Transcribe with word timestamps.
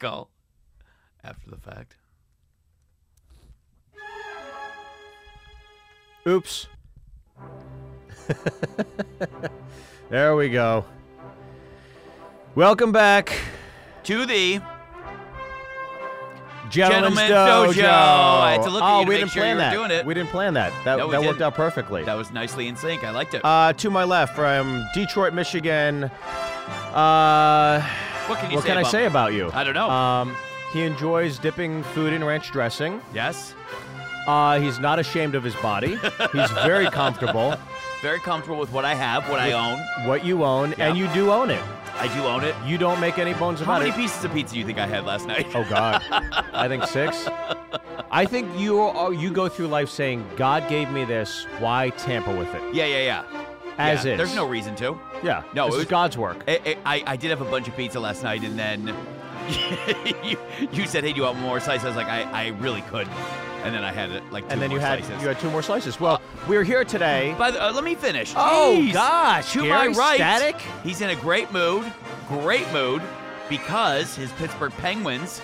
call 0.00 0.30
after 1.22 1.50
the 1.50 1.58
fact. 1.58 1.96
Oops. 6.26 6.66
there 10.10 10.34
we 10.36 10.48
go. 10.48 10.84
Welcome 12.54 12.92
back, 12.92 13.38
To 14.04 14.26
the 14.26 14.60
Gentlemen's 16.70 17.18
Gentleman's 17.18 17.30
Dojo. 17.30 17.72
Dojo. 17.72 17.88
I 17.88 18.52
had 18.52 18.62
to 18.62 18.70
look 18.70 18.82
at 18.82 18.90
oh, 18.92 19.00
you 19.00 19.04
to 19.04 19.08
we 19.08 19.14
make 19.14 19.20
didn't 19.20 19.32
sure 19.32 19.42
plan 19.42 19.50
you 19.50 19.56
were 19.56 19.60
that. 19.60 19.72
doing 19.72 19.90
it. 19.90 20.06
We 20.06 20.14
didn't 20.14 20.30
plan 20.30 20.54
that. 20.54 20.72
That, 20.84 20.98
No, 20.98 21.10
that 21.10 21.22
worked 21.22 21.40
out 21.40 21.54
perfectly. 21.54 22.04
that 22.04 22.14
was 22.14 22.30
nicely 22.32 22.68
in 22.68 22.76
sync. 22.76 23.02
I 23.04 23.10
liked 23.10 23.34
it. 23.34 23.44
Uh, 23.44 23.72
to 23.74 23.90
my 23.90 24.04
left, 24.04 24.34
from 24.36 24.84
Detroit, 24.94 25.34
Michigan. 25.34 26.04
Uh, 26.04 27.86
what 28.30 28.38
can 28.40 28.50
you 28.50 28.56
what 28.56 28.64
say 28.64 28.68
can 28.70 28.78
I 28.78 28.82
say 28.84 29.06
about 29.06 29.32
you? 29.32 29.50
I 29.52 29.64
don't 29.64 29.74
know. 29.74 29.90
Um, 29.90 30.36
he 30.72 30.82
enjoys 30.82 31.38
dipping 31.38 31.82
food 31.82 32.12
in 32.12 32.22
ranch 32.24 32.50
dressing. 32.52 33.00
yes, 33.12 33.54
Uh, 34.26 34.60
he's 34.60 34.78
not 34.78 34.98
ashamed 34.98 35.34
of 35.34 35.42
his 35.42 35.54
body. 35.56 35.98
He's 36.32 36.50
very 36.62 36.88
comfortable. 37.00 37.56
very 38.02 38.20
comfortable 38.20 38.58
with 38.58 38.70
what 38.72 38.84
I 38.84 38.94
have, 38.94 39.28
what 39.28 39.40
I 39.40 39.52
own. 39.52 39.78
What 40.08 40.24
you 40.24 40.44
own, 40.44 40.74
Yeah. 40.78 40.88
and 40.88 40.96
you 40.98 41.08
do 41.08 41.30
own 41.32 41.50
it. 41.50 41.62
I 41.96 42.06
do 42.14 42.22
own 42.24 42.44
it. 42.44 42.54
You 42.64 42.78
don't 42.78 43.00
make 43.00 43.18
any 43.18 43.34
bones 43.34 43.60
about 43.60 43.72
it. 43.72 43.74
How 43.74 43.78
many 43.80 43.90
it. 43.90 43.96
pieces 43.96 44.24
of 44.24 44.32
pizza 44.32 44.54
do 44.54 44.60
you 44.60 44.64
think 44.64 44.78
I 44.78 44.86
had 44.86 45.04
last 45.04 45.26
night? 45.26 45.46
Oh 45.54 45.66
God, 45.68 46.02
I 46.52 46.68
think 46.68 46.84
six. 46.98 47.26
I 48.10 48.24
think 48.24 48.48
you 48.58 48.80
are, 48.80 49.12
you 49.12 49.30
go 49.30 49.48
through 49.48 49.66
life 49.68 49.88
saying, 49.90 50.24
"God 50.36 50.66
gave 50.68 50.90
me 50.90 51.04
this. 51.04 51.46
Why 51.58 51.90
tamper 51.90 52.34
with 52.34 52.52
it?" 52.54 52.62
Yeah, 52.74 52.86
yeah, 52.86 53.02
yeah. 53.02 53.39
As 53.80 54.04
yeah, 54.04 54.12
is. 54.12 54.18
There's 54.18 54.34
no 54.34 54.46
reason 54.46 54.74
to. 54.76 54.98
Yeah. 55.22 55.42
No, 55.54 55.66
it 55.68 55.72
was- 55.72 55.84
God's 55.86 56.16
work. 56.18 56.44
I, 56.48 56.76
I, 56.84 57.02
I 57.06 57.16
did 57.16 57.30
have 57.30 57.40
a 57.40 57.50
bunch 57.50 57.66
of 57.68 57.76
pizza 57.76 57.98
last 58.00 58.22
night, 58.22 58.42
and 58.44 58.58
then 58.58 58.94
you, 60.24 60.36
you 60.72 60.86
said, 60.86 61.04
"Hey, 61.04 61.12
do 61.12 61.16
you 61.18 61.22
want 61.24 61.38
more 61.38 61.60
slices?" 61.60 61.84
I 61.84 61.88
was 61.88 61.96
like, 61.96 62.06
"I, 62.06 62.22
I 62.22 62.46
really 62.60 62.82
could," 62.82 63.08
and 63.64 63.74
then 63.74 63.82
I 63.84 63.92
had 63.92 64.10
it 64.10 64.22
like 64.30 64.44
two 64.46 64.52
And 64.52 64.62
then 64.62 64.70
more 64.70 64.78
you 64.78 64.84
had 64.84 64.98
slices. 65.04 65.22
you 65.22 65.28
had 65.28 65.40
two 65.40 65.50
more 65.50 65.62
slices. 65.62 65.98
Well, 66.00 66.20
we're 66.48 66.62
here 66.64 66.84
today. 66.84 67.34
By 67.38 67.50
the, 67.50 67.62
uh, 67.68 67.72
let 67.72 67.84
me 67.84 67.94
finish. 67.94 68.32
Oh, 68.36 68.76
Jeez. 68.80 68.92
gosh, 68.92 69.52
To 69.52 69.64
my 69.64 69.88
right, 69.88 70.16
Static? 70.16 70.56
he's 70.84 71.00
in 71.00 71.10
a 71.10 71.16
great 71.16 71.50
mood, 71.52 71.90
great 72.28 72.70
mood, 72.72 73.02
because 73.48 74.14
his 74.14 74.30
Pittsburgh 74.32 74.72
Penguins 74.72 75.40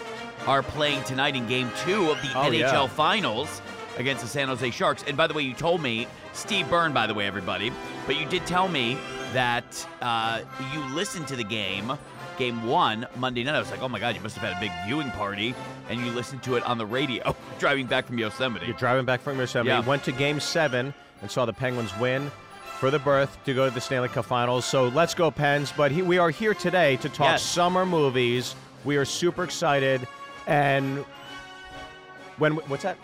are 0.47 0.63
playing 0.63 1.03
tonight 1.05 1.35
in 1.35 1.47
Game 1.47 1.71
Two 1.85 2.11
of 2.11 2.21
the 2.23 2.29
Oh, 2.37 2.43
NHL 2.51 2.59
yeah. 2.61 2.87
Finals 2.87 3.61
against 3.99 4.23
the 4.23 4.29
San 4.29 4.49
Jose 4.49 4.71
Sharks. 4.71 5.03
And 5.07 5.17
by 5.17 5.27
the 5.27 5.35
way, 5.35 5.43
you 5.43 5.55
told 5.55 5.81
me 5.83 6.07
Steve 6.35 6.69
Byrne, 6.69 6.93
by 6.93 7.07
the 7.07 7.15
way, 7.15 7.27
everybody, 7.27 7.73
but 8.07 8.19
you 8.19 8.27
did 8.27 8.47
tell 8.47 8.69
me 8.69 8.97
that 9.33 9.87
uh, 10.01 10.41
you 10.73 10.81
listened 10.95 11.27
to 11.29 11.37
the 11.37 11.45
game. 11.45 11.93
Game 12.39 12.67
one, 12.67 13.07
Monday 13.17 13.43
night. 13.45 13.55
I 13.55 13.59
was 13.59 13.71
like, 13.71 13.81
oh 13.81 13.89
my 13.89 13.99
God, 13.99 14.15
you 14.15 14.21
must 14.21 14.37
have 14.37 14.47
had 14.47 14.57
a 14.59 14.61
big 14.61 14.71
viewing 14.87 15.11
party. 15.13 15.55
And 15.89 16.01
you 16.05 16.13
listened 16.13 16.43
to 16.43 16.57
it 16.57 16.63
on 16.65 16.77
the 16.77 16.85
radio 16.85 17.35
driving 17.59 17.87
back 17.87 18.07
from 18.07 18.19
Yosemite. 18.19 18.67
You're 18.67 18.77
driving 18.77 19.07
back 19.07 19.23
from 19.23 19.39
Yosemite. 19.39 19.71
Yeah. 19.71 19.81
Went 19.81 20.05
to 20.05 20.13
Game 20.13 20.39
Seven 20.39 20.93
and 21.23 21.31
saw 21.31 21.47
the 21.47 21.55
Penguins 21.55 21.91
win 21.99 22.31
for 22.79 22.91
the 22.91 22.99
berth 22.99 23.43
to 23.47 23.55
go 23.55 23.67
to 23.69 23.75
the 23.75 23.81
Stanley 23.81 24.09
Cup 24.11 24.27
Finals. 24.27 24.67
So 24.67 24.89
let's 24.89 25.15
go 25.15 25.31
Pens! 25.31 25.73
But 25.75 25.91
he, 25.91 26.03
we 26.03 26.19
are 26.19 26.29
here 26.29 26.53
today 26.53 26.97
to 26.99 27.09
talk 27.09 27.21
Yes. 27.21 27.43
summer 27.43 27.87
movies. 27.87 28.55
We 28.85 28.99
are 28.99 29.07
super 29.07 29.43
excited. 29.43 30.07
And 30.47 31.07
when 32.37 32.53
what's 32.57 32.83
that? 32.83 32.99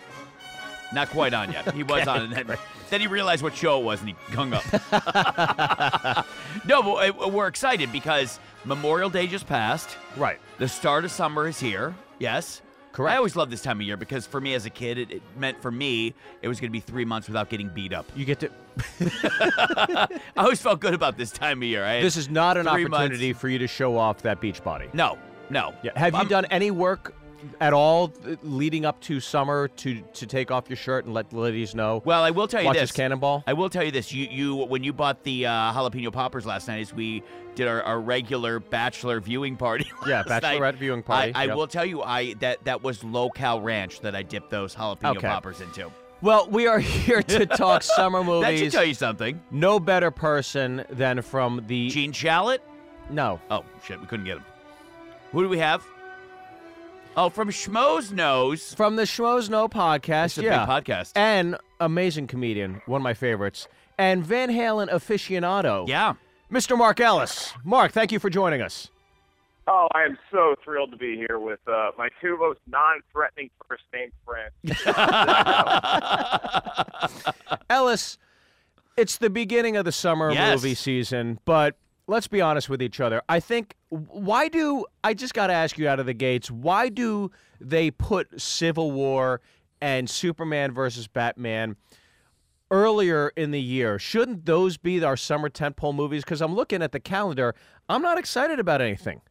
Not 0.93 1.09
quite 1.09 1.33
on 1.33 1.51
yet. 1.51 1.73
He 1.73 1.83
was 1.93 2.07
on, 2.07 2.21
and 2.21 2.33
then, 2.33 2.57
then 2.89 3.01
he 3.01 3.07
realized 3.07 3.41
what 3.43 3.55
show 3.55 3.79
it 3.79 3.83
was, 3.83 3.99
and 4.01 4.09
he 4.09 4.15
hung 4.35 4.53
up. 4.53 4.63
no, 6.67 6.83
but 6.83 7.19
uh, 7.25 7.29
we're 7.29 7.47
excited 7.47 7.91
because 7.91 8.39
Memorial 8.65 9.09
Day 9.09 9.27
just 9.27 9.47
passed. 9.47 9.97
Right. 10.17 10.39
The 10.59 10.67
start 10.67 11.03
of 11.05 11.11
summer 11.11 11.47
is 11.47 11.59
here. 11.59 11.95
Yes. 12.19 12.61
Correct. 12.91 13.11
I 13.13 13.17
always 13.17 13.35
love 13.35 13.49
this 13.49 13.63
time 13.63 13.79
of 13.79 13.87
year 13.87 13.97
because 13.97 14.27
for 14.27 14.39
me 14.39 14.53
as 14.53 14.67
a 14.67 14.69
kid, 14.69 14.99
it, 14.99 15.09
it 15.11 15.21
meant 15.35 15.59
for 15.63 15.71
me 15.71 16.13
it 16.43 16.47
was 16.47 16.59
going 16.59 16.69
to 16.69 16.71
be 16.71 16.79
three 16.79 17.05
months 17.05 17.27
without 17.27 17.49
getting 17.49 17.69
beat 17.69 17.91
up. 17.91 18.05
You 18.15 18.23
get 18.23 18.39
to. 18.41 18.51
I 19.01 20.07
always 20.37 20.61
felt 20.61 20.79
good 20.79 20.93
about 20.93 21.17
this 21.17 21.31
time 21.31 21.57
of 21.59 21.63
year. 21.63 21.83
I 21.83 22.01
This 22.01 22.17
is 22.17 22.29
not 22.29 22.55
an 22.55 22.67
Three 22.67 22.83
months. 22.83 22.97
opportunity 22.97 23.33
for 23.33 23.49
you 23.49 23.57
to 23.57 23.67
show 23.67 23.97
off 23.97 24.21
that 24.21 24.39
beach 24.39 24.63
body. 24.63 24.89
no, 24.93 25.17
no. 25.49 25.73
Yeah. 25.81 25.97
Have 25.97 26.13
you 26.13 26.19
I'm- 26.19 26.27
done 26.27 26.45
any 26.45 26.69
work 26.69 27.15
at 27.59 27.73
all 27.73 28.13
leading 28.43 28.85
up 28.85 28.99
to 29.01 29.19
summer 29.19 29.67
to 29.67 30.01
to 30.13 30.25
take 30.25 30.51
off 30.51 30.69
your 30.69 30.77
shirt 30.77 31.05
and 31.05 31.13
let 31.13 31.29
the 31.29 31.37
ladies 31.39 31.73
know? 31.75 32.01
Well, 32.05 32.23
I 32.23 32.31
will 32.31 32.47
tell 32.47 32.61
you 32.61 32.67
Watch 32.67 32.77
this. 32.77 32.91
cannonball. 32.91 33.43
I 33.47 33.53
will 33.53 33.69
tell 33.69 33.83
you 33.83 33.91
this. 33.91 34.11
You 34.13 34.27
you 34.29 34.55
when 34.55 34.83
you 34.83 34.93
bought 34.93 35.23
the 35.23 35.45
uh, 35.45 35.51
jalapeno 35.73 36.11
poppers 36.11 36.45
last 36.45 36.67
night, 36.67 36.81
as 36.81 36.93
we 36.93 37.23
did 37.55 37.67
our, 37.67 37.83
our 37.83 37.99
regular 38.01 38.59
bachelor 38.59 39.19
viewing 39.19 39.55
party. 39.57 39.85
Yeah, 40.07 40.23
last 40.27 40.41
night, 40.43 40.59
bachelorette 40.59 40.75
viewing 40.75 41.03
party. 41.03 41.31
I, 41.35 41.43
I 41.43 41.45
Yep. 41.45 41.55
will 41.55 41.67
tell 41.67 41.85
you, 41.85 42.01
I 42.01 42.33
that 42.35 42.63
that 42.65 42.83
was 42.83 43.03
local 43.03 43.61
ranch 43.61 44.01
that 44.01 44.15
I 44.15 44.23
dipped 44.23 44.49
those 44.49 44.75
jalapeno 44.75 45.17
Okay. 45.17 45.27
poppers 45.27 45.61
into. 45.61 45.91
Well, 46.21 46.47
we 46.49 46.67
are 46.67 46.79
here 47.05 47.21
to 47.21 47.45
talk 47.45 47.83
summer 47.83 48.23
movies. 48.23 48.47
That 48.49 48.57
should 48.57 48.71
tell 48.71 48.85
you 48.85 48.93
something. 48.93 49.41
No 49.51 49.79
better 49.79 50.09
person 50.11 50.85
than 50.89 51.21
from 51.21 51.63
the 51.67 51.89
Gene 51.89 52.11
Shalit. 52.13 52.59
no 53.09 53.39
Oh 53.51 53.63
shit, 53.85 53.99
we 53.99 54.07
couldn't 54.07 54.25
get 54.25 54.37
him. 54.37 54.45
Who 55.31 55.43
do 55.43 55.49
we 55.49 55.57
have? 55.59 55.83
Oh, 57.15 57.29
from 57.29 57.49
Schmoes 57.49 58.11
Knows. 58.11 58.73
from 58.73 58.95
the 58.95 59.03
Schmoes 59.03 59.47
Know 59.49 59.67
podcast. 59.67 60.25
It's 60.25 60.37
a 60.39 60.43
yeah, 60.43 60.65
big 60.65 60.85
podcast. 60.85 61.11
and 61.15 61.55
amazing 61.79 62.25
comedian, 62.27 62.81
one 62.87 63.01
of 63.01 63.03
my 63.03 63.13
favorites, 63.13 63.67
and 63.99 64.25
Van 64.25 64.49
Halen 64.49 64.89
aficionado. 64.89 65.87
yeah. 65.87 66.13
Mr. 66.51 66.77
Mark 66.77 66.99
Ellis. 66.99 67.51
Mark, 67.63 67.91
thank 67.91 68.11
you 68.11 68.19
for 68.19 68.29
joining 68.29 68.61
us. 68.61 68.89
Oh, 69.67 69.87
I 69.93 70.03
am 70.03 70.17
so 70.31 70.53
thrilled 70.63 70.91
to 70.91 70.97
be 70.97 71.15
here 71.15 71.39
with 71.39 71.59
uh, 71.67 71.91
my 71.97 72.09
two 72.21 72.37
most 72.37 72.59
non-threatening 72.67 73.49
first 73.67 73.83
name 73.93 74.11
friends. 74.25 74.53
Ellis, 77.71 78.17
it's 78.97 79.17
the 79.17 79.29
beginning 79.31 79.77
of 79.77 79.85
the 79.85 79.91
summer 79.91 80.31
Yes. 80.31 80.61
movie 80.61 80.75
season, 80.75 81.39
but 81.45 81.75
let's 82.07 82.27
be 82.27 82.41
honest 82.41 82.69
with 82.69 82.81
each 82.81 82.99
other. 82.99 83.21
I 83.29 83.39
think 83.39 83.75
why 83.89 84.47
do 84.47 84.85
I 85.03 85.13
just 85.13 85.33
got 85.33 85.47
to 85.47 85.53
ask 85.53 85.77
you 85.77 85.87
out 85.87 85.99
of 85.99 86.05
the 86.05 86.13
gates, 86.13 86.51
why 86.51 86.89
do 86.89 87.31
they 87.59 87.91
put 87.91 88.39
Civil 88.39 88.91
War 88.91 89.41
and 89.81 90.09
Superman 90.09 90.71
versus 90.71 91.07
Batman 91.07 91.75
earlier 92.71 93.31
in 93.35 93.51
the 93.51 93.61
year? 93.61 93.99
Shouldn't 93.99 94.45
those 94.45 94.77
be 94.77 95.03
our 95.03 95.17
summer 95.17 95.49
tentpole 95.49 95.95
movies 95.95 96.23
cuz 96.23 96.41
I'm 96.41 96.55
looking 96.55 96.81
at 96.81 96.91
the 96.91 96.99
calendar, 96.99 97.55
I'm 97.87 98.01
not 98.01 98.17
excited 98.17 98.59
about 98.59 98.81
anything. 98.81 99.21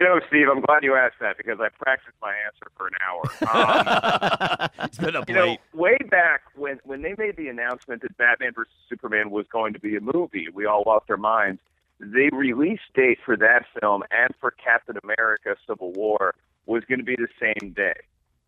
You 0.00 0.08
know, 0.08 0.20
Steve, 0.26 0.46
I'm 0.50 0.60
glad 0.60 0.82
you 0.82 0.96
asked 0.96 1.20
that 1.20 1.36
because 1.36 1.60
I 1.60 1.68
practiced 1.68 2.16
my 2.20 2.34
answer 2.46 2.66
for 2.76 2.88
an 2.88 2.94
hour. 3.06 3.22
Um, 3.54 4.68
it's 4.84 4.98
been 4.98 5.14
up 5.14 5.28
you 5.28 5.34
know, 5.34 5.56
way 5.72 5.96
back 6.10 6.42
when 6.56 6.80
when 6.84 7.02
they 7.02 7.14
made 7.16 7.36
the 7.36 7.48
announcement 7.48 8.02
that 8.02 8.16
Batman 8.16 8.52
vs 8.54 8.72
Superman 8.88 9.30
was 9.30 9.46
going 9.52 9.72
to 9.74 9.78
be 9.78 9.96
a 9.96 10.00
movie, 10.00 10.48
we 10.52 10.66
all 10.66 10.82
lost 10.86 11.06
our 11.08 11.16
minds. 11.16 11.60
The 12.00 12.30
release 12.32 12.80
date 12.94 13.18
for 13.24 13.36
that 13.36 13.66
film 13.80 14.02
and 14.10 14.34
for 14.40 14.50
Captain 14.50 14.96
America: 15.04 15.56
Civil 15.68 15.92
War 15.92 16.34
was 16.66 16.82
going 16.88 16.98
to 16.98 17.04
be 17.04 17.16
the 17.16 17.28
same 17.40 17.72
day. 17.72 17.94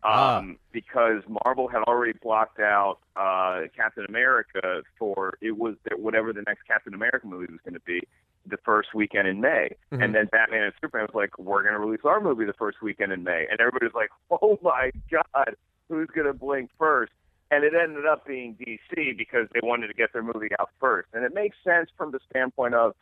Ah. 0.03 0.37
Um, 0.37 0.57
because 0.71 1.23
Marvel 1.45 1.67
had 1.67 1.83
already 1.83 2.13
blocked 2.21 2.59
out 2.59 2.99
uh, 3.15 3.61
Captain 3.75 4.05
America 4.09 4.81
for 4.99 5.37
it 5.41 5.57
was 5.57 5.75
whatever 5.95 6.33
the 6.33 6.43
next 6.47 6.67
Captain 6.67 6.93
America 6.93 7.25
movie 7.25 7.51
was 7.51 7.61
going 7.63 7.73
to 7.73 7.81
be 7.81 8.01
the 8.49 8.57
first 8.57 8.93
weekend 8.93 9.27
in 9.27 9.41
May, 9.41 9.75
Mhm. 9.91 10.03
and 10.03 10.15
then 10.15 10.25
Batman 10.31 10.63
and 10.63 10.73
Superman 10.81 11.07
was 11.07 11.15
like, 11.15 11.37
"We're 11.37 11.61
going 11.61 11.73
to 11.73 11.79
release 11.79 12.05
our 12.05 12.19
movie 12.19 12.45
the 12.45 12.53
first 12.53 12.81
weekend 12.81 13.11
in 13.11 13.23
May," 13.23 13.47
and 13.49 13.59
everybody's 13.59 13.93
like, 13.93 14.09
"Oh 14.31 14.57
my 14.61 14.91
God, 15.11 15.55
who's 15.89 16.09
going 16.09 16.27
to 16.27 16.33
blink 16.33 16.69
first? 16.77 17.11
And 17.49 17.63
it 17.63 17.73
ended 17.73 18.05
up 18.05 18.25
being 18.25 18.55
DC 18.55 19.13
because 19.13 19.47
they 19.53 19.61
wanted 19.63 19.87
to 19.87 19.93
get 19.93 20.11
their 20.11 20.23
movie 20.23 20.49
out 20.59 20.69
first, 20.79 21.07
and 21.13 21.23
it 21.23 21.33
makes 21.33 21.55
sense 21.63 21.89
from 21.97 22.11
the 22.11 22.19
standpoint 22.29 22.73
of, 22.73 22.95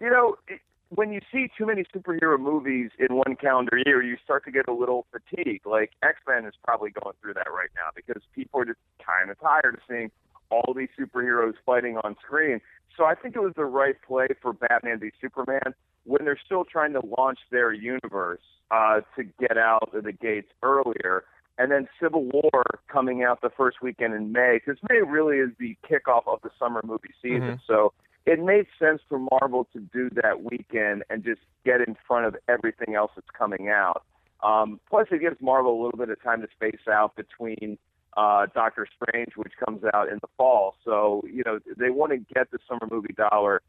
you 0.00 0.10
know. 0.10 0.36
It, 0.48 0.60
when 0.94 1.10
you 1.10 1.20
see 1.32 1.48
too 1.56 1.64
many 1.64 1.84
superhero 1.84 2.38
movies 2.38 2.90
in 2.98 3.16
one 3.16 3.34
calendar 3.36 3.78
year, 3.86 4.02
you 4.02 4.18
start 4.22 4.44
to 4.44 4.50
get 4.50 4.68
a 4.68 4.72
little 4.74 5.06
fatigued. 5.10 5.64
Like 5.64 5.92
X 6.02 6.18
Men 6.28 6.44
is 6.44 6.54
probably 6.64 6.90
going 6.90 7.16
through 7.22 7.32
that 7.34 7.50
right 7.50 7.70
now 7.74 7.88
because 7.96 8.22
people 8.34 8.60
are 8.60 8.66
just 8.66 8.78
kind 9.02 9.30
of 9.30 9.40
tired 9.40 9.74
of 9.74 9.80
seeing 9.88 10.10
all 10.52 10.74
these 10.74 10.88
superheroes 10.98 11.54
fighting 11.64 11.96
on 12.04 12.16
screen. 12.24 12.60
So 12.96 13.04
I 13.04 13.14
think 13.14 13.34
it 13.34 13.40
was 13.40 13.54
the 13.56 13.64
right 13.64 13.96
play 14.06 14.28
for 14.42 14.52
Batman 14.52 15.00
v 15.00 15.10
Superman 15.20 15.74
when 16.04 16.24
they're 16.24 16.40
still 16.44 16.64
trying 16.64 16.92
to 16.92 17.00
launch 17.16 17.38
their 17.50 17.72
universe 17.72 18.42
uh, 18.70 19.00
to 19.16 19.24
get 19.40 19.56
out 19.56 19.90
of 19.94 20.04
the 20.04 20.12
gates 20.12 20.48
earlier. 20.62 21.24
And 21.58 21.70
then 21.70 21.88
Civil 22.00 22.24
War 22.32 22.62
coming 22.88 23.22
out 23.22 23.40
the 23.40 23.50
first 23.56 23.82
weekend 23.82 24.14
in 24.14 24.32
May, 24.32 24.58
because 24.58 24.80
May 24.88 25.00
really 25.02 25.38
is 25.38 25.50
the 25.58 25.76
kickoff 25.88 26.22
of 26.26 26.40
the 26.42 26.50
summer 26.58 26.80
movie 26.84 27.14
season. 27.22 27.60
So 27.66 27.92
it 28.24 28.42
made 28.42 28.66
sense 28.78 29.00
for 29.08 29.18
Marvel 29.18 29.68
to 29.72 29.80
do 29.80 30.10
that 30.22 30.42
weekend 30.42 31.04
and 31.10 31.24
just 31.24 31.40
get 31.64 31.80
in 31.86 31.96
front 32.06 32.26
of 32.26 32.36
everything 32.48 32.94
else 32.94 33.10
that's 33.14 33.30
coming 33.36 33.68
out. 33.68 34.04
Um, 34.42 34.80
plus, 34.88 35.06
it 35.10 35.20
gives 35.20 35.36
Marvel 35.40 35.72
a 35.74 35.80
little 35.84 35.98
bit 35.98 36.08
of 36.08 36.20
time 36.22 36.40
to 36.40 36.48
space 36.54 36.80
out 36.90 37.14
between 37.16 37.78
uh, 38.16 38.46
Doctor 38.54 38.86
Strange, 38.96 39.32
which 39.36 39.52
comes 39.64 39.82
out 39.94 40.08
in 40.08 40.18
the 40.20 40.28
fall. 40.36 40.76
So, 40.84 41.22
you 41.30 41.42
know, 41.44 41.58
they 41.76 41.90
want 41.90 42.12
to 42.12 42.18
get 42.34 42.50
the 42.50 42.58
summer 42.68 42.88
movie 42.90 43.14
dollar 43.16 43.62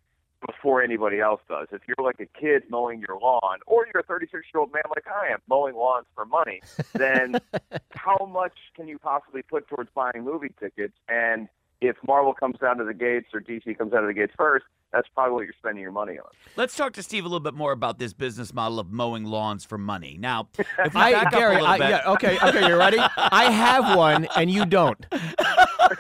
before 0.46 0.84
anybody 0.84 1.20
else 1.20 1.42
does. 1.48 1.68
If 1.72 1.82
you're 1.88 2.04
like 2.06 2.20
a 2.20 2.26
kid 2.40 2.64
mowing 2.70 3.04
your 3.08 3.20
lawn, 3.20 3.60
or 3.66 3.88
you're 3.94 4.02
a 4.02 4.04
36 4.04 4.46
year 4.54 4.62
old 4.62 4.74
man 4.74 4.84
like 4.90 5.06
I 5.08 5.32
am 5.32 5.40
mowing 5.48 5.76
lawns 5.76 6.06
for 6.16 6.26
money, 6.26 6.62
then 6.94 7.40
how 7.92 8.30
much 8.32 8.54
can 8.76 8.88
you 8.88 9.00
possibly 9.00 9.42
put 9.42 9.68
towards 9.68 9.90
buying 9.96 10.24
movie 10.24 10.52
tickets? 10.60 10.94
And 11.08 11.48
if 11.88 11.98
Marvel 12.08 12.34
comes 12.34 12.58
out 12.64 12.80
of 12.80 12.88
the 12.88 12.94
gates 12.94 13.28
or 13.34 13.42
DC 13.42 13.78
comes 13.78 13.94
out 13.94 14.04
of 14.04 14.08
the 14.08 14.14
gates 14.14 14.34
first, 14.38 14.66
that's 14.92 15.08
probably 15.16 15.34
what 15.34 15.44
you're 15.46 15.54
spending 15.58 15.82
your 15.82 15.92
money 15.92 16.20
on. 16.20 16.30
Let's 16.56 16.76
talk 16.76 16.94
to 16.94 17.04
Steve 17.04 17.26
a 17.26 17.28
little 17.28 17.40
bit 17.40 17.56
more 17.56 17.72
about 17.72 17.98
this 17.98 18.14
business 18.14 18.54
model 18.54 18.80
of 18.80 18.92
mowing 18.92 19.26
lawns 19.26 19.66
for 19.66 19.78
money. 19.78 20.18
Now, 20.20 20.50
if 20.58 20.96
I, 20.96 21.30
Gary, 21.30 21.56
up 21.56 21.62
a 21.62 21.64
little 21.64 21.68
I, 21.68 21.78
bit, 21.80 21.90
yeah, 21.90 22.12
okay, 22.12 22.38
okay, 22.42 22.68
you 22.68 22.76
ready? 22.78 23.00
I 23.00 23.52
have 23.52 23.98
one, 23.98 24.28
and 24.36 24.52
you 24.52 24.66
don't. 24.66 25.04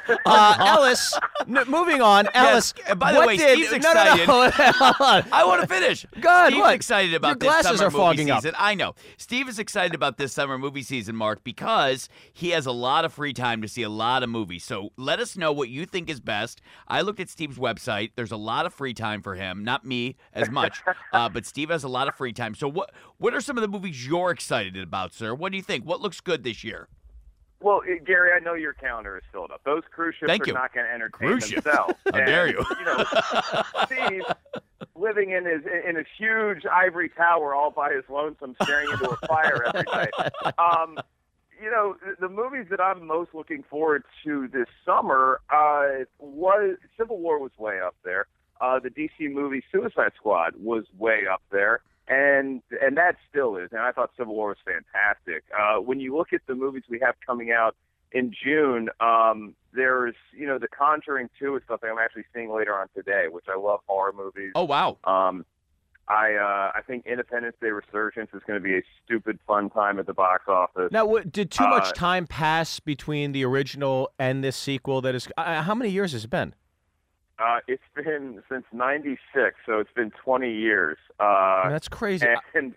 Uh, 0.25 0.55
Ellis, 0.59 1.17
n- 1.41 1.63
moving 1.67 2.01
on. 2.01 2.27
Ellis, 2.33 2.73
and 2.87 2.97
by 2.99 3.11
the 3.11 3.19
what 3.19 3.27
way, 3.27 3.37
did, 3.37 3.67
Steve's 3.67 3.83
no, 3.83 3.93
no, 3.93 4.03
no, 4.03 4.13
excited. 4.13 4.75
hold 4.75 4.95
on. 4.99 5.23
I 5.31 5.43
want 5.45 5.61
to 5.61 5.67
finish. 5.67 6.05
God, 6.19 6.47
Steve's 6.47 6.61
what? 6.61 6.73
excited 6.75 7.13
about 7.13 7.27
Your 7.29 7.35
this 7.35 7.47
glasses 7.49 7.79
summer 7.79 7.87
are 7.87 7.91
movie 7.91 7.97
fogging 8.03 8.31
up. 8.31 8.41
season. 8.41 8.55
I 8.57 8.73
know. 8.75 8.95
Steve 9.17 9.49
is 9.49 9.59
excited 9.59 9.93
about 9.95 10.17
this 10.17 10.33
summer 10.33 10.57
movie 10.57 10.81
season, 10.83 11.15
Mark, 11.15 11.43
because 11.43 12.07
he 12.31 12.49
has 12.51 12.65
a 12.65 12.71
lot 12.71 13.05
of 13.05 13.13
free 13.13 13.33
time 13.33 13.61
to 13.61 13.67
see 13.67 13.81
a 13.83 13.89
lot 13.89 14.23
of 14.23 14.29
movies. 14.29 14.63
So 14.63 14.91
let 14.97 15.19
us 15.19 15.35
know 15.37 15.51
what 15.51 15.69
you 15.69 15.85
think 15.85 16.09
is 16.09 16.19
best. 16.19 16.61
I 16.87 17.01
looked 17.01 17.19
at 17.19 17.29
Steve's 17.29 17.57
website. 17.57 18.11
There's 18.15 18.31
a 18.31 18.37
lot 18.37 18.65
of 18.65 18.73
free 18.73 18.93
time 18.93 19.21
for 19.21 19.35
him. 19.35 19.63
Not 19.63 19.85
me 19.85 20.15
as 20.33 20.49
much, 20.49 20.81
uh, 21.13 21.29
but 21.29 21.45
Steve 21.45 21.69
has 21.69 21.83
a 21.83 21.89
lot 21.89 22.07
of 22.07 22.15
free 22.15 22.33
time. 22.33 22.55
So 22.55 22.67
what 22.67 22.91
what 23.17 23.33
are 23.33 23.41
some 23.41 23.57
of 23.57 23.61
the 23.61 23.67
movies 23.67 24.07
you're 24.07 24.31
excited 24.31 24.77
about, 24.77 25.13
sir? 25.13 25.33
What 25.33 25.51
do 25.51 25.57
you 25.57 25.63
think? 25.63 25.85
What 25.85 26.01
looks 26.01 26.21
good 26.21 26.43
this 26.43 26.63
year? 26.63 26.87
Well, 27.63 27.81
eh, 27.87 27.97
Gary, 28.05 28.31
I 28.33 28.39
know 28.39 28.53
your 28.53 28.73
calendar 28.73 29.17
is 29.17 29.23
filled 29.31 29.51
up. 29.51 29.61
Those 29.63 29.83
cruise 29.89 30.15
ships 30.19 30.29
Thank 30.29 30.43
are 30.43 30.47
you. 30.47 30.53
not 30.53 30.73
going 30.73 30.85
to 30.85 30.91
entertain 30.91 31.29
Cruise 31.29 31.49
themselves. 31.49 31.93
How 32.05 32.11
dare 32.11 32.47
you. 32.47 32.63
You 32.77 32.85
know, 32.85 33.05
Steve 33.85 34.23
living 34.95 35.31
in 35.31 35.45
his 35.45 35.61
in 35.87 35.95
his 35.95 36.05
huge 36.17 36.65
ivory 36.65 37.09
tower 37.09 37.55
all 37.55 37.71
by 37.71 37.93
his 37.93 38.03
lonesome, 38.09 38.55
staring 38.63 38.89
into 38.91 39.09
a 39.09 39.27
fire 39.27 39.63
every 39.65 39.83
day. 39.83 40.09
Um, 40.57 40.99
you 41.61 41.71
know, 41.71 41.95
the, 42.05 42.27
the 42.27 42.29
movies 42.29 42.67
that 42.69 42.81
I'm 42.81 43.07
most 43.07 43.33
looking 43.33 43.63
forward 43.69 44.03
to 44.25 44.49
this 44.49 44.67
summer 44.85 45.39
uh, 45.49 46.03
was 46.19 46.75
Civil 46.97 47.19
War 47.19 47.39
was 47.39 47.51
way 47.57 47.79
up 47.79 47.95
there. 48.03 48.27
Uh, 48.59 48.79
the 48.79 48.89
DC 48.89 49.31
movie 49.31 49.63
Suicide 49.71 50.11
Squad 50.17 50.53
was 50.57 50.83
way 50.97 51.21
up 51.31 51.41
there, 51.51 51.81
and 52.07 52.61
and 52.81 52.97
that 52.97 53.15
still 53.29 53.55
is. 53.57 53.69
And 53.71 53.81
I 53.81 53.91
thought 53.91 54.11
Civil 54.17 54.35
War 54.35 54.49
was 54.49 54.57
fantastic. 54.65 55.43
Uh, 55.57 55.79
when 55.79 55.99
you 55.99 56.15
look 56.15 56.33
at 56.33 56.41
the 56.47 56.55
movies 56.55 56.83
we 56.89 56.99
have 56.99 57.15
coming 57.25 57.51
out 57.51 57.75
in 58.11 58.31
June, 58.43 58.89
um, 58.99 59.55
there's 59.73 60.15
you 60.37 60.45
know 60.45 60.59
The 60.59 60.67
Conjuring 60.67 61.29
2 61.39 61.55
is 61.57 61.63
something 61.67 61.89
I'm 61.89 61.97
actually 61.99 62.25
seeing 62.33 62.53
later 62.53 62.73
on 62.75 62.87
today, 62.95 63.25
which 63.29 63.45
I 63.47 63.57
love 63.57 63.79
horror 63.87 64.13
movies. 64.13 64.51
Oh 64.55 64.65
wow. 64.65 64.97
Um, 65.03 65.45
I 66.07 66.33
uh, 66.33 66.71
I 66.77 66.81
think 66.85 67.05
Independence 67.05 67.55
Day 67.61 67.69
Resurgence 67.69 68.29
is 68.33 68.41
going 68.45 68.59
to 68.59 68.63
be 68.63 68.75
a 68.75 68.81
stupid 69.05 69.39
fun 69.47 69.69
time 69.69 69.97
at 69.99 70.05
the 70.05 70.13
box 70.13 70.43
office. 70.49 70.91
Now, 70.91 71.05
what, 71.05 71.31
did 71.31 71.49
too 71.49 71.63
Uh, 71.63 71.69
much 71.69 71.93
time 71.93 72.27
pass 72.27 72.81
between 72.81 73.31
the 73.31 73.45
original 73.45 74.11
and 74.19 74.43
this 74.43 74.57
sequel? 74.57 74.99
That 74.99 75.15
is, 75.15 75.29
uh, 75.37 75.61
how 75.61 75.73
many 75.73 75.89
years 75.91 76.11
has 76.11 76.25
it 76.25 76.29
been? 76.29 76.53
Uh, 77.39 77.59
it's 77.67 77.83
been 77.95 78.43
since 78.49 78.65
'96, 78.71 79.55
so 79.65 79.79
it's 79.79 79.91
been 79.93 80.11
20 80.23 80.53
years. 80.53 80.97
Uh, 81.19 81.69
That's 81.69 81.87
crazy. 81.87 82.25
and 82.53 82.75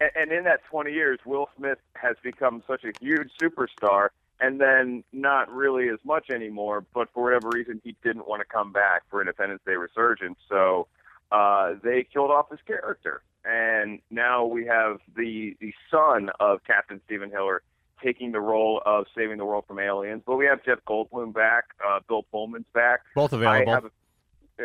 and 0.00 0.10
and 0.14 0.32
in 0.32 0.44
that 0.44 0.60
20 0.70 0.92
years, 0.92 1.18
Will 1.24 1.48
Smith 1.56 1.78
has 1.94 2.16
become 2.22 2.62
such 2.66 2.84
a 2.84 2.92
huge 3.00 3.30
superstar, 3.40 4.08
and 4.40 4.60
then 4.60 5.04
not 5.12 5.50
really 5.50 5.88
as 5.88 5.98
much 6.04 6.30
anymore. 6.30 6.84
But 6.92 7.08
for 7.14 7.22
whatever 7.24 7.48
reason, 7.50 7.80
he 7.82 7.96
didn't 8.02 8.28
want 8.28 8.40
to 8.40 8.46
come 8.46 8.72
back 8.72 9.02
for 9.10 9.20
Independence 9.20 9.62
Day 9.64 9.76
Resurgence, 9.76 10.38
so 10.48 10.86
uh, 11.32 11.74
they 11.82 12.04
killed 12.04 12.30
off 12.30 12.50
his 12.50 12.60
character. 12.66 13.22
And 13.46 14.00
now 14.10 14.44
we 14.44 14.66
have 14.66 15.00
the 15.16 15.56
the 15.60 15.72
son 15.90 16.30
of 16.40 16.62
Captain 16.64 17.00
Stephen 17.06 17.30
Hiller 17.30 17.62
taking 18.04 18.30
the 18.32 18.40
role 18.40 18.82
of 18.84 19.06
saving 19.16 19.38
the 19.38 19.44
world 19.44 19.64
from 19.66 19.78
aliens. 19.78 20.22
But 20.26 20.36
we 20.36 20.44
have 20.46 20.62
Jeff 20.64 20.78
Goldblum 20.88 21.32
back, 21.32 21.64
uh, 21.84 22.00
Bill 22.06 22.24
Pullman's 22.32 22.66
back. 22.74 23.00
Both 23.14 23.32
available. 23.32 23.72
I 23.72 23.74
have, 23.74 23.90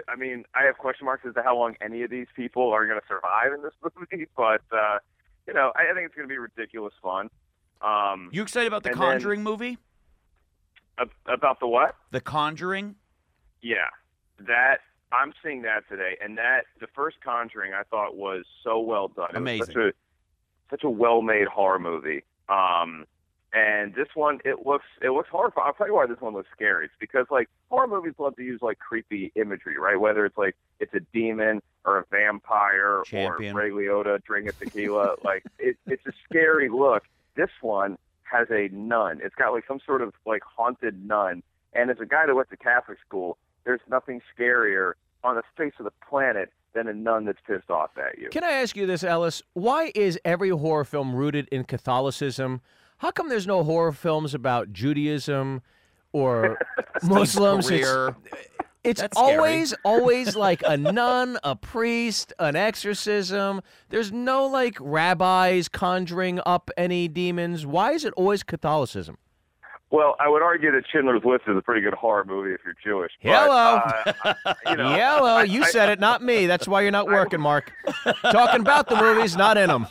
I 0.07 0.15
mean, 0.15 0.43
I 0.53 0.63
have 0.65 0.77
question 0.77 1.05
marks 1.05 1.25
as 1.27 1.33
to 1.35 1.41
how 1.41 1.57
long 1.57 1.75
any 1.81 2.03
of 2.03 2.09
these 2.11 2.27
people 2.35 2.69
are 2.71 2.85
going 2.85 2.99
to 2.99 3.07
survive 3.07 3.53
in 3.53 3.61
this 3.63 3.73
movie, 4.11 4.27
but 4.35 4.61
uh, 4.71 4.99
you 5.47 5.53
know, 5.53 5.71
I, 5.75 5.91
I 5.91 5.93
think 5.95 6.05
it's 6.05 6.15
going 6.15 6.27
to 6.27 6.31
be 6.31 6.37
ridiculous 6.37 6.93
fun. 7.01 7.29
Um, 7.81 8.29
You 8.31 8.41
excited 8.43 8.67
about 8.67 8.83
the 8.83 8.89
And 8.91 8.99
then- 8.99 9.07
Conjuring 9.07 9.41
movie? 9.43 9.77
ab- 10.99 11.09
about 11.27 11.59
the 11.59 11.67
what? 11.67 11.95
The 12.11 12.21
Conjuring? 12.21 12.95
Yeah, 13.61 13.87
that 14.47 14.79
I'm 15.11 15.33
seeing 15.43 15.61
that 15.63 15.87
today, 15.89 16.17
and 16.21 16.37
that 16.37 16.65
the 16.79 16.87
first 16.93 17.17
Conjuring 17.23 17.73
I 17.73 17.83
thought 17.83 18.15
was 18.15 18.43
so 18.63 18.79
well 18.79 19.07
done. 19.07 19.29
It 19.33 19.39
was 19.41 19.59
such 19.67 19.75
Amazing. 19.75 19.81
a 19.81 19.91
such 20.69 20.83
a 20.83 20.89
well-made 20.89 21.47
horror 21.47 21.79
movie. 21.79 22.23
Um, 22.47 23.05
and 23.51 23.95
this 23.95 24.07
one, 24.13 24.39
it 24.45 24.65
looks 24.65 24.85
it 25.01 25.09
looks 25.09 25.29
horrifying. 25.29 25.67
I'll 25.67 25.73
tell 25.73 25.87
you 25.87 25.95
why 25.95 26.05
this 26.05 26.21
one 26.21 26.33
looks 26.33 26.49
scary. 26.55 26.85
It's 26.85 26.93
because 26.99 27.25
like 27.31 27.49
horror 27.69 27.87
movies 27.87 28.13
love 28.19 28.35
to 28.35 28.43
use 28.43 28.61
like 28.61 28.77
creepy 28.77 29.31
imagery, 29.35 29.77
right? 29.79 29.99
Whether 29.99 30.25
it's 30.25 30.37
like 30.37 30.55
it's 30.79 30.93
a 30.93 30.99
demon 31.13 31.61
or 31.83 31.97
a 31.99 32.05
vampire 32.11 33.01
Champion. 33.05 33.55
or 33.55 33.59
Ray 33.59 33.71
Liotta 33.71 34.23
drinking 34.23 34.53
tequila, 34.59 35.15
like 35.23 35.43
it, 35.57 35.77
it's 35.87 36.05
a 36.05 36.11
scary 36.27 36.69
look. 36.69 37.03
This 37.35 37.49
one 37.61 37.97
has 38.23 38.47
a 38.51 38.69
nun. 38.71 39.19
It's 39.23 39.35
got 39.35 39.51
like 39.51 39.65
some 39.67 39.79
sort 39.83 40.01
of 40.01 40.13
like 40.27 40.43
haunted 40.43 41.03
nun. 41.05 41.41
And 41.73 41.89
as 41.89 41.97
a 41.99 42.05
guy 42.05 42.27
that 42.27 42.35
went 42.35 42.49
to 42.51 42.57
Catholic 42.57 42.99
school, 43.05 43.37
there's 43.63 43.81
nothing 43.89 44.21
scarier 44.37 44.93
on 45.23 45.35
the 45.35 45.43
face 45.57 45.73
of 45.79 45.85
the 45.85 45.93
planet 46.07 46.51
than 46.73 46.87
a 46.87 46.93
nun 46.93 47.25
that's 47.25 47.39
pissed 47.47 47.69
off 47.71 47.91
at 47.97 48.19
you. 48.19 48.29
Can 48.29 48.43
I 48.43 48.51
ask 48.51 48.75
you 48.75 48.85
this, 48.85 49.03
Ellis? 49.03 49.41
Why 49.53 49.91
is 49.95 50.19
every 50.23 50.49
horror 50.49 50.85
film 50.85 51.15
rooted 51.15 51.47
in 51.51 51.63
Catholicism? 51.63 52.61
How 52.99 53.11
come 53.11 53.29
there's 53.29 53.47
no 53.47 53.63
horror 53.63 53.91
films 53.91 54.33
about 54.33 54.71
Judaism 54.71 55.61
or 56.13 56.57
Muslims? 57.03 57.69
It's, 58.81 59.01
it's 59.01 59.17
always, 59.17 59.73
always 59.83 60.35
like 60.37 60.63
a 60.65 60.77
nun, 60.77 61.37
a 61.43 61.55
priest, 61.55 62.31
an 62.39 62.55
exorcism. 62.55 63.61
There's 63.89 64.11
no 64.11 64.45
like 64.47 64.77
rabbis 64.79 65.67
conjuring 65.67 66.39
up 66.45 66.69
any 66.77 67.07
demons. 67.07 67.65
Why 67.65 67.91
is 67.91 68.05
it 68.05 68.13
always 68.15 68.43
Catholicism? 68.43 69.17
Well, 69.91 70.15
I 70.19 70.29
would 70.29 70.43
argue 70.43 70.71
that 70.71 70.83
Schindler's 70.91 71.23
List 71.25 71.45
is 71.47 71.57
a 71.57 71.61
pretty 71.61 71.81
good 71.81 71.95
horror 71.95 72.23
movie 72.23 72.53
if 72.53 72.59
you're 72.63 72.75
Jewish. 72.83 73.11
But, 73.23 73.31
Hello. 73.31 74.13
uh, 74.23 74.53
you 74.69 74.75
know, 74.77 74.95
Yellow, 74.95 75.39
you 75.39 75.63
I- 75.63 75.69
said 75.71 75.89
it, 75.89 75.99
not 75.99 76.21
me. 76.21 76.45
That's 76.45 76.67
why 76.67 76.81
you're 76.81 76.91
not 76.91 77.07
working, 77.07 77.41
Mark. 77.41 77.71
Talking 78.21 78.61
about 78.61 78.87
the 78.87 78.97
movies, 78.97 79.35
not 79.35 79.57
in 79.57 79.67
them. 79.69 79.87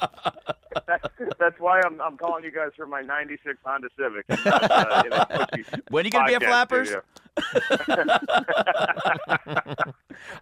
That's 0.86 1.58
why 1.58 1.80
I'm, 1.84 2.00
I'm 2.00 2.16
calling 2.16 2.44
you 2.44 2.50
guys 2.50 2.70
for 2.76 2.86
my 2.86 3.02
'96 3.02 3.58
Honda 3.64 3.88
Civic. 3.96 4.24
Uh, 4.48 5.02
a 5.10 5.46
When 5.90 6.04
are 6.04 6.06
you 6.06 6.10
going 6.10 6.32
to 6.32 6.38
be 6.38 6.44
podcast 6.44 6.48
Flappers? 6.48 6.88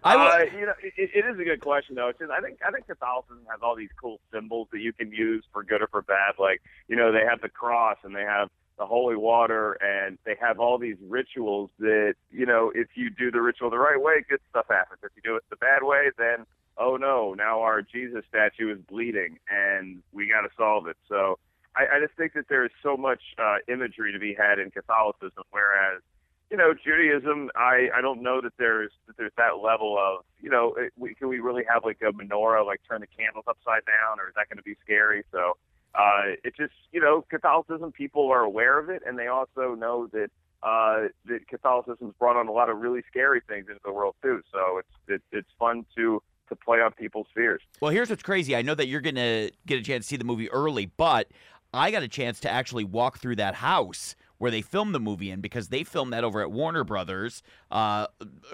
I 0.03 0.15
will- 0.15 0.31
uh, 0.31 0.57
you 0.59 0.65
know, 0.65 0.73
it, 0.81 1.09
it 1.13 1.25
is 1.25 1.39
a 1.39 1.43
good 1.43 1.61
question 1.61 1.95
though. 1.95 2.09
It's 2.09 2.19
just, 2.19 2.31
I 2.31 2.39
think 2.41 2.59
I 2.65 2.71
think 2.71 2.87
Catholicism 2.87 3.41
has 3.49 3.59
all 3.61 3.75
these 3.75 3.89
cool 3.99 4.19
symbols 4.33 4.67
that 4.71 4.79
you 4.79 4.93
can 4.93 5.11
use 5.11 5.43
for 5.53 5.63
good 5.63 5.81
or 5.81 5.87
for 5.87 6.01
bad. 6.01 6.33
Like 6.39 6.61
you 6.87 6.95
know, 6.95 7.11
they 7.11 7.23
have 7.29 7.41
the 7.41 7.49
cross 7.49 7.97
and 8.03 8.15
they 8.15 8.23
have 8.23 8.49
the 8.77 8.85
holy 8.85 9.15
water 9.15 9.73
and 9.81 10.17
they 10.25 10.35
have 10.39 10.59
all 10.59 10.77
these 10.77 10.97
rituals 11.07 11.69
that 11.79 12.15
you 12.31 12.45
know, 12.45 12.71
if 12.75 12.89
you 12.95 13.09
do 13.09 13.31
the 13.31 13.41
ritual 13.41 13.69
the 13.69 13.77
right 13.77 14.01
way, 14.01 14.23
good 14.29 14.39
stuff 14.49 14.65
happens. 14.69 14.99
If 15.03 15.11
you 15.15 15.21
do 15.23 15.35
it 15.35 15.43
the 15.49 15.55
bad 15.57 15.83
way, 15.83 16.09
then 16.17 16.45
oh 16.77 16.97
no, 16.97 17.33
now 17.33 17.61
our 17.61 17.81
Jesus 17.81 18.23
statue 18.29 18.71
is 18.73 18.79
bleeding 18.87 19.39
and 19.49 20.01
we 20.11 20.27
got 20.27 20.41
to 20.41 20.49
solve 20.57 20.87
it. 20.87 20.97
So 21.07 21.39
I, 21.75 21.97
I 21.97 21.99
just 21.99 22.15
think 22.17 22.33
that 22.33 22.49
there 22.49 22.65
is 22.65 22.71
so 22.81 22.97
much 22.97 23.21
uh, 23.37 23.57
imagery 23.67 24.11
to 24.13 24.19
be 24.19 24.33
had 24.33 24.59
in 24.59 24.71
Catholicism, 24.71 25.43
whereas 25.51 26.01
you 26.49 26.55
know, 26.55 26.73
Judaism, 26.73 27.51
I, 27.55 27.89
I 27.93 28.01
don't 28.01 28.21
know 28.21 28.39
that 28.41 28.53
there's 28.57 28.91
that 29.07 29.17
there's 29.17 29.33
that 29.37 29.57
level 29.61 29.97
of 29.99 30.23
you 30.39 30.49
know, 30.49 30.75
it, 30.77 30.93
we, 30.97 31.13
can 31.13 31.27
we 31.27 31.39
really 31.39 31.63
have 31.71 31.83
like 31.83 31.99
a 32.01 32.11
menorah, 32.11 32.65
like 32.65 32.81
turn 32.87 33.01
the 33.01 33.07
candles 33.07 33.45
upside 33.47 33.85
down, 33.85 34.19
or 34.19 34.29
is 34.29 34.35
that 34.35 34.47
going 34.49 34.57
to 34.57 34.63
be 34.63 34.75
scary? 34.83 35.23
So 35.31 35.57
uh, 35.93 36.35
it 36.43 36.55
just 36.55 36.73
you 36.91 37.01
know, 37.01 37.25
Catholicism, 37.29 37.91
people 37.91 38.31
are 38.31 38.41
aware 38.41 38.79
of 38.79 38.89
it, 38.89 39.03
and 39.05 39.19
they 39.19 39.27
also 39.27 39.75
know 39.75 40.07
that 40.13 40.29
uh, 40.63 41.07
that 41.25 41.47
Catholicism's 41.47 42.13
brought 42.17 42.37
on 42.37 42.47
a 42.47 42.51
lot 42.51 42.69
of 42.69 42.77
really 42.77 43.03
scary 43.09 43.41
things 43.47 43.67
into 43.67 43.81
the 43.83 43.91
world 43.91 44.15
too. 44.21 44.41
So 44.51 44.79
it's 44.79 44.89
it, 45.07 45.21
it's 45.37 45.49
fun 45.59 45.85
to 45.95 46.21
to 46.49 46.55
play 46.55 46.79
on 46.79 46.91
people's 46.93 47.27
fears. 47.33 47.61
Well, 47.81 47.91
here's 47.91 48.09
what's 48.09 48.23
crazy. 48.23 48.55
I 48.55 48.61
know 48.61 48.75
that 48.75 48.87
you're 48.87 49.01
going 49.01 49.15
to 49.15 49.51
get 49.65 49.79
a 49.79 49.83
chance 49.83 50.05
to 50.05 50.09
see 50.09 50.17
the 50.17 50.23
movie 50.23 50.49
early, 50.51 50.85
but 50.85 51.27
I 51.73 51.91
got 51.91 52.03
a 52.03 52.07
chance 52.07 52.39
to 52.41 52.49
actually 52.49 52.83
walk 52.83 53.19
through 53.19 53.35
that 53.37 53.55
house 53.55 54.15
where 54.37 54.51
they 54.51 54.61
filmed 54.61 54.93
the 54.93 54.99
movie 54.99 55.31
in 55.31 55.41
because 55.41 55.69
they 55.69 55.83
filmed 55.83 56.13
that 56.13 56.23
over 56.23 56.41
at 56.41 56.51
Warner 56.51 56.83
Brothers 56.83 57.41
uh, 57.71 58.07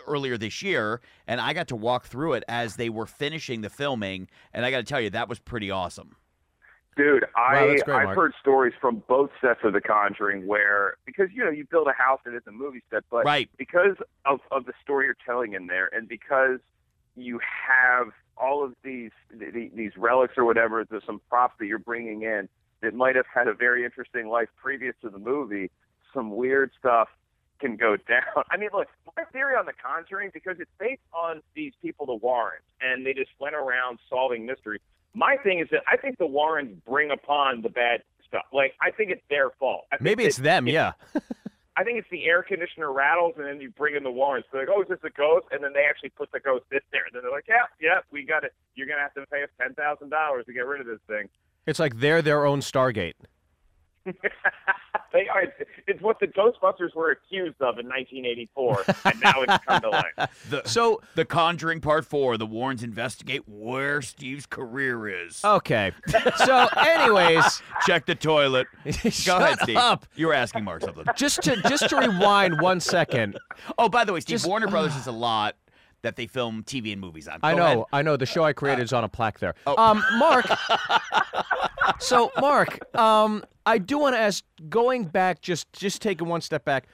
earlier 0.07 0.37
this 0.37 0.61
year, 0.61 1.01
and 1.27 1.41
I 1.41 1.53
got 1.53 1.67
to 1.69 1.75
walk 1.75 2.05
through 2.05 2.33
it 2.33 2.43
as 2.47 2.77
they 2.77 2.89
were 2.89 3.05
finishing 3.05 3.61
the 3.61 3.69
filming, 3.69 4.29
and 4.53 4.65
I 4.65 4.71
got 4.71 4.77
to 4.77 4.83
tell 4.83 5.01
you 5.01 5.09
that 5.09 5.27
was 5.27 5.39
pretty 5.39 5.69
awesome. 5.69 6.15
Dude, 6.95 7.25
I 7.35 7.69
that's 7.69 7.83
great, 7.83 8.07
I've 8.07 8.15
heard 8.15 8.33
stories 8.39 8.73
from 8.79 9.01
both 9.07 9.31
sets 9.41 9.61
of 9.63 9.73
The 9.73 9.81
Conjuring 9.81 10.45
where 10.45 10.97
because 11.05 11.29
you 11.33 11.43
know 11.43 11.49
you 11.49 11.65
build 11.65 11.87
a 11.87 11.93
house 11.93 12.19
and 12.23 12.35
it's 12.35 12.45
a 12.45 12.51
movie 12.51 12.83
set, 12.91 13.03
but 13.09 13.25
Right. 13.25 13.49
because 13.57 13.95
of 14.25 14.41
of 14.51 14.65
the 14.65 14.73
story 14.83 15.05
you're 15.05 15.17
telling 15.25 15.53
in 15.53 15.65
there, 15.65 15.89
and 15.91 16.07
because 16.07 16.59
you 17.15 17.39
have 17.67 18.07
all 18.37 18.63
of 18.63 18.73
these 18.83 19.11
these 19.31 19.91
relics 19.97 20.33
or 20.37 20.45
whatever, 20.45 20.85
there's 20.89 21.03
some 21.05 21.21
props 21.29 21.55
that 21.59 21.67
you're 21.67 21.79
bringing 21.79 22.23
in 22.23 22.49
that 22.81 22.93
might 22.93 23.15
have 23.15 23.25
had 23.33 23.47
a 23.47 23.53
very 23.53 23.85
interesting 23.85 24.27
life 24.27 24.49
previous 24.61 24.95
to 25.01 25.09
the 25.09 25.19
movie. 25.19 25.71
Some 26.13 26.35
weird 26.35 26.71
stuff 26.77 27.07
can 27.59 27.75
go 27.77 27.95
down. 28.07 28.43
I 28.51 28.57
mean, 28.57 28.69
look, 28.73 28.87
my 29.15 29.23
theory 29.25 29.55
on 29.55 29.65
The 29.65 29.73
Conjuring, 29.73 30.31
because 30.33 30.57
it's 30.59 30.71
based 30.79 31.01
on 31.13 31.41
these 31.55 31.73
people, 31.81 32.05
the 32.05 32.15
Warrens, 32.15 32.65
and 32.81 33.05
they 33.05 33.13
just 33.13 33.31
went 33.39 33.55
around 33.55 33.99
solving 34.09 34.45
mysteries. 34.45 34.81
My 35.13 35.37
thing 35.37 35.59
is 35.59 35.67
that 35.71 35.81
I 35.87 35.97
think 35.97 36.17
the 36.17 36.25
Warrens 36.25 36.75
bring 36.87 37.11
upon 37.11 37.61
the 37.61 37.69
bad 37.69 38.01
stuff. 38.27 38.45
Like, 38.51 38.73
I 38.81 38.91
think 38.91 39.11
it's 39.11 39.21
their 39.29 39.51
fault. 39.59 39.85
Maybe 39.99 40.23
it's 40.23 40.37
them, 40.37 40.67
yeah. 40.67 40.93
I 41.75 41.83
think 41.83 41.97
it's 41.97 42.09
the 42.11 42.25
air 42.25 42.43
conditioner 42.43 42.91
rattles, 42.91 43.33
and 43.37 43.45
then 43.45 43.59
you 43.59 43.71
bring 43.71 43.95
in 43.95 44.03
the 44.03 44.11
Warrens. 44.11 44.45
They're 44.51 44.61
like, 44.61 44.69
"Oh, 44.75 44.81
is 44.81 44.87
this 44.87 44.99
a 45.03 45.09
ghost?" 45.09 45.47
And 45.51 45.63
then 45.63 45.73
they 45.73 45.85
actually 45.89 46.09
put 46.09 46.31
the 46.31 46.39
ghost 46.39 46.65
in 46.71 46.79
there. 46.91 47.03
And 47.05 47.15
then 47.15 47.23
they're 47.23 47.31
like, 47.31 47.47
"Yeah, 47.47 47.65
yeah, 47.81 47.99
we 48.11 48.23
got 48.23 48.43
it. 48.43 48.53
You're 48.75 48.87
gonna 48.87 49.01
have 49.01 49.13
to 49.15 49.25
pay 49.27 49.43
us 49.43 49.49
ten 49.59 49.73
thousand 49.73 50.09
dollars 50.09 50.45
to 50.45 50.53
get 50.53 50.65
rid 50.65 50.81
of 50.81 50.87
this 50.87 50.99
thing." 51.07 51.29
It's 51.65 51.79
like 51.79 51.99
they're 51.99 52.21
their 52.21 52.45
own 52.45 52.59
Stargate. 52.59 53.15
they 55.13 55.27
are. 55.29 55.45
It's 55.87 56.01
what 56.01 56.19
the 56.19 56.27
Ghostbusters 56.27 56.93
were 56.95 57.11
accused 57.11 57.61
of 57.61 57.79
in 57.79 57.87
1984, 57.87 58.83
and 59.05 59.21
now 59.21 59.41
it's 59.43 59.63
come 59.65 59.81
to 59.81 59.89
life. 59.89 60.39
The, 60.49 60.61
so, 60.65 61.01
The 61.15 61.23
Conjuring 61.25 61.79
Part 61.79 62.05
Four: 62.05 62.37
The 62.37 62.45
Warrens 62.45 62.83
investigate 62.83 63.43
where 63.47 64.01
Steve's 64.01 64.45
career 64.45 65.07
is. 65.25 65.43
Okay. 65.45 65.91
So, 66.37 66.67
anyways, 66.77 67.61
check 67.85 68.05
the 68.05 68.15
toilet. 68.15 68.67
Go 69.25 69.37
ahead, 69.37 69.59
Steve. 69.61 69.77
up. 69.77 70.05
You 70.15 70.27
were 70.27 70.33
asking 70.33 70.63
Mark 70.65 70.81
something. 70.83 71.05
just 71.15 71.41
to 71.43 71.55
just 71.69 71.87
to 71.89 71.97
rewind 71.97 72.59
one 72.59 72.79
second. 72.79 73.37
Oh, 73.77 73.87
by 73.89 74.03
the 74.03 74.13
way, 74.13 74.19
Steve, 74.19 74.35
Just- 74.35 74.47
Warner 74.47 74.67
Brothers 74.67 74.95
is 74.97 75.07
a 75.07 75.11
lot 75.11 75.55
that 76.01 76.17
they 76.17 76.27
film 76.27 76.63
TV 76.63 76.91
and 76.91 76.99
movies 76.99 77.27
on. 77.29 77.39
I 77.43 77.53
know, 77.53 77.63
ahead. 77.63 77.83
I 77.93 78.01
know. 78.01 78.17
The 78.17 78.25
show 78.25 78.43
I 78.43 78.51
created 78.51 78.83
is 78.83 78.91
on 78.91 79.05
a 79.05 79.09
plaque 79.09 79.39
there. 79.39 79.55
Oh. 79.65 79.75
Um, 79.81 80.03
Mark. 80.17 80.45
So, 81.99 82.31
Mark, 82.39 82.95
um, 82.95 83.43
I 83.65 83.77
do 83.77 83.97
want 83.97 84.15
to 84.15 84.19
ask. 84.19 84.43
Going 84.69 85.05
back, 85.05 85.41
just 85.41 85.71
just 85.73 86.01
taking 86.01 86.27
one 86.27 86.41
step 86.41 86.65
back. 86.65 86.87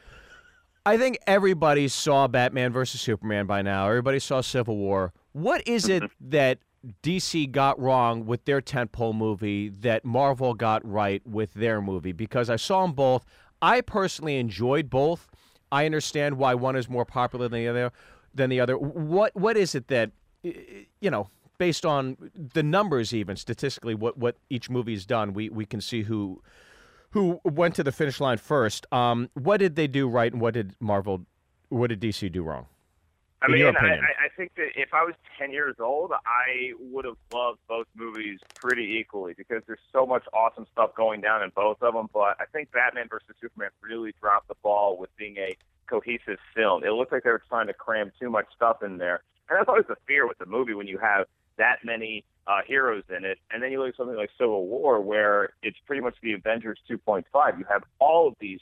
I 0.86 0.98
think 0.98 1.20
everybody 1.28 1.88
saw 1.88 2.28
Batman 2.28 2.72
versus 2.72 3.02
Superman 3.02 3.46
by 3.46 3.62
now. 3.62 3.88
Everybody 3.88 4.20
saw 4.20 4.42
Civil 4.42 4.78
War. 4.78 5.14
What 5.34 5.68
is 5.68 5.88
it 5.88 6.04
that 6.20 6.60
DC 7.04 7.52
got 7.52 7.80
wrong 7.80 8.26
with 8.26 8.46
their 8.46 8.62
tentpole 8.62 9.14
movie 9.14 9.70
that 9.70 10.06
Marvel 10.06 10.54
got 10.54 10.88
right 10.90 11.22
with 11.28 11.54
their 11.54 11.82
movie? 11.82 12.12
Because 12.12 12.50
I 12.50 12.56
saw 12.56 12.84
them 12.84 12.94
both. 12.94 13.26
I 13.62 13.82
personally 13.82 14.38
enjoyed 14.38 14.90
both. 14.90 15.28
I 15.72 15.86
understand 15.86 16.38
why 16.38 16.56
one 16.56 16.76
is 16.76 16.90
more 16.90 17.06
popular 17.06 17.48
than 17.48 17.60
the 17.60 17.68
other. 17.68 17.92
Than 18.34 18.50
the 18.50 18.60
other. 18.60 18.78
What 18.78 19.36
what 19.36 19.58
is 19.58 19.76
it 19.76 19.88
that 19.90 20.12
you 20.44 21.12
know? 21.12 21.30
Based 21.60 21.86
on 21.86 22.18
the 22.34 22.64
numbers, 22.64 23.14
even 23.14 23.36
statistically, 23.36 23.94
what 23.94 24.18
what 24.18 24.38
each 24.50 24.70
movie's 24.70 25.06
done, 25.06 25.34
we 25.34 25.50
we 25.50 25.66
can 25.66 25.82
see 25.82 26.04
who 26.04 26.42
who 27.12 27.40
went 27.44 27.76
to 27.76 27.84
the 27.84 27.92
finish 27.92 28.20
line 28.20 28.38
first. 28.38 28.86
Um, 28.92 29.30
what 29.34 29.58
did 29.58 29.76
they 29.76 29.88
do 29.88 30.08
right, 30.08 30.32
and 30.32 30.42
what 30.42 30.54
did 30.54 30.74
Marvel, 30.80 31.26
what 31.68 31.88
did 31.88 32.00
DC 32.00 32.32
do 32.32 32.44
wrong? 32.44 32.68
I 33.42 33.46
In 33.48 33.52
mean, 33.52 33.60
your 33.60 33.70
opinion. 33.70 34.00
I 34.04 34.26
I 34.26 34.30
think 34.36 34.56
that 34.56 34.70
if 34.76 34.94
I 34.94 35.04
was 35.04 35.16
10 35.38 35.52
years 35.52 35.76
old, 35.80 36.12
I 36.14 36.72
would 36.80 37.06
have 37.06 37.18
loved 37.34 37.60
both 37.68 37.88
movies 37.96 38.40
pretty 38.56 38.98
equally 39.00 39.34
because 39.34 39.62
there's 39.68 39.80
so 39.92 40.06
much 40.06 40.24
awesome 40.34 40.66
stuff 40.72 40.96
going 40.96 41.22
down 41.22 41.44
in 41.44 41.52
both 41.56 41.82
of 41.82 41.94
them. 41.94 42.08
But 42.14 42.38
I 42.40 42.46
think 42.54 42.72
Batman 42.72 43.08
versus 43.10 43.36
Superman 43.42 43.70
really 43.82 44.14
dropped 44.22 44.48
the 44.48 44.56
ball 44.64 44.98
with 44.98 45.10
being 45.18 45.38
a 45.38 45.58
cohesive 45.88 46.38
film. 46.56 46.84
It 46.84 46.92
looked 46.92 47.12
like 47.12 47.24
they 47.24 47.32
were 47.32 47.44
trying 47.50 47.68
to 47.68 47.74
cram 47.74 48.12
too 48.20 48.30
much 48.30 48.46
stuff 48.56 48.84
in 48.84 48.98
there. 48.98 49.24
And 49.50 49.58
that's 49.58 49.68
always 49.68 49.88
the 49.88 49.98
fear 50.06 50.28
with 50.28 50.38
the 50.38 50.46
movie 50.46 50.74
when 50.74 50.88
you 50.88 51.00
have 51.00 51.26
that 51.60 51.78
many 51.86 52.26
uh, 52.48 52.62
heroes 52.66 53.04
in 53.16 53.24
it. 53.24 53.38
And 53.52 53.62
then 53.62 53.72
you 53.72 53.80
look 53.80 53.90
at 53.90 53.96
something 53.96 54.18
like 54.18 54.32
Civil 54.38 54.66
War, 54.66 55.00
where 55.00 55.50
it's 55.62 55.78
pretty 55.86 56.02
much 56.02 56.16
the 56.24 56.34
Avengers 56.34 56.80
2.5. 56.90 57.24
You 57.60 57.66
have 57.70 57.84
all 58.00 58.28
of 58.28 58.34
these 58.40 58.60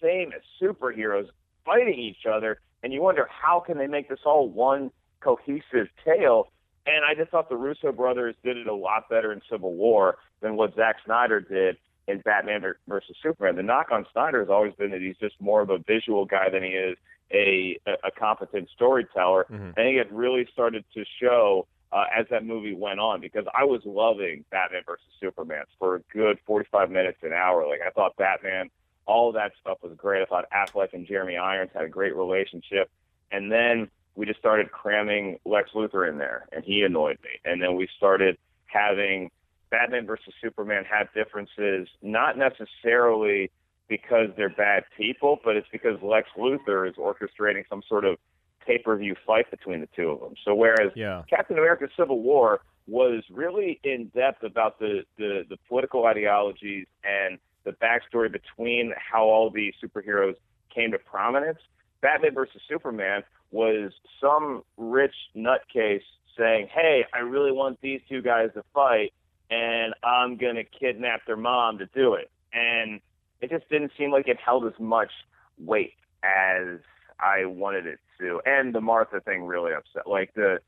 famous 0.00 0.40
superheroes 0.60 1.26
fighting 1.64 1.98
each 1.98 2.24
other, 2.26 2.60
and 2.82 2.92
you 2.92 3.02
wonder 3.02 3.28
how 3.30 3.60
can 3.60 3.76
they 3.76 3.86
make 3.86 4.08
this 4.08 4.20
all 4.24 4.48
one 4.48 4.90
cohesive 5.20 5.88
tale. 6.04 6.48
And 6.86 7.04
I 7.04 7.14
just 7.14 7.30
thought 7.30 7.48
the 7.48 7.56
Russo 7.56 7.92
brothers 7.92 8.36
did 8.42 8.56
it 8.56 8.68
a 8.68 8.74
lot 8.74 9.08
better 9.10 9.32
in 9.32 9.42
Civil 9.50 9.74
War 9.74 10.18
than 10.40 10.56
what 10.56 10.74
Zack 10.76 10.96
Snyder 11.04 11.40
did 11.40 11.76
in 12.06 12.20
Batman 12.20 12.62
versus 12.86 13.16
Superman. 13.22 13.56
The 13.56 13.64
knock 13.64 13.88
on 13.90 14.06
Snyder 14.12 14.40
has 14.40 14.48
always 14.48 14.72
been 14.74 14.92
that 14.92 15.00
he's 15.00 15.16
just 15.16 15.34
more 15.40 15.60
of 15.60 15.70
a 15.70 15.78
visual 15.78 16.24
guy 16.24 16.48
than 16.48 16.62
he 16.62 16.70
is 16.70 16.96
a 17.32 17.76
a, 17.86 18.08
a 18.08 18.10
competent 18.12 18.68
storyteller. 18.74 19.46
Mhm. 19.50 19.72
I 19.72 19.74
think 19.74 19.98
it 19.98 20.12
really 20.12 20.46
started 20.52 20.84
to 20.94 21.04
show 21.20 21.66
uh, 21.96 22.04
as 22.14 22.26
that 22.28 22.44
movie 22.44 22.74
went 22.74 23.00
on 23.00 23.22
because 23.22 23.46
I 23.58 23.64
was 23.64 23.80
loving 23.86 24.44
Batman 24.50 24.82
versus 24.84 25.06
Superman 25.18 25.64
for 25.78 25.96
a 25.96 26.00
good 26.12 26.38
45 26.46 26.90
minutes 26.90 27.16
an 27.22 27.32
hour. 27.32 27.66
Like 27.66 27.80
I 27.84 27.88
thought 27.88 28.14
Batman, 28.16 28.68
all 29.06 29.32
that 29.32 29.52
stuff 29.58 29.78
was 29.82 29.92
great. 29.96 30.20
I 30.20 30.26
thought 30.26 30.44
Affleck 30.54 30.92
and 30.92 31.06
Jeremy 31.06 31.38
Irons 31.38 31.70
had 31.72 31.84
a 31.84 31.88
great 31.88 32.14
relationship, 32.14 32.90
and 33.32 33.50
then 33.50 33.88
we 34.14 34.26
just 34.26 34.38
started 34.38 34.70
cramming 34.70 35.38
Lex 35.46 35.70
Luthor 35.74 36.06
in 36.06 36.18
there, 36.18 36.46
and 36.52 36.62
he 36.62 36.82
annoyed 36.82 37.16
me. 37.22 37.30
And 37.46 37.62
then 37.62 37.76
we 37.76 37.88
started 37.96 38.36
having 38.66 39.30
Batman 39.70 40.04
versus 40.06 40.34
Superman 40.42 40.84
have 40.84 41.08
differences, 41.14 41.88
not 42.02 42.36
necessarily 42.36 43.50
because 43.88 44.28
they're 44.36 44.50
bad 44.50 44.84
people, 44.98 45.38
but 45.42 45.56
it's 45.56 45.68
because 45.72 45.96
Lex 46.02 46.28
Luthor 46.36 46.86
is 46.86 46.96
orchestrating 46.96 47.66
some 47.70 47.82
sort 47.88 48.04
of 48.04 48.18
pay-per-view 48.66 49.14
fight 49.26 49.50
between 49.50 49.80
the 49.80 49.88
two 49.94 50.10
of 50.10 50.20
them. 50.20 50.34
So 50.44 50.54
whereas 50.54 50.92
Yeah. 50.94 51.22
Captain 51.28 51.58
America: 51.58 51.88
Civil 51.96 52.20
War 52.20 52.60
was 52.86 53.22
really 53.30 53.80
in 53.84 54.06
depth 54.14 54.42
about 54.42 54.78
the, 54.78 55.04
the 55.18 55.44
the 55.48 55.56
political 55.68 56.06
ideologies 56.06 56.86
and 57.04 57.38
the 57.64 57.72
backstory 57.72 58.30
between 58.30 58.92
how 58.96 59.24
all 59.24 59.50
these 59.50 59.74
superheroes 59.82 60.34
came 60.72 60.92
to 60.92 60.98
prominence. 60.98 61.58
Batman 62.00 62.34
versus 62.34 62.60
Superman 62.68 63.22
was 63.50 63.92
some 64.20 64.62
rich 64.76 65.14
nutcase 65.34 66.02
saying, 66.36 66.68
"Hey, 66.68 67.04
I 67.12 67.18
really 67.20 67.52
want 67.52 67.80
these 67.80 68.00
two 68.08 68.22
guys 68.22 68.50
to 68.54 68.62
fight, 68.74 69.12
and 69.50 69.94
I'm 70.04 70.36
gonna 70.36 70.64
kidnap 70.64 71.24
their 71.26 71.36
mom 71.36 71.78
to 71.78 71.86
do 71.86 72.14
it." 72.14 72.30
And 72.52 73.00
it 73.40 73.50
just 73.50 73.68
didn't 73.68 73.92
seem 73.98 74.10
like 74.12 74.28
it 74.28 74.38
held 74.38 74.64
as 74.66 74.78
much 74.78 75.10
weight 75.58 75.94
as 76.22 76.78
I 77.18 77.44
wanted 77.46 77.86
it 77.86 77.98
to. 78.20 78.40
And 78.44 78.74
the 78.74 78.80
Martha 78.80 79.20
thing 79.20 79.44
really 79.44 79.72
upset. 79.72 80.06
Like 80.06 80.34
the, 80.34 80.58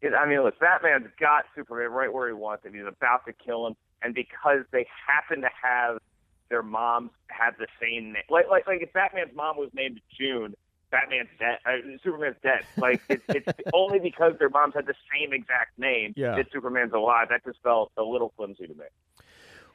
it, 0.00 0.12
I 0.14 0.26
mean, 0.28 0.42
look, 0.42 0.58
Batman's 0.60 1.08
got 1.18 1.44
Superman 1.54 1.90
right 1.90 2.12
where 2.12 2.28
he 2.28 2.34
wants 2.34 2.64
him. 2.64 2.74
He's 2.74 2.82
about 2.86 3.24
to 3.26 3.32
kill 3.32 3.66
him, 3.66 3.74
and 4.02 4.14
because 4.14 4.60
they 4.72 4.86
happen 5.06 5.40
to 5.42 5.48
have 5.62 5.98
their 6.48 6.62
moms 6.62 7.10
have 7.28 7.54
the 7.58 7.66
same 7.80 8.12
name, 8.12 8.22
like 8.30 8.48
like 8.50 8.66
like 8.66 8.82
if 8.82 8.92
Batman's 8.92 9.34
mom 9.34 9.56
was 9.56 9.70
named 9.74 10.00
June. 10.18 10.54
Batman's 10.88 11.28
dead. 11.40 11.58
Uh, 11.66 11.98
Superman's 12.04 12.36
dead. 12.44 12.60
Like 12.76 13.02
it's, 13.08 13.24
it's 13.30 13.48
only 13.74 13.98
because 13.98 14.34
their 14.38 14.48
moms 14.48 14.72
had 14.72 14.86
the 14.86 14.94
same 15.12 15.32
exact 15.32 15.76
name 15.76 16.14
Yeah. 16.16 16.36
that 16.36 16.46
Superman's 16.52 16.92
alive. 16.92 17.26
That 17.30 17.44
just 17.44 17.58
felt 17.60 17.90
a 17.96 18.04
little 18.04 18.32
flimsy 18.36 18.68
to 18.68 18.72
me. 18.74 18.84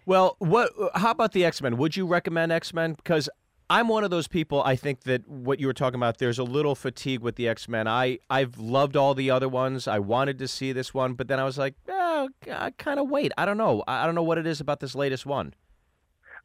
Well, 0.06 0.38
what? 0.40 0.72
How 0.96 1.12
about 1.12 1.34
the 1.34 1.44
X 1.44 1.62
Men? 1.62 1.76
Would 1.78 1.98
you 1.98 2.08
recommend 2.08 2.54
X 2.54 2.74
Men? 2.74 2.94
Because 2.94 3.30
I'm 3.72 3.88
one 3.88 4.04
of 4.04 4.12
those 4.12 4.28
people. 4.28 4.62
I 4.64 4.76
think 4.76 5.04
that 5.04 5.26
what 5.30 5.62
you 5.62 5.66
were 5.66 5.74
talking 5.74 5.96
about, 5.98 6.18
there's 6.18 6.38
a 6.40 6.44
little 6.44 6.76
fatigue 6.76 7.22
with 7.22 7.38
the 7.38 7.48
X 7.48 7.70
Men. 7.70 7.88
I 7.88 8.20
I've 8.30 8.58
loved 8.58 8.98
all 8.98 9.14
the 9.14 9.32
other 9.32 9.48
ones. 9.48 9.88
I 9.88 9.98
wanted 10.00 10.38
to 10.40 10.48
see 10.50 10.74
this 10.74 10.94
one, 10.94 11.14
but 11.14 11.30
then 11.30 11.40
I 11.40 11.46
was 11.46 11.58
like, 11.58 11.76
oh, 11.88 12.28
I 12.52 12.72
kind 12.72 13.00
of 13.00 13.10
wait. 13.10 13.32
I 13.38 13.46
don't 13.46 13.58
know. 13.58 13.82
I 13.88 14.06
don't 14.06 14.14
know 14.14 14.24
what 14.24 14.38
it 14.38 14.46
is 14.46 14.60
about 14.60 14.82
this 14.82 14.94
latest 14.94 15.26
one. 15.26 15.54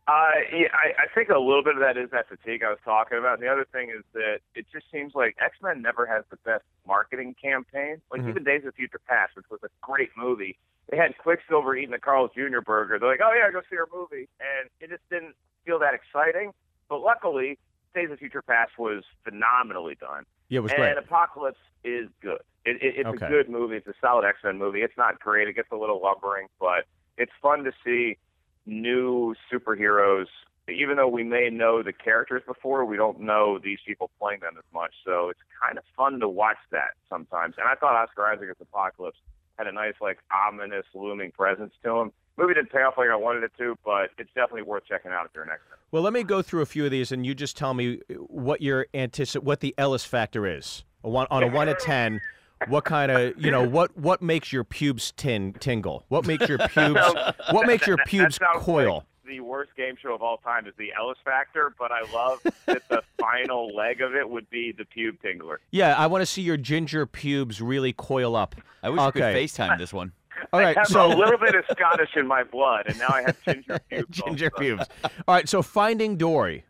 Uh, 0.07 0.39
yeah, 0.53 0.69
I, 0.73 1.03
I 1.03 1.07
think 1.17 1.31
a 1.31 1.37
little 1.39 1.65
bit 1.65 1.75
of 1.75 1.81
that 1.81 1.97
is 1.97 2.11
that 2.13 2.29
fatigue 2.29 2.63
I 2.63 2.71
was 2.71 2.79
talking 2.85 3.19
about. 3.19 3.41
And 3.41 3.43
the 3.43 3.51
other 3.51 3.67
thing 3.73 3.91
is 3.91 4.05
that 4.15 4.37
it 4.55 4.67
just 4.73 4.87
seems 4.93 5.17
like 5.17 5.35
X 5.45 5.57
Men 5.61 5.83
never 5.83 6.07
has 6.07 6.23
the 6.31 6.37
best 6.45 6.63
marketing 6.87 7.35
campaign. 7.43 8.01
Like 8.13 8.21
Mhm. 8.21 8.29
even 8.31 8.45
Days 8.45 8.65
of 8.65 8.77
Future 8.77 9.01
Past, 9.09 9.35
which 9.35 9.47
was 9.51 9.59
a 9.65 9.69
great 9.83 10.11
movie, 10.17 10.57
they 10.91 10.97
had 10.97 11.19
Quicksilver 11.19 11.75
eating 11.75 11.91
the 11.91 11.99
Carl's 11.99 12.31
Jr. 12.37 12.61
burger. 12.61 13.01
They're 13.01 13.09
like, 13.11 13.21
"Oh 13.21 13.33
yeah, 13.33 13.51
go 13.51 13.63
see 13.69 13.77
our 13.77 13.89
movie," 13.93 14.29
and 14.39 14.71
it 14.79 14.91
just 14.91 15.03
didn't 15.11 15.35
feel 15.65 15.81
that 15.81 15.93
exciting. 15.95 16.53
But 16.89 17.01
luckily, 17.01 17.59
Days 17.95 18.11
of 18.11 18.19
Future 18.19 18.43
Past 18.43 18.73
was 18.79 19.05
phenomenally 19.25 19.97
done. 20.01 20.25
Yeah, 20.49 20.59
it 20.59 20.63
was 20.63 20.73
and 20.73 20.81
great. 20.81 20.99
Apocalypse 20.99 21.59
is 21.85 22.09
good. 22.23 22.39
It, 22.65 22.77
it, 22.83 22.95
it's 22.99 23.09
Okay. 23.09 23.27
a 23.27 23.29
good 23.29 23.49
movie. 23.49 23.77
It's 23.77 23.87
a 23.87 23.95
solid 24.01 24.25
X 24.25 24.39
Men 24.45 24.59
movie. 24.59 24.83
It's 24.83 24.97
not 24.97 25.19
great. 25.21 25.49
It 25.49 25.55
gets 25.55 25.71
a 25.73 25.77
little 25.77 26.01
lumbering, 26.01 26.47
but 26.61 26.85
it's 27.17 27.33
fun 27.41 27.65
to 27.65 27.73
see 27.85 28.19
new 28.67 29.35
superheroes. 29.53 30.27
Even 30.69 30.97
though 30.97 31.07
we 31.09 31.23
may 31.23 31.49
know 31.49 31.83
the 31.83 31.93
characters 31.93 32.43
before, 32.47 32.85
we 32.85 32.97
don't 32.97 33.21
know 33.21 33.59
these 33.63 33.79
people 33.87 34.11
playing 34.19 34.41
them 34.41 34.55
as 34.59 34.65
much. 34.75 34.93
So 35.05 35.29
it's 35.29 35.41
kind 35.63 35.79
of 35.79 35.85
fun 35.97 36.19
to 36.21 36.29
watch 36.29 36.57
that 36.73 36.91
sometimes. 37.09 37.55
And 37.57 37.69
I 37.69 37.77
thought 37.77 37.95
Oscar 37.95 38.27
Isaac 38.27 38.49
as 38.51 38.57
Apocalypse 38.61 39.19
had 39.59 39.69
a 39.69 39.73
nice, 39.73 39.95
like, 40.01 40.19
ominous, 40.35 40.85
looming 40.93 41.31
presence 41.31 41.73
to 41.85 41.99
him. 42.01 42.13
Movie 42.37 42.55
didn't 42.55 42.71
pay 42.71 42.83
off 42.83 42.95
like 42.99 43.09
I 43.09 43.17
wanted 43.17 43.45
it 43.45 43.53
to, 43.59 43.77
but 43.85 44.11
it's 44.19 44.29
definitely 44.35 44.63
worth 44.63 44.85
checking 44.87 45.11
out 45.11 45.25
if 45.27 45.31
you're 45.35 45.45
an 45.45 45.51
X-Men. 45.51 45.79
Well, 45.91 46.03
let 46.03 46.13
me 46.13 46.23
go 46.23 46.43
through 46.43 46.63
a 46.63 46.67
few 46.67 46.85
of 46.85 46.91
these, 46.91 47.11
and 47.13 47.25
you 47.25 47.35
just 47.35 47.57
tell 47.57 47.73
me 47.75 48.01
what 48.19 48.61
your 48.61 48.87
antici- 48.93 49.43
what 49.43 49.61
the 49.61 49.75
Ellis 49.79 50.05
factor 50.05 50.47
is. 50.47 50.85
A 51.05 51.09
one, 51.09 51.27
on 51.31 51.43
a 51.43 51.47
one 51.49 51.69
to 51.69 51.75
ten, 51.75 52.21
what 52.69 52.85
kind 52.85 53.11
of 53.13 53.35
you 53.39 53.51
know 53.51 53.63
what 53.67 53.97
what 53.97 54.21
makes 54.21 54.53
your 54.53 54.65
pubes 54.65 55.13
tin 55.17 55.53
tingle? 55.61 56.05
What 56.09 56.27
makes 56.27 56.49
your 56.49 56.59
pubes 56.59 57.01
what 57.51 57.67
makes 57.67 57.87
your 57.87 57.97
That- 57.97 58.05
that 58.05 58.11
pubes 58.11 58.39
coil? 58.57 58.95
Like 58.97 59.05
the 59.27 59.41
worst 59.41 59.71
game 59.77 59.95
show 60.01 60.15
of 60.15 60.23
all 60.23 60.37
time 60.39 60.67
is 60.67 60.75
the 60.79 60.93
Ellis 60.97 61.19
Factor, 61.25 61.75
but 61.79 61.91
I 61.91 62.01
love 62.13 62.39
that 62.67 62.83
the 62.89 63.03
final 63.21 63.75
leg 63.75 64.01
of 64.01 64.15
it 64.15 64.29
would 64.29 64.49
be 64.51 64.73
the 64.77 64.85
pube 64.85 65.19
tingler. 65.25 65.57
Yeah, 65.71 65.95
I 65.97 66.07
want 66.07 66.23
to 66.23 66.27
see 66.27 66.43
your 66.43 66.57
ginger 66.57 67.07
pubes 67.07 67.61
really 67.61 67.93
coil 67.93 68.37
up. 68.37 68.55
I 68.85 68.91
wish 68.91 69.01
you 69.01 69.07
Okay. 69.09 69.21
could 69.21 69.35
FaceTime 69.51 69.79
this 69.79 69.93
one. 69.93 70.13
All 70.53 70.61
I 70.61 70.75
have 70.75 70.87
so 70.87 71.07
a 71.07 71.09
little 71.15 71.39
bit 71.39 71.55
of 71.55 71.65
Scottish 71.71 72.11
in 72.17 72.27
my 72.27 72.43
blood, 72.45 72.87
and 72.89 72.99
now 72.99 73.09
I 73.09 73.23
have 73.23 73.43
ginger 73.45 73.79
pubes. 73.91 74.23
ginger 74.23 74.51
also. 74.55 74.63
pubes. 74.63 74.85
All 75.27 75.35
right, 75.35 75.49
so 75.49 75.63
Finding 75.63 76.17
Dory, 76.17 76.65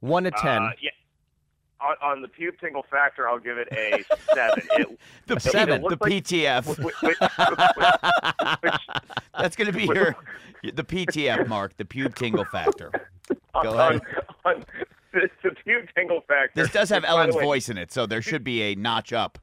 one 0.00 0.24
to 0.24 0.30
ten. 0.30 0.62
Uh, 0.62 0.70
yeah. 0.80 0.90
On, 1.80 1.96
on 2.12 2.22
the 2.22 2.28
pube 2.28 2.60
tingle 2.60 2.84
factor, 2.88 3.28
I'll 3.28 3.40
give 3.40 3.58
it 3.58 3.66
a 3.72 4.04
seven. 4.32 4.62
It, 4.78 4.98
The 5.26 5.40
Seven. 5.40 5.82
The 5.82 5.88
like- 5.88 5.98
PTF. 5.98 6.68
which, 6.68 6.78
which, 6.78 6.94
which, 7.02 7.18
That's 9.36 9.56
going 9.56 9.66
to 9.66 9.72
be 9.76 9.86
your 9.86 10.14
the 10.62 10.84
PTF 10.84 11.48
mark, 11.48 11.76
the 11.76 11.84
pube 11.84 12.14
tingle 12.14 12.44
factor. 12.44 12.92
Go 13.64 13.70
on, 13.76 13.96
ahead. 13.96 14.02
on 14.44 14.64
the, 15.12 15.28
the 15.42 15.50
pube 15.66 15.88
tingle 15.96 16.20
factor. 16.28 16.62
This 16.62 16.70
does 16.72 16.88
have 16.90 17.02
which, 17.02 17.08
by 17.08 17.14
the 17.16 17.20
Ellen's 17.20 17.34
way, 17.36 17.42
voice 17.42 17.68
in 17.68 17.78
it, 17.78 17.90
so 17.90 18.06
there 18.06 18.22
should 18.22 18.44
be 18.44 18.62
a 18.62 18.76
notch 18.76 19.12
up 19.12 19.40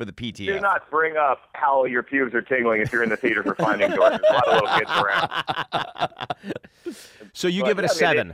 for 0.00 0.06
the 0.06 0.12
Do 0.12 0.58
not 0.60 0.88
bring 0.90 1.18
up 1.18 1.50
how 1.52 1.84
your 1.84 2.02
pubes 2.02 2.34
are 2.34 2.40
tingling 2.40 2.80
if 2.80 2.90
you're 2.90 3.02
in 3.02 3.10
the 3.10 3.18
theater 3.18 3.42
for 3.42 3.54
Finding 3.54 3.90
Dory. 3.90 4.08
There's 4.08 4.22
a 4.30 4.32
lot 4.32 4.48
of 4.48 4.54
little 4.54 4.78
kids 4.78 4.90
around. 6.90 6.96
so 7.34 7.48
you 7.48 7.60
But, 7.60 7.68
give 7.68 7.78
it 7.80 7.84
a 7.84 7.88
mean, 7.88 7.98
seven. 7.98 8.30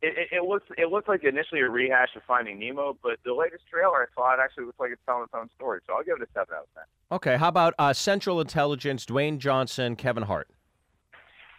It, 0.00 0.16
it, 0.16 0.28
it 0.36 0.44
looks 0.44 0.64
it 0.78 0.90
looks 0.90 1.06
like 1.06 1.24
initially 1.24 1.60
a 1.60 1.68
rehash 1.68 2.16
of 2.16 2.22
Finding 2.26 2.58
Nemo, 2.58 2.96
but 3.02 3.18
the 3.22 3.34
latest 3.34 3.64
trailer 3.70 3.96
I 3.96 4.06
saw 4.14 4.32
it 4.32 4.38
actually 4.42 4.64
looks 4.64 4.80
like 4.80 4.92
it's 4.92 5.02
telling 5.04 5.24
its 5.24 5.34
own 5.34 5.50
story. 5.56 5.80
So 5.86 5.92
I'll 5.92 6.04
give 6.04 6.16
it 6.16 6.22
a 6.22 6.26
seven 6.32 6.54
out 6.56 6.62
of 6.62 6.68
ten. 6.74 6.84
Okay, 7.12 7.36
how 7.36 7.48
about 7.48 7.74
uh, 7.78 7.92
Central 7.92 8.40
Intelligence, 8.40 9.04
Dwayne 9.04 9.36
Johnson, 9.36 9.94
Kevin 9.94 10.22
Hart? 10.22 10.48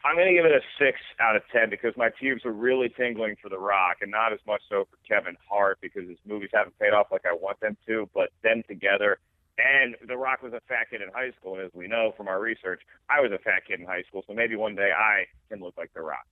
I'm 0.06 0.16
going 0.16 0.28
to 0.28 0.34
give 0.34 0.46
it 0.46 0.52
a 0.52 0.62
six 0.78 1.00
out 1.20 1.36
of 1.36 1.42
ten 1.52 1.70
because 1.70 1.96
my 1.98 2.10
pubes 2.10 2.46
are 2.46 2.52
really 2.52 2.90
tingling 2.90 3.36
for 3.42 3.50
The 3.50 3.60
Rock, 3.60 3.98
and 4.02 4.10
not 4.10 4.32
as 4.32 4.40
much 4.48 4.62
so 4.70 4.88
for 4.90 4.98
Kevin 5.08 5.36
Hart 5.50 5.78
because 5.82 6.08
his 6.08 6.18
movies 6.26 6.50
haven't 6.54 6.78
paid 6.80 6.94
off 6.94 7.08
like 7.12 7.26
I 7.26 7.34
want 7.34 7.60
them 7.60 7.76
to. 7.88 8.10
But 8.14 8.30
them 8.42 8.64
together, 8.68 9.20
and 9.58 9.96
The 10.08 10.18
Rock 10.18 10.42
was 10.42 10.54
a 10.54 10.62
fat 10.68 10.90
kid 10.90 11.02
in 11.02 11.10
high 11.14 11.32
school, 11.40 11.56
and 11.56 11.64
as 11.64 11.72
we 11.74 11.88
know 11.88 12.14
from 12.16 12.28
our 12.28 12.40
research, 12.40 12.82
I 13.10 13.20
was 13.20 13.32
a 13.32 13.40
fat 13.40 13.66
kid 13.68 13.80
in 13.80 13.86
high 13.86 14.04
school. 14.04 14.24
So 14.28 14.34
maybe 14.34 14.56
one 14.56 14.76
day 14.76 14.92
I 14.98 15.26
can 15.50 15.60
look 15.62 15.76
like 15.78 15.94
The 15.94 16.02
Rock. 16.02 16.26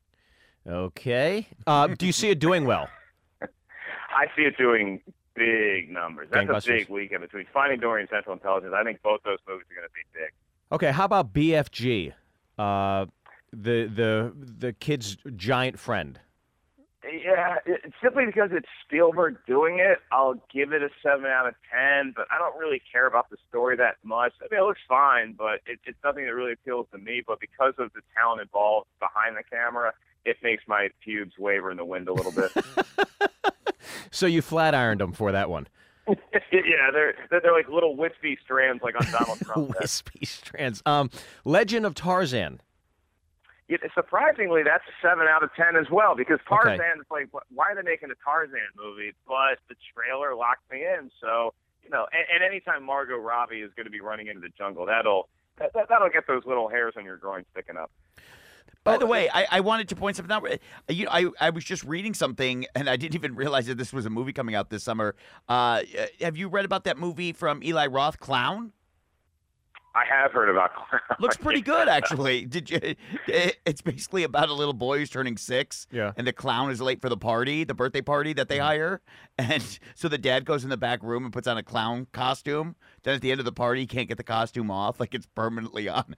Okay. 0.66 1.48
Uh, 1.66 1.88
do 1.88 2.06
you 2.06 2.12
see 2.12 2.30
it 2.30 2.40
doing 2.40 2.66
well? 2.66 2.90
I 3.42 4.28
see 4.36 4.44
it 4.44 4.58
doing 4.58 5.02
big 5.36 5.90
numbers. 5.90 6.30
That's 6.32 6.66
a 6.66 6.68
big 6.68 6.90
weekend 6.90 7.22
between 7.22 7.46
Finding 7.54 7.80
Dory 7.80 8.02
and 8.02 8.10
Central 8.10 8.34
Intelligence. 8.34 8.74
I 8.76 8.84
think 8.84 9.02
both 9.02 9.22
those 9.24 9.40
movies 9.48 9.66
are 9.72 9.76
going 9.76 9.88
to 9.88 9.94
be 9.94 10.20
big. 10.20 10.32
Okay, 10.72 10.92
how 10.92 11.06
about 11.06 11.34
BFG? 11.34 12.14
Uh, 12.58 13.06
the 13.52 13.86
the 13.86 14.34
the 14.36 14.74
kid's 14.74 15.18
giant 15.36 15.80
friend. 15.80 16.20
Yeah, 17.04 17.56
it, 17.66 17.94
simply 18.04 18.26
because 18.26 18.50
it's 18.52 18.68
Spielberg 18.84 19.38
doing 19.48 19.80
it, 19.80 20.00
I'll 20.12 20.36
give 20.54 20.74
it 20.74 20.82
a 20.82 20.90
seven 21.02 21.28
out 21.28 21.48
of 21.48 21.56
ten. 21.72 22.12
But 22.16 22.28
I 22.32 22.38
don't 22.38 22.58
really 22.60 22.82
care 22.92 23.08
about 23.08 23.30
the 23.30 23.38
story 23.50 23.78
that 23.78 23.96
much. 24.04 24.34
I 24.42 24.48
mean, 24.52 24.62
it 24.62 24.66
looks 24.66 24.82
fine, 24.90 25.34
but 25.38 25.62
it, 25.66 25.80
it's 25.86 25.98
nothing 26.04 26.26
that 26.26 26.34
really 26.34 26.54
appeals 26.54 26.88
to 26.92 26.98
me. 26.98 27.24
But 27.26 27.40
because 27.40 27.74
of 27.78 27.94
the 27.94 28.02
talent 28.18 28.42
involved 28.42 28.88
behind 29.00 29.38
the 29.38 29.44
camera, 29.44 29.94
it 30.26 30.38
makes 30.44 30.64
my 30.68 30.90
pubes 31.02 31.34
waver 31.40 31.72
in 31.72 31.78
the 31.78 31.86
wind 31.86 32.10
a 32.10 32.14
little 32.14 32.34
bit. 32.34 32.52
So 34.12 34.26
you 34.26 34.42
flat 34.42 34.74
ironed 34.74 35.02
them 35.02 35.12
for 35.12 35.32
that 35.32 35.50
one. 35.50 35.68
yeah, 36.08 36.90
they're 36.92 37.16
they're 37.30 37.42
they're 37.42 37.54
like 37.54 37.68
little 37.68 37.96
wispy 37.96 38.38
strands, 38.44 38.82
like 38.82 38.96
on 38.96 39.06
Donald 39.12 39.40
Trump's 39.40 39.74
head. 39.74 39.82
Wispy 39.82 40.26
strands. 40.26 40.82
Um, 40.86 41.10
Legend 41.44 41.86
of 41.86 41.96
Tarzan. 41.96 42.62
It, 43.70 43.82
surprisingly, 43.94 44.64
that's 44.64 44.84
a 44.88 44.96
seven 45.06 45.28
out 45.28 45.44
of 45.44 45.50
ten 45.56 45.76
as 45.76 45.90
well 45.92 46.16
because 46.16 46.40
Okay. 46.50 46.78
Tarzan 46.78 47.02
is 47.02 47.06
like, 47.12 47.28
why 47.32 47.72
are 47.72 47.76
they 47.76 47.82
making 47.82 48.10
a 48.12 48.16
Tarzan 48.24 48.60
movie? 48.78 49.14
But 49.28 49.60
the 49.68 49.76
trailer 49.94 50.36
locked 50.36 50.70
me 50.72 50.86
in, 50.86 51.12
so 51.20 51.54
you 51.84 51.90
know. 51.90 52.08
And, 52.14 52.26
and 52.34 52.44
anytime 52.50 52.84
Margot 52.84 53.18
Robbie 53.18 53.62
is 53.62 53.72
going 53.76 53.86
to 53.86 53.92
be 53.92 54.00
running 54.00 54.28
into 54.28 54.40
the 54.40 54.50
jungle, 54.58 54.86
that'll 54.86 55.28
that, 55.58 55.74
that, 55.74 55.90
that'll 55.90 56.10
get 56.10 56.28
those 56.28 56.44
little 56.46 56.70
hairs 56.70 56.94
on 56.98 57.04
your 57.04 57.18
groin 57.18 57.44
sticking 57.52 57.76
up. 57.76 57.92
By 58.84 58.98
the 58.98 59.06
way, 59.06 59.30
I, 59.30 59.48
I 59.52 59.60
wanted 59.60 59.90
to 59.90 59.98
point 59.98 60.16
something 60.16 60.32
out. 60.34 60.50
Uh, 60.50 60.56
You 60.88 61.06
know, 61.06 61.12
I, 61.12 61.26
I 61.42 61.50
was 61.50 61.66
just 61.66 61.84
reading 61.84 62.14
something, 62.14 62.66
and 62.74 62.90
I 62.90 62.96
didn't 62.96 63.16
even 63.16 63.36
realize 63.36 63.66
that 63.66 63.78
this 63.78 63.92
was 63.92 64.06
a 64.06 64.10
movie 64.10 64.32
coming 64.32 64.56
out 64.56 64.70
this 64.70 64.84
summer. 64.84 65.14
Uh, 65.50 65.82
have 66.22 66.38
you 66.38 66.48
read 66.48 66.64
about 66.64 66.86
that 66.86 66.98
movie 66.98 67.34
from 67.34 67.62
Eli 67.64 67.88
Roth, 67.88 68.18
Clown? 68.22 68.72
I 69.96 70.06
have 70.06 70.32
heard 70.32 70.50
about. 70.50 70.72
Looks 71.20 71.38
pretty 71.38 71.62
good, 71.62 71.88
actually. 71.88 72.46
Did 72.46 72.70
you? 72.70 72.80
it- 73.28 73.58
It's 73.66 73.82
basically 73.82 74.24
about 74.24 74.50
a 74.50 74.54
little 74.54 74.74
boy 74.74 75.00
who's 75.00 75.10
turning 75.10 75.38
six, 75.38 75.88
Yeah. 75.92 76.12
and 76.16 76.28
the 76.28 76.34
clown 76.34 76.70
is 76.72 76.82
late 76.82 77.02
for 77.02 77.10
the 77.10 77.18
party, 77.18 77.64
the 77.64 77.74
birthday 77.74 78.02
party 78.02 78.34
that 78.34 78.48
they 78.48 78.58
mm-hmm. 78.58 78.66
hire, 78.68 79.02
and 79.38 79.80
so 79.96 80.08
the 80.08 80.18
dad 80.18 80.46
goes 80.46 80.64
in 80.64 80.70
the 80.70 80.78
back 80.78 81.02
room 81.02 81.24
and 81.24 81.34
puts 81.34 81.48
on 81.48 81.58
a 81.58 81.64
clown 81.64 82.08
costume. 82.12 82.76
Then 83.04 83.16
at 83.16 83.22
the 83.22 83.32
end 83.32 83.40
of 83.40 83.46
the 83.46 83.52
party, 83.52 83.82
he 83.82 83.88
can't 83.88 84.08
get 84.08 84.18
the 84.18 84.24
costume 84.24 84.70
off, 84.70 85.00
like 85.00 85.16
it's 85.16 85.28
permanently 85.28 85.88
on 85.90 86.16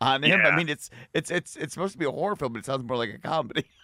on 0.00 0.22
him. 0.22 0.40
Yeah. 0.40 0.48
I 0.48 0.56
mean, 0.56 0.68
it's 0.68 0.90
it's 1.14 1.30
it's 1.30 1.56
it's 1.56 1.74
supposed 1.74 1.92
to 1.92 1.98
be 1.98 2.06
a 2.06 2.10
horror 2.10 2.36
film, 2.36 2.52
but 2.52 2.60
it 2.60 2.66
sounds 2.66 2.84
more 2.84 2.96
like 2.96 3.14
a 3.14 3.18
comedy. 3.18 3.64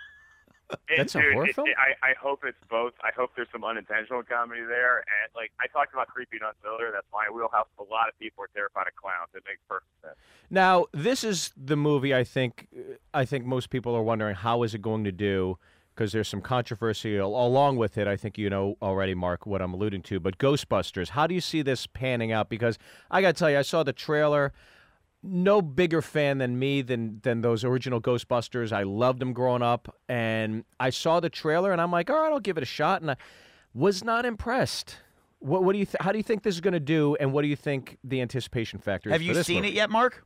That's 0.97 1.15
a 1.15 1.21
horror 1.21 1.47
it- 1.47 1.55
film? 1.55 1.69
it- 1.69 1.77
I, 1.79 2.11
I 2.11 2.15
hope 2.21 2.41
it's 2.45 2.59
both. 2.69 2.93
I 3.03 3.11
hope 3.17 3.31
there's 3.37 3.49
some 3.53 3.65
unintentional 3.65 4.23
comedy 4.23 4.63
there. 4.63 4.99
And 4.99 5.31
like 5.35 5.53
I 5.61 5.67
talked 5.67 5.93
about 5.93 6.09
creepy 6.09 6.39
nuts 6.41 6.59
earlier, 6.67 6.91
that's 6.93 7.07
my 7.13 7.33
wheelhouse. 7.35 7.67
A 7.79 7.83
lot 7.83 8.09
of 8.09 8.19
people 8.19 8.45
are 8.45 8.51
terrified 8.55 8.87
of 8.87 8.97
clowns. 8.97 9.31
It 9.35 9.43
makes 9.47 9.61
perfect 9.69 9.91
sense. 10.03 10.17
Now, 10.51 10.87
this 10.93 11.25
is 11.25 11.53
the 11.57 11.77
movie 11.77 12.15
I 12.15 12.25
think 12.25 12.69
uh, 12.77 12.95
I 13.15 13.25
think 13.25 13.45
most 13.45 13.71
people 13.71 13.95
are 13.95 14.03
wondering 14.03 14.37
how 14.37 14.63
is 14.63 14.75
it 14.75 14.83
going 14.83 15.05
to 15.05 15.13
do 15.13 15.59
because 15.95 16.13
there's 16.13 16.29
some 16.29 16.41
controversy 16.41 17.17
along 17.17 17.77
with 17.77 17.99
it. 17.99 18.09
I 18.09 18.17
think 18.17 18.39
you 18.39 18.49
know 18.49 18.77
already, 18.81 19.15
Mark, 19.15 19.47
what 19.47 19.61
I'm 19.61 19.75
alluding 19.75 20.03
to. 20.03 20.21
But 20.21 20.39
Ghostbusters, 20.39 21.11
how 21.11 21.27
do 21.27 21.35
you 21.35 21.41
see 21.41 21.63
this 21.63 21.87
panning 21.87 22.33
out? 22.33 22.49
Because 22.49 22.79
I 23.11 23.21
got 23.21 23.35
to 23.35 23.39
tell 23.39 23.51
you, 23.51 23.59
I 23.59 23.63
saw 23.63 23.83
the 23.83 23.93
trailer. 23.93 24.53
No 25.25 25.63
bigger 25.63 26.03
fan 26.03 26.39
than 26.39 26.59
me 26.59 26.83
than 26.83 27.21
than 27.23 27.43
those 27.43 27.65
original 27.65 28.01
Ghostbusters. 28.01 28.73
I 28.73 28.83
loved 28.83 29.21
them 29.21 29.33
growing 29.33 29.63
up, 29.63 29.95
and 30.09 30.65
I 30.81 30.91
saw 30.91 31.21
the 31.21 31.31
trailer, 31.31 31.71
and 31.71 31.81
I'm 31.81 31.93
like, 31.93 32.11
all 32.11 32.17
right, 32.17 32.33
I'll 32.33 32.41
give 32.41 32.57
it 32.57 32.63
a 32.65 32.67
shot, 32.67 33.03
and 33.03 33.11
I 33.13 33.17
was 33.73 34.03
not 34.03 34.25
impressed. 34.27 34.97
What, 35.39 35.63
what 35.63 35.75
do 35.75 35.79
you? 35.79 35.87
Th- 35.87 35.97
how 36.01 36.11
do 36.11 36.19
you 36.19 36.25
think 36.25 36.43
this 36.43 36.57
is 36.57 36.61
going 36.61 36.75
to 36.75 36.81
do, 36.81 37.15
and 37.21 37.33
what 37.33 37.43
do 37.43 37.49
you 37.49 37.55
think 37.57 37.99
the 38.03 38.21
anticipation 38.21 38.81
factor 38.81 39.11
is? 39.11 39.13
Have 39.13 39.21
for 39.21 39.27
you 39.27 39.35
this 39.35 39.47
seen 39.47 39.57
movie? 39.59 39.69
it 39.69 39.75
yet, 39.75 39.91
Mark? 39.91 40.25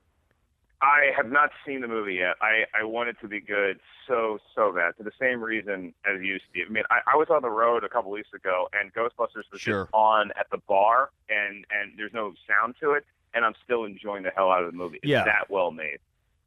I 0.83 1.11
have 1.17 1.31
not 1.31 1.51
seen 1.67 1.81
the 1.81 1.89
movie 1.89 2.15
yet. 2.15 2.37
I, 2.43 2.65
I 2.79 2.85
want 2.85 3.09
it 3.09 3.17
to 3.23 3.29
be 3.29 3.41
good 3.41 3.81
so, 4.07 4.39
so 4.55 4.73
bad 4.75 4.95
for 4.95 5.05
the 5.05 5.11
same 5.19 5.43
reason 5.43 5.95
as 6.05 6.21
you, 6.23 6.37
Steve. 6.51 6.67
I 6.69 6.73
mean, 6.73 6.85
I, 6.91 6.99
I 7.15 7.17
was 7.17 7.29
on 7.31 7.41
the 7.41 7.49
road 7.49 7.83
a 7.83 7.89
couple 7.89 8.11
weeks 8.11 8.29
ago, 8.35 8.69
and 8.79 8.93
Ghostbusters 8.93 9.45
was 9.51 9.59
Sure. 9.61 9.85
just 9.85 9.95
on 9.95 10.33
at 10.39 10.47
the 10.51 10.59
bar, 10.69 11.11
and, 11.31 11.65
and 11.71 11.93
there's 11.99 12.13
no 12.13 12.35
sound 12.47 12.75
to 12.83 12.91
it, 12.93 13.07
and 13.37 13.45
I'm 13.45 13.55
still 13.63 13.85
enjoying 13.85 14.23
the 14.25 14.31
hell 14.35 14.51
out 14.51 14.65
of 14.65 14.73
the 14.73 14.77
movie. 14.77 14.97
It's 15.03 15.09
Yeah. 15.11 15.25
that 15.25 15.49
well 15.51 15.71
made. 15.71 15.99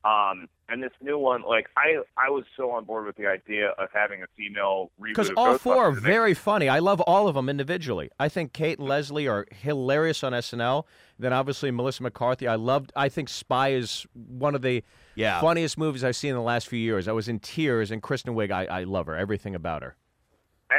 Um, 0.06 0.48
and 0.70 0.82
this 0.82 0.94
new 1.02 1.18
one, 1.18 1.42
like 1.42 1.68
I, 1.76 1.98
I 2.18 2.30
was 2.30 2.46
so 2.56 2.72
on 2.72 2.86
board 2.86 3.06
with 3.06 3.18
the 3.18 3.28
idea 3.28 3.72
of 3.78 3.90
having 3.94 4.24
a 4.24 4.28
female 4.38 4.92
reboot. 5.00 5.08
Because 5.10 5.32
all 5.36 5.58
four 5.58 5.76
are 5.76 5.92
Ghostbusters. 5.92 5.92
It 5.92 5.96
makes- 5.96 6.06
very 6.06 6.34
funny. 6.34 6.70
I 6.70 6.80
love 6.80 7.02
all 7.02 7.28
of 7.28 7.36
them 7.36 7.50
individually. 7.50 8.10
I 8.18 8.30
think 8.30 8.54
Kate 8.54 8.80
and 8.80 8.88
Leslie 8.88 9.28
are 9.28 9.46
hilarious 9.52 10.24
on 10.24 10.32
SNL. 10.34 10.86
Then 11.18 11.34
obviously 11.34 11.70
Melissa 11.72 12.04
McCarthy. 12.04 12.48
I 12.48 12.56
loved. 12.56 12.94
I 12.96 13.10
think 13.10 13.28
Spy 13.28 13.70
is 13.74 14.08
one 14.14 14.56
of 14.56 14.62
the 14.62 14.84
Yeah. 15.16 15.42
funniest 15.42 15.78
movies 15.78 16.04
I've 16.04 16.16
seen 16.16 16.30
in 16.30 16.38
the 16.38 16.42
last 16.44 16.70
few 16.70 16.80
years. 16.80 17.10
I 17.10 17.12
was 17.12 17.28
in 17.28 17.40
tears. 17.40 17.92
And 17.92 18.02
Kristen 18.02 18.36
Wiig, 18.36 18.52
I, 18.52 18.66
I 18.68 18.84
love 18.86 19.06
her. 19.08 19.18
Everything 19.18 19.54
about 19.54 19.84
her. 19.84 19.98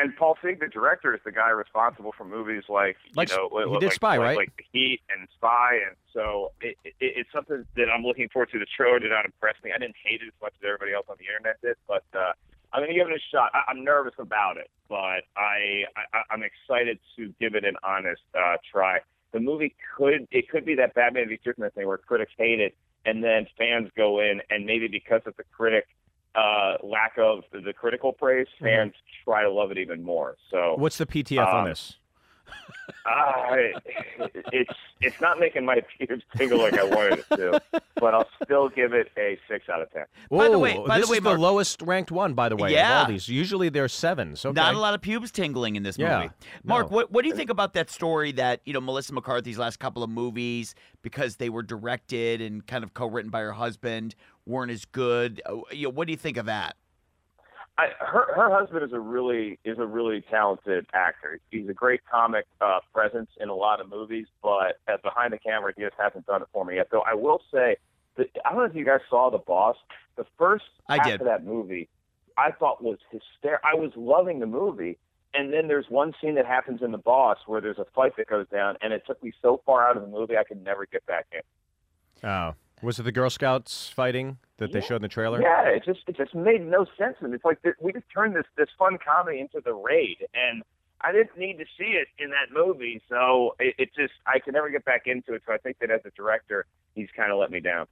And 0.00 0.16
Paul 0.16 0.36
Feig, 0.42 0.60
the 0.60 0.68
director, 0.68 1.14
is 1.14 1.20
the 1.24 1.32
guy 1.32 1.50
responsible 1.50 2.12
for 2.16 2.24
movies 2.24 2.64
like 2.68 2.96
you 3.04 3.12
Like- 3.16 3.28
know, 3.28 3.48
he 3.52 3.64
like, 3.64 3.80
did 3.80 3.92
Spy, 3.92 4.16
like, 4.16 4.26
right? 4.26 4.36
Like 4.36 4.56
The 4.56 4.64
Heat 4.72 5.00
and 5.14 5.28
Spy, 5.36 5.80
and 5.86 5.96
so 6.14 6.52
it, 6.62 6.76
it, 6.84 6.94
it's 7.00 7.32
something 7.32 7.66
that 7.76 7.90
I'm 7.90 8.02
looking 8.02 8.28
forward 8.30 8.50
to. 8.52 8.58
The 8.58 8.66
trailer 8.76 8.98
did 8.98 9.10
not 9.10 9.26
impress 9.26 9.56
me. 9.62 9.72
I 9.74 9.78
didn't 9.78 9.96
hate 10.02 10.22
it 10.22 10.28
as 10.28 10.40
much 10.40 10.54
as 10.58 10.64
everybody 10.64 10.94
else 10.94 11.06
on 11.10 11.16
the 11.18 11.26
internet 11.26 11.60
did, 11.60 11.76
but 11.86 12.04
uh, 12.14 12.32
I'm 12.72 12.80
going 12.80 12.88
to 12.88 12.94
give 12.94 13.08
it 13.08 13.14
a 13.14 13.20
shot. 13.30 13.50
I, 13.52 13.62
I'm 13.68 13.84
nervous 13.84 14.14
about 14.18 14.56
it, 14.56 14.70
but 14.88 15.24
I, 15.36 15.84
I 15.96 16.22
I'm 16.30 16.42
excited 16.42 16.98
to 17.16 17.34
give 17.38 17.54
it 17.54 17.64
an 17.64 17.76
honest 17.84 18.22
uh, 18.34 18.56
try. 18.70 19.00
The 19.32 19.40
movie 19.40 19.74
could 19.96 20.26
it 20.30 20.48
could 20.48 20.64
be 20.64 20.74
that 20.76 20.94
Batman 20.94 21.28
v 21.28 21.38
Superman 21.44 21.70
thing 21.72 21.86
where 21.86 21.98
critics 21.98 22.32
hate 22.38 22.60
it, 22.60 22.74
and 23.04 23.22
then 23.22 23.46
fans 23.58 23.90
go 23.96 24.20
in, 24.20 24.40
and 24.48 24.64
maybe 24.64 24.88
because 24.88 25.22
of 25.26 25.36
the 25.36 25.44
critic 25.52 25.86
uh, 26.34 26.74
lack 26.82 27.16
of 27.18 27.42
the 27.52 27.72
critical 27.72 28.12
praise, 28.12 28.46
fans 28.60 28.92
try 29.24 29.42
to 29.42 29.50
love 29.50 29.70
it 29.70 29.78
even 29.78 30.02
more. 30.02 30.36
So 30.50 30.74
What's 30.78 30.98
the 30.98 31.06
PTF 31.06 31.46
on 31.46 31.60
Um, 31.60 31.64
this? 31.68 31.96
Uh, 33.06 33.56
it's 34.52 34.70
it's 35.00 35.20
not 35.20 35.38
making 35.38 35.64
my 35.64 35.80
pubes 35.96 36.22
tingle 36.36 36.58
like 36.58 36.76
I 36.78 36.84
wanted 36.84 37.20
it 37.20 37.36
to, 37.36 37.62
but 37.96 38.14
I'll 38.14 38.28
still 38.44 38.68
give 38.68 38.92
it 38.92 39.10
a 39.16 39.38
six 39.48 39.68
out 39.68 39.80
of 39.80 39.90
ten. 39.92 40.04
By 40.30 40.48
the 40.48 40.58
way- 40.58 40.76
by 40.86 40.96
the 40.96 41.02
this 41.02 41.10
way, 41.10 41.16
is 41.18 41.22
the 41.22 41.38
lowest 41.38 41.80
ranked 41.82 42.10
one, 42.10 42.34
by 42.34 42.48
the 42.48 42.56
way. 42.56 42.68
Of 42.70 42.72
Yeah. 42.72 43.00
all 43.00 43.06
these, 43.06 43.28
usually 43.28 43.68
there's 43.68 43.92
sevens. 43.92 44.44
Okay. 44.44 44.52
Not 44.52 44.74
a 44.74 44.78
lot 44.78 44.94
of 44.94 45.00
pubes 45.00 45.30
tingling 45.30 45.76
in 45.76 45.82
this 45.82 45.96
Yeah, 45.98 46.18
movie. 46.22 46.30
Mark, 46.64 46.90
no. 46.90 46.96
what 46.96 47.10
what 47.12 47.22
do 47.22 47.28
you 47.28 47.34
think 47.34 47.48
about 47.50 47.72
that 47.74 47.88
story 47.90 48.32
that 48.32 48.60
you 48.64 48.72
know 48.72 48.80
Melissa 48.80 49.14
McCarthy's 49.14 49.58
last 49.58 49.78
couple 49.78 50.02
of 50.02 50.10
movies 50.10 50.74
because 51.02 51.36
they 51.36 51.48
were 51.48 51.62
directed 51.62 52.40
and 52.40 52.66
kind 52.66 52.84
of 52.84 52.92
co-written 52.92 53.30
by 53.30 53.40
her 53.40 53.52
husband 53.52 54.14
weren't 54.50 54.70
as 54.70 54.84
good? 54.84 55.40
Uh, 55.46 55.58
You 55.72 55.84
know, 55.84 55.90
what 55.90 56.06
do 56.06 56.12
you 56.12 56.16
think 56.18 56.36
of 56.36 56.46
that? 56.46 56.76
I, 57.78 57.88
her 58.00 58.34
her 58.34 58.50
husband 58.50 58.84
is 58.84 58.92
a 58.92 59.00
really 59.00 59.58
is 59.64 59.78
a 59.78 59.86
really 59.86 60.20
talented 60.30 60.86
actor. 60.92 61.40
He's 61.50 61.68
a 61.68 61.72
great 61.72 62.00
comic 62.10 62.46
uh, 62.60 62.80
presence 62.92 63.30
in 63.40 63.48
a 63.48 63.54
lot 63.54 63.80
of 63.80 63.88
movies, 63.88 64.26
but 64.42 64.78
uh, 64.86 64.98
behind 65.02 65.32
the 65.32 65.38
camera, 65.38 65.72
he 65.74 65.82
just 65.82 65.94
hasn't 65.98 66.26
done 66.26 66.42
it 66.42 66.48
for 66.52 66.64
me 66.64 66.74
yet. 66.76 66.88
Though 66.90 67.00
I 67.02 67.14
will 67.14 67.40
say, 67.50 67.76
that, 68.16 68.28
I 68.44 68.50
don't 68.50 68.58
know 68.58 68.64
if 68.64 68.74
you 68.74 68.84
guys 68.84 69.00
saw 69.08 69.30
The 69.30 69.38
Boss. 69.38 69.76
The 70.16 70.26
first 70.36 70.64
I 70.88 70.96
half 70.96 71.06
did. 71.06 71.20
of 71.22 71.26
that 71.28 71.44
movie, 71.46 71.88
I 72.36 72.50
thought 72.50 72.82
was 72.82 72.98
hysterical. 73.10 73.66
I 73.72 73.74
was 73.76 73.92
loving 73.96 74.40
the 74.40 74.46
movie, 74.46 74.98
and 75.32 75.50
then 75.50 75.66
there's 75.68 75.86
one 75.88 76.12
scene 76.20 76.34
that 76.34 76.44
happens 76.44 76.82
in 76.82 76.90
The 76.90 76.98
Boss 76.98 77.38
where 77.46 77.62
there's 77.62 77.78
a 77.78 77.86
fight 77.94 78.14
that 78.18 78.26
goes 78.26 78.46
down, 78.48 78.76
and 78.82 78.92
it 78.92 79.04
took 79.06 79.22
me 79.22 79.32
so 79.40 79.62
far 79.64 79.88
out 79.88 79.96
of 79.96 80.02
the 80.02 80.08
movie 80.08 80.36
I 80.36 80.44
could 80.44 80.62
never 80.62 80.84
get 80.84 81.06
back 81.06 81.26
in. 81.32 82.28
Oh, 82.28 82.54
was 82.82 82.98
it 82.98 83.02
the 83.02 83.12
Girl 83.12 83.30
Scouts 83.30 83.88
fighting 83.88 84.38
that 84.56 84.72
they 84.72 84.80
showed 84.80 84.96
in 84.96 85.02
the 85.02 85.08
trailer? 85.08 85.40
Yeah, 85.40 85.68
it 85.68 85.84
just 85.84 86.00
it 86.06 86.16
just 86.16 86.34
made 86.34 86.66
no 86.66 86.86
sense. 86.98 87.16
And 87.20 87.34
it's 87.34 87.44
like 87.44 87.58
we 87.80 87.92
just 87.92 88.06
turned 88.12 88.36
this 88.36 88.46
this 88.56 88.68
fun 88.78 88.98
comedy 89.04 89.40
into 89.40 89.60
the 89.64 89.74
raid, 89.74 90.18
and 90.34 90.62
I 91.00 91.12
didn't 91.12 91.36
need 91.38 91.58
to 91.58 91.64
see 91.78 91.96
it 91.96 92.08
in 92.18 92.30
that 92.30 92.52
movie, 92.52 93.00
so 93.08 93.54
it, 93.58 93.74
it 93.78 93.90
just 93.96 94.14
I 94.26 94.38
could 94.38 94.54
never 94.54 94.70
get 94.70 94.84
back 94.84 95.02
into 95.06 95.34
it. 95.34 95.42
So 95.46 95.52
I 95.52 95.58
think 95.58 95.78
that 95.80 95.90
as 95.90 96.00
a 96.04 96.10
director, 96.10 96.66
he's 96.94 97.08
kind 97.16 97.32
of 97.32 97.38
let 97.38 97.50
me 97.50 97.60
down. 97.60 97.86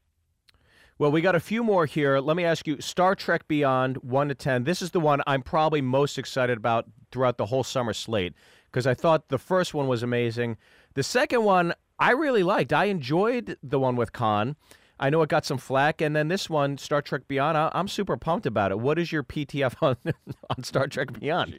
Well, 0.98 1.12
we 1.12 1.20
got 1.20 1.36
a 1.36 1.40
few 1.40 1.62
more 1.62 1.86
here. 1.86 2.18
Let 2.18 2.36
me 2.36 2.44
ask 2.44 2.66
you 2.66 2.80
Star 2.80 3.14
Trek 3.14 3.46
Beyond, 3.46 3.98
1 3.98 4.28
to 4.28 4.34
10. 4.34 4.64
This 4.64 4.82
is 4.82 4.90
the 4.90 4.98
one 4.98 5.22
I'm 5.28 5.42
probably 5.42 5.80
most 5.80 6.18
excited 6.18 6.58
about 6.58 6.86
throughout 7.12 7.38
the 7.38 7.46
whole 7.46 7.62
summer 7.62 7.92
slate 7.92 8.34
because 8.64 8.84
I 8.84 8.94
thought 8.94 9.28
the 9.28 9.38
first 9.38 9.74
one 9.74 9.86
was 9.86 10.02
amazing. 10.02 10.56
The 10.94 11.04
second 11.04 11.44
one, 11.44 11.72
I 11.98 12.12
really 12.12 12.42
liked. 12.42 12.72
I 12.72 12.84
enjoyed 12.86 13.56
the 13.62 13.78
one 13.78 13.96
with 13.96 14.12
Khan. 14.12 14.56
I 15.00 15.10
know 15.10 15.22
it 15.22 15.28
got 15.28 15.44
some 15.44 15.58
flack. 15.58 16.00
And 16.00 16.14
then 16.16 16.28
this 16.28 16.50
one, 16.50 16.76
Star 16.78 17.02
Trek 17.02 17.28
Beyond, 17.28 17.56
I- 17.56 17.70
I'm 17.72 17.88
super 17.88 18.16
pumped 18.16 18.46
about 18.46 18.72
it. 18.72 18.78
What 18.80 18.98
is 18.98 19.12
your 19.12 19.22
PTF 19.22 19.74
on, 19.82 19.96
on 20.50 20.64
Star 20.64 20.86
Trek 20.86 21.18
Beyond? 21.18 21.54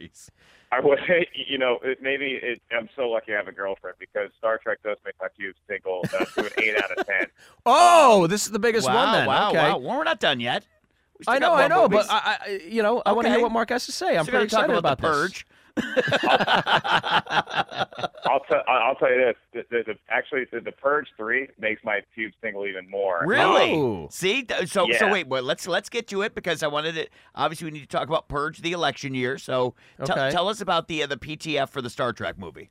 I 0.71 0.79
would, 0.81 0.99
you 1.47 1.57
know, 1.57 1.79
it, 1.83 1.99
maybe 2.01 2.39
it, 2.41 2.61
I'm 2.71 2.89
so 2.95 3.09
lucky 3.09 3.33
I 3.33 3.37
have 3.37 3.47
a 3.47 3.51
girlfriend 3.51 3.95
because 3.99 4.29
Star 4.37 4.57
Trek 4.61 4.79
does 4.83 4.97
make 5.05 5.15
my 5.21 5.27
pubes 5.37 5.57
tingle 5.67 6.01
uh, 6.13 6.25
to 6.25 6.45
an 6.45 6.51
eight 6.57 6.75
out 6.83 6.91
of 6.91 7.05
ten. 7.05 7.27
Oh, 7.65 8.27
this 8.27 8.45
is 8.45 8.51
the 8.51 8.59
biggest 8.59 8.87
wow, 8.87 8.95
one 8.95 9.13
then. 9.13 9.27
wow, 9.27 9.49
okay. 9.49 9.57
wow. 9.57 9.77
Well, 9.77 9.97
we're 9.97 10.03
not 10.03 10.19
done 10.19 10.39
yet. 10.39 10.65
I 11.27 11.37
know, 11.37 11.53
I 11.53 11.67
know, 11.67 11.87
movies. 11.87 12.07
but 12.07 12.13
I, 12.13 12.37
I, 12.45 12.61
you 12.67 12.81
know, 12.81 13.01
I 13.05 13.11
want 13.11 13.25
to 13.27 13.31
hear 13.31 13.41
what 13.41 13.51
Mark 13.51 13.69
has 13.71 13.85
to 13.87 13.91
say. 13.91 14.17
I'm 14.17 14.23
Still 14.23 14.39
pretty 14.39 14.49
gotta 14.49 14.63
excited 14.65 14.69
about, 14.77 14.93
about, 14.93 14.97
the 15.01 15.07
this. 15.07 15.17
purge. 15.31 15.47
I'll 18.25 18.41
tell 18.49 18.63
I'll 18.67 18.95
tell 18.95 19.11
you 19.11 19.25
this: 19.25 19.35
the, 19.53 19.63
the, 19.69 19.83
the, 19.93 19.99
actually, 20.09 20.45
the, 20.51 20.59
the 20.61 20.71
Purge 20.71 21.07
Three 21.17 21.47
makes 21.59 21.83
my 21.83 22.01
pubes 22.13 22.35
tingle 22.41 22.65
even 22.65 22.89
more. 22.89 23.23
Really? 23.25 23.73
Oh. 23.73 24.07
See, 24.11 24.43
Th- 24.43 24.69
so 24.69 24.87
so 24.97 25.11
wait, 25.11 25.27
well, 25.27 25.43
let's 25.43 25.67
let's 25.67 25.89
get 25.89 26.07
to 26.09 26.21
it 26.21 26.35
because 26.35 26.63
I 26.63 26.67
wanted 26.67 26.97
it. 26.97 27.09
Obviously, 27.35 27.65
we 27.65 27.71
need 27.71 27.81
to 27.81 27.87
talk 27.87 28.07
about 28.07 28.27
Purge, 28.27 28.59
the 28.59 28.71
election 28.71 29.13
year. 29.13 29.37
So 29.37 29.75
t- 30.03 30.11
Okay. 30.11 30.31
tell 30.31 30.47
us 30.47 30.61
about 30.61 30.87
the 30.87 31.03
uh, 31.03 31.07
the 31.07 31.17
PTF 31.17 31.69
for 31.69 31.81
the 31.81 31.89
Star 31.89 32.13
Trek 32.13 32.37
movie. 32.37 32.69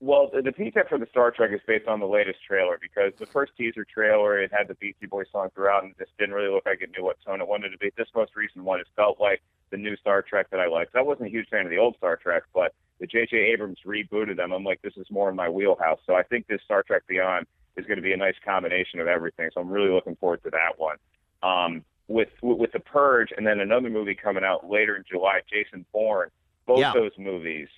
Well, 0.00 0.30
the 0.32 0.42
the 0.42 0.50
PTF 0.50 0.88
for 0.88 0.98
the 0.98 1.06
Star 1.10 1.30
Trek 1.30 1.50
is 1.52 1.60
based 1.66 1.86
on 1.86 2.00
the 2.00 2.06
latest 2.06 2.38
trailer 2.46 2.78
because 2.80 3.12
the 3.18 3.26
first 3.26 3.52
teaser 3.56 3.84
trailer 3.84 4.40
it 4.40 4.50
had 4.52 4.66
the 4.68 4.74
Beastie 4.74 5.06
Boys 5.06 5.26
song 5.30 5.48
throughout 5.54 5.84
and 5.84 5.92
it 5.92 5.98
just 5.98 6.16
didn't 6.18 6.34
really 6.34 6.52
look 6.52 6.66
like 6.66 6.82
it 6.82 6.90
knew 6.96 7.04
what 7.04 7.18
tone 7.24 7.40
it 7.40 7.46
wanted 7.46 7.70
to 7.70 7.78
be. 7.78 7.90
This 7.96 8.08
most 8.14 8.34
recent 8.34 8.64
one, 8.64 8.80
it 8.80 8.88
felt 8.96 9.20
like 9.20 9.40
the 9.72 9.76
new 9.78 9.96
Star 9.96 10.22
Trek 10.22 10.48
that 10.50 10.60
I 10.60 10.68
liked. 10.68 10.94
I 10.94 11.02
wasn't 11.02 11.26
a 11.28 11.30
huge 11.30 11.48
fan 11.48 11.64
of 11.64 11.70
the 11.70 11.78
old 11.78 11.96
Star 11.96 12.16
Trek, 12.16 12.44
but 12.54 12.72
the 13.00 13.06
J.J. 13.08 13.36
Abrams 13.36 13.78
rebooted 13.84 14.36
them. 14.36 14.52
I'm 14.52 14.62
like, 14.62 14.80
this 14.82 14.92
is 14.96 15.06
more 15.10 15.28
in 15.30 15.34
my 15.34 15.48
wheelhouse. 15.48 15.98
So 16.06 16.14
I 16.14 16.22
think 16.22 16.46
this 16.46 16.60
Star 16.64 16.84
Trek 16.84 17.02
Beyond 17.08 17.46
is 17.76 17.86
going 17.86 17.96
to 17.96 18.02
be 18.02 18.12
a 18.12 18.16
nice 18.16 18.34
combination 18.44 19.00
of 19.00 19.08
everything. 19.08 19.50
So 19.52 19.60
I'm 19.62 19.70
really 19.70 19.90
looking 19.90 20.14
forward 20.16 20.42
to 20.44 20.50
that 20.50 20.78
one. 20.78 20.96
Um, 21.42 21.84
with 22.06 22.28
with 22.42 22.70
the 22.72 22.80
Purge 22.80 23.30
and 23.36 23.46
then 23.46 23.60
another 23.60 23.88
movie 23.88 24.14
coming 24.14 24.44
out 24.44 24.68
later 24.68 24.94
in 24.96 25.04
July, 25.10 25.40
Jason 25.50 25.84
Bourne. 25.92 26.28
Both 26.66 26.80
Yeah. 26.80 26.92
those 26.92 27.12
movies 27.18 27.68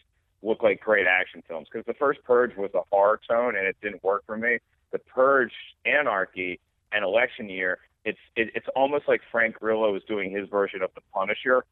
look 0.42 0.62
like 0.62 0.80
great 0.80 1.06
action 1.06 1.42
films 1.48 1.68
because 1.72 1.86
the 1.86 1.94
first 1.94 2.22
Purge 2.24 2.54
was 2.56 2.70
a 2.74 2.82
horror 2.90 3.20
tone 3.28 3.56
and 3.56 3.66
it 3.66 3.76
didn't 3.80 4.02
work 4.02 4.24
for 4.26 4.36
me. 4.36 4.58
The 4.90 4.98
Purge, 4.98 5.52
Anarchy, 5.86 6.58
and 6.92 7.04
Election 7.04 7.48
Year, 7.48 7.78
it's 8.04 8.18
it, 8.36 8.50
it's 8.54 8.66
almost 8.74 9.06
like 9.08 9.22
Frank 9.30 9.54
Grillo 9.60 9.94
is 9.94 10.02
doing 10.08 10.30
his 10.30 10.48
version 10.48 10.82
of 10.82 10.90
the 10.94 11.00
Punisher, 11.14 11.64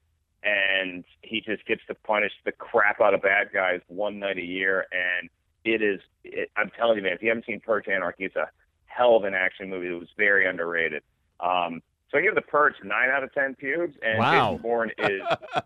and 0.43 1.05
he 1.23 1.41
just 1.41 1.65
gets 1.67 1.83
to 1.89 1.95
punish 1.95 2.33
the 2.45 2.53
crap 2.53 3.01
out 3.01 3.15
of 3.15 3.23
bad 3.23 3.49
guys 3.53 3.81
one 3.89 4.19
night 4.19 4.39
a 4.39 4.45
year, 4.45 4.87
and 4.93 5.29
it 5.65 5.83
is. 5.83 6.01
It, 6.25 6.51
I'm 6.57 6.71
telling 6.77 6.97
you, 6.97 7.03
man, 7.03 7.13
if 7.13 7.23
you 7.23 7.29
haven't 7.29 7.47
seen 7.47 7.61
Purge 7.61 7.89
Anarchy, 7.89 8.25
it's 8.25 8.37
a 8.37 8.49
hell 8.87 9.17
of 9.17 9.25
an 9.25 9.35
action 9.35 9.71
movie. 9.71 9.89
It 9.89 9.99
was 9.99 10.09
very 10.17 10.47
underrated. 10.47 11.03
Um, 11.41 11.83
so 12.11 12.19
I 12.19 12.23
give 12.23 12.35
The 12.35 12.43
Purge 12.43 12.75
nine 12.85 13.09
out 13.11 13.23
of 13.25 13.33
ten 13.33 13.55
pubes, 13.55 13.95
and 14.03 14.19
Wow. 14.19 14.51
Jason 14.53 14.63
Bourne 14.63 14.91
is 14.99 15.23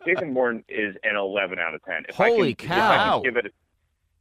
Jason 0.06 0.34
Bourne 0.34 0.62
is 0.68 0.94
an 1.02 1.16
eleven 1.16 1.58
out 1.58 1.74
of 1.74 1.82
ten. 1.84 2.04
If 2.08 2.14
Holy 2.14 2.50
I 2.50 2.54
can, 2.54 2.70
If 2.70 2.76
I 2.78 2.96
cow. 2.96 3.20
can 3.20 3.22
give 3.24 3.36
it, 3.36 3.46
a, 3.46 3.50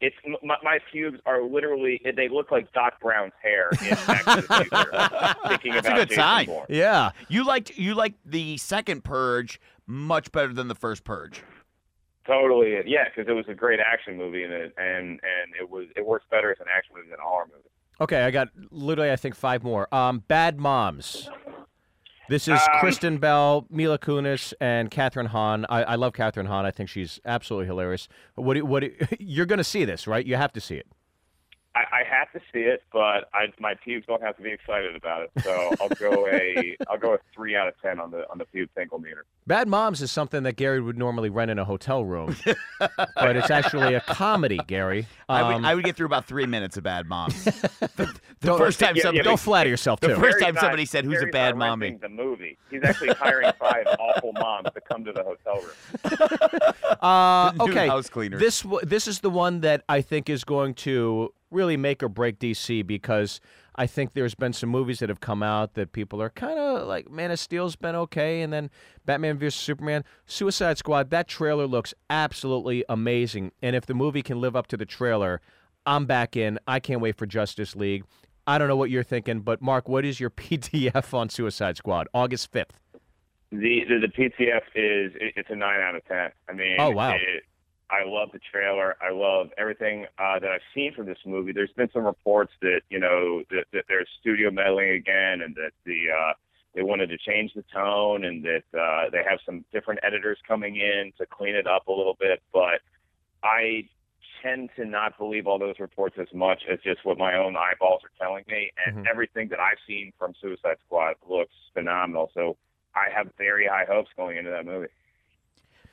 it's 0.02 0.16
my, 0.44 0.58
my 0.64 0.80
pubes 0.92 1.20
are 1.26 1.44
literally 1.44 2.02
they 2.16 2.28
look 2.30 2.52
like 2.52 2.72
Doc 2.74 3.00
Brown's 3.02 3.34
hair 3.42 3.70
in 3.82 3.96
Back 4.08 4.26
to 4.26 4.42
the 4.42 4.42
Future. 4.42 5.36
Thinking 5.48 5.74
That's 5.74 5.88
a 5.88 5.94
good 5.94 6.10
Jason 6.10 6.24
sign. 6.24 6.46
Bourne. 6.48 6.66
Yeah. 6.70 7.12
You 7.30 7.46
liked 7.46 7.78
you 7.78 7.96
liked 7.96 8.20
the 8.26 8.58
second 8.58 9.04
Purge 9.04 9.60
much 9.88 10.32
better 10.32 10.54
than 10.54 10.68
the 10.68 10.76
first 10.76 11.04
Purge. 11.04 11.42
Totally, 12.28 12.82
yeah, 12.88 13.04
because 13.06 13.30
it 13.30 13.34
was 13.34 13.46
a 13.48 13.54
great 13.54 13.80
action 13.80 14.18
movie, 14.18 14.44
and 14.44 14.52
it 14.52 14.74
and 14.78 15.10
and 15.10 15.54
it 15.60 15.70
was 15.70 15.86
it 15.96 16.06
works 16.06 16.26
better 16.32 16.52
as 16.52 16.58
an 16.60 16.66
action 16.76 16.96
movie 16.96 17.10
than 17.10 17.20
a 17.20 17.24
horror 17.24 17.46
movie. 17.52 17.70
Okay, 18.02 18.24
I 18.24 18.32
got 18.32 18.50
literally, 18.72 19.12
I 19.12 19.16
think, 19.16 19.36
five 19.36 19.64
more. 19.64 19.94
Um, 19.94 20.24
Bad 20.28 20.60
Moms. 20.60 21.30
This 22.28 22.48
is 22.48 22.60
Um, 22.60 22.80
Kristen 22.80 23.18
Bell, 23.20 23.68
Mila 23.70 24.00
Kunis, 24.00 24.54
and 24.60 24.90
Kathryn 24.90 25.28
Hahn. 25.28 25.66
I, 25.70 25.84
I 25.84 25.96
love 25.96 26.14
Kathryn 26.14 26.48
Hahn. 26.48 26.66
I 26.66 26.72
think 26.72 26.90
she's 26.90 27.20
absolutely 27.26 27.68
hilarious. 27.68 28.08
What? 28.36 28.56
Do, 28.56 28.66
what? 28.66 28.80
Do, 28.82 28.92
you're 29.20 29.46
going 29.46 29.58
to 29.58 29.64
see 29.64 29.86
this, 29.86 30.08
right? 30.08 30.26
You 30.26 30.36
have 30.36 30.52
to 30.54 30.62
see 30.62 30.76
it. 30.76 30.88
I, 31.76 31.84
I 31.92 32.04
have 32.10 32.32
to 32.32 32.40
see 32.54 32.62
it, 32.62 32.84
but 32.94 33.30
I, 33.34 33.48
my 33.60 33.74
pubes 33.84 34.06
don't 34.08 34.22
have 34.24 34.38
to 34.38 34.42
be 34.44 34.50
excited 34.52 34.96
about 34.96 35.24
it. 35.24 35.32
So 35.44 35.74
I'll 35.82 35.90
go 35.90 36.26
a 36.28 36.78
I'll 36.90 36.98
go 36.98 37.14
a 37.16 37.18
three 37.34 37.56
out 37.56 37.68
of 37.68 37.74
ten 37.82 38.00
on 38.00 38.12
the 38.12 38.30
on 38.32 38.38
the 38.38 38.46
pube 38.46 38.70
tinkle 38.78 38.98
meter. 39.00 39.26
Bad 39.46 39.68
Moms 39.68 40.02
is 40.02 40.10
something 40.12 40.44
that 40.44 40.56
Gary 40.56 40.80
would 40.82 40.98
normally 40.98 41.30
rent 41.30 41.52
in 41.52 41.60
a 41.60 41.66
hotel 41.66 42.04
room, 42.06 42.36
but 42.80 43.36
it's 43.36 43.52
actually 43.52 43.94
a 43.94 44.02
comedy, 44.02 44.60
Gary. 44.68 45.06
I 45.28 45.42
Um, 45.42 45.62
would 45.62 45.66
I 45.70 45.76
would 45.76 45.84
get 45.84 45.96
through 45.98 46.06
about 46.08 46.26
three 46.26 46.46
minutes 46.46 46.78
of 46.78 46.84
Bad 46.84 47.08
Moms. 47.08 47.44
the 47.44 48.20
the 48.40 48.58
first 48.58 48.80
time 48.80 48.96
yeah, 48.96 49.02
somebody 49.04 49.18
yeah, 49.18 49.24
don't 49.24 49.40
flatter 49.40 49.70
yourself 49.70 50.00
the 50.00 50.08
too. 50.08 50.16
first 50.16 50.40
Gary's 50.40 50.44
time 50.46 50.54
not- 50.56 50.62
somebody 50.62 50.86
said, 50.86 51.04
"Who's 51.06 51.22
a 51.22 51.28
bad 51.28 51.58
not 51.58 51.68
mommy?" 51.68 51.98
The 52.02 52.08
movie. 52.10 52.58
He's 52.72 52.84
actually 52.84 53.10
hiring 53.16 53.52
five 53.60 53.86
awful 54.00 54.32
moms 54.34 54.70
to 54.74 54.82
come 54.82 55.04
to 55.06 55.12
the 55.12 55.24
hotel 55.24 55.62
room. 55.62 56.74
Uh, 57.02 57.52
okay, 57.60 57.88
house 57.88 58.10
cleaner. 58.10 58.38
this 58.38 58.66
this 58.84 59.08
is 59.08 59.20
the 59.20 59.30
one 59.30 59.62
that 59.62 59.84
I 59.90 60.02
think 60.02 60.30
is 60.30 60.44
going 60.44 60.74
to 60.76 61.34
really 61.52 61.78
make 61.78 62.02
or 62.04 62.10
break 62.10 62.40
DC 62.40 62.86
because 62.86 63.40
I 63.76 63.88
think 63.88 64.14
there's 64.14 64.36
been 64.36 64.54
some 64.54 64.70
movies 64.70 65.00
that 65.00 65.10
have 65.10 65.20
come 65.20 65.44
out 65.44 65.74
that 65.74 65.92
people 65.92 66.22
are 66.22 66.30
kind 66.30 66.58
of 66.58 66.88
like 66.88 67.10
Man 67.10 67.32
of 67.32 67.40
Steel's 67.40 67.76
been 67.76 67.96
okay, 67.96 68.42
and 68.42 68.52
then 68.52 68.70
Batman 69.06 69.38
vs 69.38 69.56
Superman, 69.60 70.04
Suicide 70.26 70.78
Squad. 70.78 71.10
That 71.10 71.28
trailer 71.28 71.68
looks 71.68 71.94
absolutely 72.10 72.86
amazing, 72.90 73.52
and 73.62 73.76
if 73.76 73.86
the 73.86 73.94
movie 73.94 74.22
can 74.22 74.40
live 74.40 74.56
up 74.56 74.68
to 74.68 74.78
the 74.78 74.86
trailer, 74.86 75.42
I'm 75.86 76.06
back 76.06 76.36
in. 76.36 76.58
I 76.68 76.80
can't 76.80 77.02
wait 77.02 77.18
for 77.18 77.26
Justice 77.26 77.76
League. 77.76 78.04
I 78.48 78.58
don't 78.58 78.68
know 78.68 78.76
what 78.76 78.90
you're 78.90 79.04
thinking, 79.04 79.42
but 79.42 79.62
Mark, 79.62 79.88
what 79.90 80.06
is 80.06 80.20
your 80.20 80.30
PTF 80.32 81.14
on 81.14 81.30
Suicide 81.30 81.78
Squad? 81.78 82.08
August 82.14 82.52
5th. 82.52 82.70
The, 83.52 83.84
the 83.88 84.00
the 84.00 84.08
PTF 84.08 84.64
is 84.74 85.14
it, 85.16 85.34
it's 85.36 85.50
a 85.50 85.56
nine 85.56 85.80
out 85.80 85.96
of 85.96 86.04
ten. 86.06 86.32
I 86.50 86.54
mean, 86.54 86.76
Oh, 86.80 86.90
wow. 86.90 87.14
It, 87.14 87.44
I 87.90 88.04
love 88.06 88.30
the 88.34 88.40
trailer. 88.40 88.96
I 89.02 89.12
love 89.12 89.50
everything 89.58 90.06
uh, 90.18 90.40
that 90.40 90.50
I've 90.50 90.62
seen 90.74 90.94
from 90.94 91.06
this 91.06 91.20
movie. 91.26 91.52
There's 91.52 91.72
been 91.74 91.90
some 91.94 92.04
reports 92.06 92.52
that 92.62 92.82
you 92.90 93.00
know 93.00 93.44
that, 93.52 93.66
that 93.74 93.86
there's 93.88 94.08
studio 94.20 94.50
meddling 94.50 94.90
again, 94.90 95.42
and 95.42 95.56
that 95.56 95.72
the 95.86 96.06
uh, 96.12 96.34
they 96.74 96.82
wanted 96.82 97.08
to 97.10 97.18
change 97.18 97.54
the 97.54 97.64
tone, 97.74 98.26
and 98.26 98.44
that 98.44 98.64
uh, 98.78 99.10
they 99.12 99.24
have 99.28 99.40
some 99.46 99.64
different 99.72 100.00
editors 100.04 100.40
coming 100.48 100.78
in 100.78 101.12
to 101.18 101.26
clean 101.26 101.56
it 101.56 101.68
up 101.68 101.88
a 101.88 101.92
little 101.92 102.18
bit. 102.20 102.42
But 102.52 102.82
I 103.44 103.88
tend 104.42 104.72
to 104.76 104.86
not 104.86 105.18
believe 105.18 105.48
all 105.48 105.60
those 105.60 105.80
reports 105.80 106.18
as 106.20 106.28
much 106.34 106.64
as 106.72 106.80
just 106.84 107.06
what 107.06 107.18
my 107.18 107.36
own 107.36 107.56
eyeballs 107.56 108.02
are 108.04 108.12
telling 108.20 108.46
me, 108.48 108.72
and 108.86 108.98
Mhm. 108.98 109.10
everything 109.10 109.48
that 109.50 109.60
I've 109.60 109.80
seen 109.88 110.12
from 110.18 110.34
Suicide 110.36 110.78
Squad 110.86 111.16
looks 111.28 111.54
phenomenal. 111.74 112.32
So 112.34 112.58
I 112.96 113.10
have 113.10 113.32
very 113.38 113.68
high 113.68 113.86
hopes 113.86 114.12
going 114.16 114.38
into 114.38 114.50
that 114.52 114.66
movie. 114.66 114.88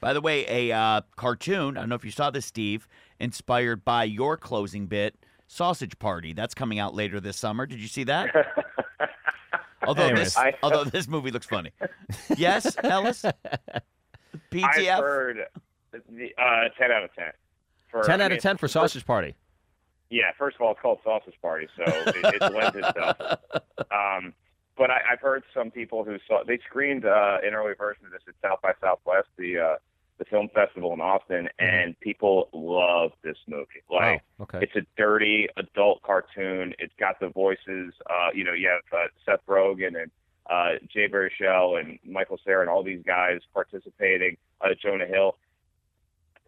By 0.03 0.13
the 0.15 0.21
way, 0.21 0.45
a 0.49 0.77
uh, 0.77 1.01
cartoon. 1.15 1.77
I 1.77 1.81
don't 1.81 1.89
know 1.89 1.95
if 1.95 2.05
you 2.05 2.11
saw 2.11 2.29
this, 2.29 2.45
Steve, 2.45 2.89
inspired 3.21 3.85
by 3.85 4.03
your 4.03 4.37
closing 4.37 4.89
bit, 4.89 5.15
Sausage 5.47 5.97
Party. 6.01 6.33
That's 6.33 6.55
coming 6.55 6.81
out 6.81 6.93
later 6.93 7.21
this 7.21 7.37
summer. 7.37 7.67
Did 7.67 7.79
you 7.79 7.87
see 7.87 8.03
that? 8.05 8.35
although 9.87 10.07
Anyways. 10.07 10.35
this, 10.35 10.37
I- 10.37 10.55
although 10.61 10.83
this 10.83 11.07
movie 11.07 11.31
looks 11.31 11.47
funny. 11.47 11.71
yes, 12.37 12.77
Ellis. 12.83 13.25
PTF. 14.51 14.65
I've 14.65 14.99
heard 14.99 15.39
the, 15.93 16.33
uh, 16.37 16.69
10 16.77 16.91
out 16.91 17.05
of 17.05 17.15
10. 17.15 17.27
For, 17.89 18.03
10 18.03 18.21
I 18.21 18.25
out 18.25 18.31
mean, 18.33 18.39
of 18.39 18.43
10 18.43 18.57
for 18.57 18.67
Sausage 18.67 19.07
Party. 19.07 19.37
Yeah, 20.11 20.33
first 20.37 20.57
of 20.57 20.63
all, 20.63 20.73
it's 20.73 20.81
called 20.81 20.99
Sausage 21.05 21.35
Party, 21.41 21.69
so 21.77 21.85
it, 21.87 22.43
it 22.43 22.53
lends 22.53 22.77
itself. 22.77 23.17
Um, 23.93 24.33
but 24.79 24.91
I, 24.91 25.01
I've 25.13 25.21
heard 25.21 25.43
some 25.53 25.71
people 25.71 26.03
who 26.03 26.17
saw 26.27 26.43
they 26.47 26.59
screened 26.67 27.05
uh, 27.05 27.39
an 27.45 27.53
early 27.53 27.75
version 27.77 28.07
of 28.07 28.13
this 28.13 28.23
at 28.27 28.35
South 28.41 28.61
by 28.63 28.73
Southwest, 28.81 29.29
the 29.37 29.59
uh, 29.59 29.75
the 30.23 30.31
film 30.31 30.49
festival 30.55 30.93
in 30.93 31.01
Austin, 31.01 31.49
and 31.59 31.99
people 32.01 32.49
love 32.53 33.13
this 33.23 33.37
movie. 33.49 33.83
Like, 33.91 34.23
oh, 34.39 34.45
okay. 34.45 34.59
it's 34.63 34.77
a 34.77 34.87
dirty 34.97 35.49
adult 35.57 36.03
cartoon. 36.03 36.75
It's 36.79 36.93
got 36.99 37.19
the 37.21 37.29
voices. 37.29 37.93
Uh, 38.09 38.29
you 38.35 38.45
know, 38.45 38.53
you 38.53 38.69
have 38.69 38.83
uh, 38.93 39.07
Seth 39.27 39.45
Rogen 39.49 40.01
and 40.01 40.11
uh, 40.49 40.79
Jay 40.93 41.09
Baruchel 41.09 41.81
and 41.81 41.99
Michael 42.05 42.39
Cera 42.45 42.61
and 42.61 42.71
all 42.71 42.85
these 42.85 43.03
guys 43.05 43.41
participating. 43.53 44.37
Uh, 44.61 44.69
Jonah 44.81 45.07
Hill, 45.07 45.37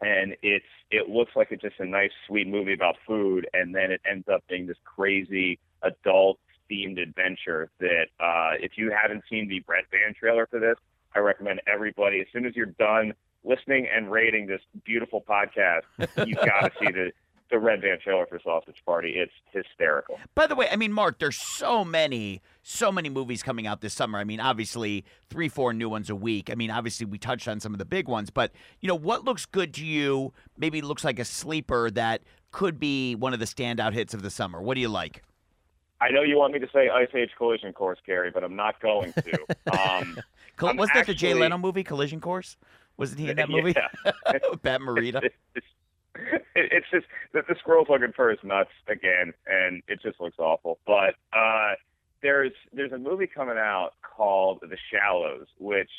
and 0.00 0.36
it's 0.42 0.64
it 0.90 1.08
looks 1.08 1.32
like 1.34 1.48
it's 1.50 1.62
just 1.62 1.80
a 1.80 1.84
nice, 1.84 2.12
sweet 2.28 2.46
movie 2.46 2.74
about 2.74 2.94
food, 3.06 3.48
and 3.52 3.74
then 3.74 3.90
it 3.90 4.00
ends 4.08 4.28
up 4.28 4.44
being 4.48 4.66
this 4.66 4.76
crazy 4.84 5.58
adult 5.82 6.38
themed 6.70 7.02
adventure 7.02 7.70
that 7.80 8.06
uh, 8.20 8.52
if 8.60 8.72
you 8.76 8.92
haven't 8.92 9.24
seen 9.28 9.48
the 9.48 9.62
Red 9.66 9.84
Band 9.90 10.14
trailer 10.14 10.46
for 10.46 10.60
this, 10.60 10.76
I 11.14 11.18
recommend 11.18 11.60
everybody 11.66 12.20
as 12.20 12.26
soon 12.32 12.46
as 12.46 12.54
you're 12.54 12.66
done 12.66 13.14
listening 13.44 13.86
and 13.94 14.10
rating 14.10 14.46
this 14.46 14.60
beautiful 14.84 15.20
podcast, 15.20 15.82
you've 16.26 16.38
got 16.38 16.60
to 16.60 16.70
see 16.80 16.90
the 16.90 17.12
the 17.50 17.58
Red 17.58 17.82
Band 17.82 18.00
trailer 18.00 18.26
for 18.26 18.40
Sausage 18.42 18.82
Party. 18.84 19.14
It's 19.16 19.32
hysterical. 19.52 20.18
By 20.34 20.46
the 20.46 20.54
way, 20.54 20.66
I 20.72 20.76
mean, 20.76 20.92
Mark, 20.92 21.18
there's 21.18 21.36
so 21.36 21.84
many, 21.84 22.40
so 22.62 22.90
many 22.90 23.08
movies 23.08 23.42
coming 23.42 23.66
out 23.66 23.80
this 23.80 23.94
summer. 23.94 24.18
I 24.18 24.24
mean, 24.24 24.40
obviously, 24.40 25.04
three, 25.30 25.48
four 25.48 25.72
new 25.72 25.88
ones 25.88 26.10
a 26.10 26.16
week. 26.16 26.50
I 26.50 26.54
mean, 26.54 26.70
obviously, 26.70 27.06
we 27.06 27.18
touched 27.18 27.46
on 27.46 27.60
some 27.60 27.72
of 27.72 27.78
the 27.78 27.84
big 27.84 28.08
ones, 28.08 28.30
but, 28.30 28.50
you 28.80 28.88
know, 28.88 28.94
what 28.94 29.24
looks 29.24 29.46
good 29.46 29.74
to 29.74 29.84
you? 29.84 30.32
Maybe 30.56 30.80
looks 30.80 31.04
like 31.04 31.18
a 31.18 31.24
sleeper 31.24 31.90
that 31.92 32.22
could 32.50 32.80
be 32.80 33.14
one 33.14 33.32
of 33.32 33.40
the 33.40 33.46
standout 33.46 33.92
hits 33.92 34.14
of 34.14 34.22
the 34.22 34.30
summer. 34.30 34.60
What 34.60 34.74
do 34.74 34.80
you 34.80 34.88
like? 34.88 35.22
I 36.00 36.10
know 36.10 36.22
you 36.22 36.36
want 36.36 36.52
me 36.54 36.58
to 36.58 36.68
say 36.72 36.88
Ice 36.88 37.08
Age 37.14 37.30
Collision 37.36 37.72
Course, 37.72 37.98
Gary, 38.04 38.30
but 38.30 38.42
I'm 38.42 38.56
not 38.56 38.80
going 38.80 39.12
to. 39.12 39.38
Um, 40.60 40.76
Wasn't 40.76 40.94
that 40.94 41.06
the 41.06 41.14
Jay 41.14 41.34
Leno 41.34 41.58
movie, 41.58 41.82
Collision 41.82 42.20
Course? 42.20 42.56
Wasn't 42.96 43.20
he 43.20 43.30
in 43.30 43.36
that 43.38 43.50
movie? 43.50 43.74
Yeah. 43.76 44.12
Pat 44.62 44.80
Morita. 44.80 45.22
It's, 45.22 45.34
it's, 46.14 46.44
it's 46.54 46.86
just 46.90 47.06
that 47.32 47.46
the 47.48 47.56
squirrel's 47.58 47.88
looking 47.88 48.12
for 48.14 48.30
his 48.30 48.38
nuts 48.42 48.70
again, 48.88 49.32
and 49.46 49.82
it 49.88 50.00
just 50.02 50.20
looks 50.20 50.38
awful. 50.38 50.78
But 50.86 51.14
uh, 51.32 51.74
there's 52.22 52.52
there's 52.72 52.92
a 52.92 52.98
movie 52.98 53.26
coming 53.26 53.58
out 53.58 53.90
called 54.02 54.60
The 54.62 54.76
Shallows, 54.90 55.46
which 55.58 55.90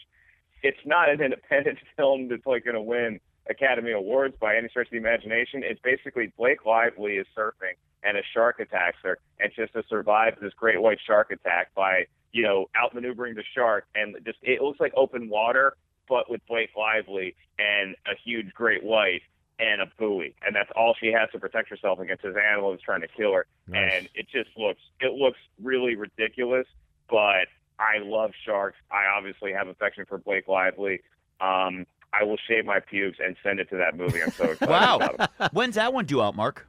it's 0.64 0.78
not 0.86 1.10
an 1.10 1.22
independent 1.22 1.80
film 1.96 2.28
that's 2.30 2.46
like 2.46 2.66
going 2.66 2.76
to 2.76 2.82
win 2.82 3.20
Academy 3.50 3.92
Awards 3.92 4.36
by 4.40 4.58
any 4.58 4.68
stretch 4.70 4.88
of 4.88 4.92
the 4.92 4.98
imagination. 4.98 5.62
It's 5.64 5.80
basically 5.82 6.34
Blake 6.38 6.66
Lively 6.66 7.14
is 7.14 7.28
surfing 7.38 7.76
and 8.04 8.18
a 8.18 8.22
shark 8.34 8.60
attacks 8.60 8.98
her, 9.04 9.18
and 9.40 9.52
she 9.54 9.62
has 9.62 9.70
to 9.72 9.84
survive 9.90 10.36
this 10.42 10.54
great 10.54 10.82
white 10.82 11.00
shark 11.06 11.32
attack 11.32 11.74
by 11.76 12.06
you 12.32 12.44
know 12.44 12.68
outmaneuvering 12.76 13.36
the 13.36 13.44
shark, 13.56 13.86
and 13.96 14.16
just 14.26 14.38
it 14.42 14.62
looks 14.62 14.80
like 14.80 14.94
open 14.96 15.30
water, 15.30 15.76
but 16.08 16.30
with 16.30 16.42
Blake 16.48 16.72
Lively 16.78 17.36
and 17.60 17.96
a 18.06 18.16
huge 18.24 18.54
great 18.54 18.84
white 18.84 19.22
and 19.60 19.82
a 19.82 19.86
buoy, 19.98 20.36
and 20.46 20.56
that's 20.56 20.72
all 20.76 20.96
she 21.00 21.08
has 21.08 21.30
to 21.32 21.40
protect 21.40 21.70
herself 21.70 22.00
against 22.00 22.24
this 22.24 22.36
animal 22.36 22.72
that's 22.72 22.84
trying 22.84 23.02
to 23.02 23.08
kill 23.08 23.34
her. 23.34 23.46
Nice. 23.68 23.94
And 23.94 24.10
it 24.16 24.28
just 24.32 24.50
looks 24.58 24.82
it 25.00 25.14
looks 25.14 25.40
really 25.62 25.96
ridiculous, 25.96 26.68
but 27.10 27.48
I 27.80 28.00
love 28.04 28.32
sharks. 28.46 28.78
I 28.92 29.06
obviously 29.18 29.52
have 29.54 29.68
affection 29.68 30.06
for 30.06 30.18
Blake 30.18 30.48
Lively. 30.48 31.02
Um, 31.42 31.86
I 32.14 32.24
will 32.24 32.38
shave 32.48 32.66
my 32.66 32.80
pubes 32.80 33.18
and 33.24 33.36
send 33.44 33.60
it 33.60 33.70
to 33.70 33.78
that 33.78 33.98
movie. 33.98 34.22
I'm 34.22 34.32
so 34.32 34.44
excited 34.52 34.70
Wow. 34.70 35.28
When's 35.52 35.76
that 35.76 35.94
one 35.94 36.06
due 36.06 36.22
out, 36.22 36.36
Mark? 36.36 36.68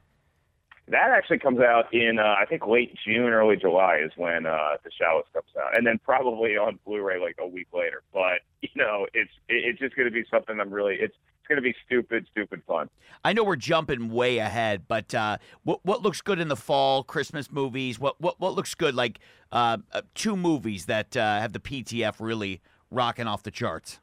That 0.89 1.09
actually 1.09 1.39
comes 1.39 1.59
out 1.59 1.93
in 1.93 2.17
uh, 2.17 2.35
I 2.39 2.45
think 2.45 2.65
late 2.65 2.95
June, 3.05 3.33
early 3.33 3.57
July 3.57 3.99
is 4.05 4.11
when 4.15 4.45
uh, 4.45 4.77
the 4.83 4.91
Shallows 4.97 5.25
comes 5.33 5.49
out, 5.61 5.77
and 5.77 5.85
then 5.85 5.99
probably 6.03 6.55
on 6.55 6.79
Blu-ray 6.85 7.19
like 7.19 7.35
a 7.39 7.47
week 7.47 7.67
later. 7.73 8.03
But 8.13 8.41
you 8.61 8.69
know, 8.75 9.05
it's 9.13 9.31
it's 9.49 9.79
just 9.79 9.95
going 9.95 10.07
to 10.07 10.13
be 10.13 10.23
something 10.31 10.59
I'm 10.59 10.71
really 10.71 10.95
it's 10.95 11.15
it's 11.47 11.47
going 11.47 11.57
to 11.57 11.61
be 11.61 11.75
stupid, 11.85 12.27
stupid 12.31 12.61
fun. 12.67 12.89
I 13.23 13.31
know 13.31 13.43
we're 13.43 13.55
jumping 13.55 14.09
way 14.09 14.37
ahead, 14.37 14.83
but 14.87 15.15
uh, 15.15 15.37
what 15.63 15.79
what 15.83 16.01
looks 16.01 16.21
good 16.21 16.39
in 16.39 16.49
the 16.49 16.57
fall? 16.57 17.03
Christmas 17.03 17.51
movies. 17.51 17.99
What 17.99 18.19
what 18.19 18.39
what 18.39 18.53
looks 18.53 18.75
good? 18.75 18.95
Like 18.95 19.19
uh, 19.51 19.77
uh, 19.93 20.01
two 20.13 20.35
movies 20.35 20.85
that 20.87 21.15
uh, 21.15 21.39
have 21.39 21.53
the 21.53 21.59
PTF 21.59 22.15
really 22.19 22.61
rocking 22.91 23.27
off 23.27 23.43
the 23.43 23.51
charts. 23.51 23.99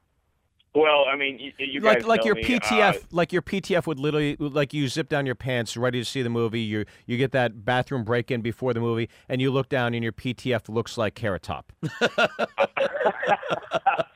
Well, 0.75 1.05
I 1.09 1.17
mean, 1.17 1.39
you, 1.39 1.53
you 1.59 1.81
like 1.81 2.07
like 2.07 2.25
your 2.25 2.35
me, 2.35 2.43
PTF, 2.43 2.97
uh, 2.97 2.99
like 3.13 3.33
your 3.33 3.43
PTF 3.43 3.87
would 3.87 4.01
literally 4.01 4.37
like 4.39 4.75
you 4.75 4.89
zip 4.89 5.09
down 5.09 5.25
your 5.25 5.37
pants, 5.37 5.77
ready 5.77 6.01
to 6.01 6.05
see 6.05 6.23
the 6.23 6.31
movie. 6.31 6.61
You 6.61 6.85
you 7.07 7.17
get 7.17 7.31
that 7.33 7.65
bathroom 7.65 8.03
break 8.03 8.31
in 8.31 8.41
before 8.41 8.75
the 8.75 8.81
movie, 8.81 9.09
and 9.29 9.41
you 9.41 9.53
look 9.53 9.69
down, 9.69 9.95
and 9.95 10.03
your 10.03 10.13
PTF 10.13 10.69
looks 10.69 10.99
like 10.99 11.15
Carrot 11.15 11.43
Top. 11.43 11.73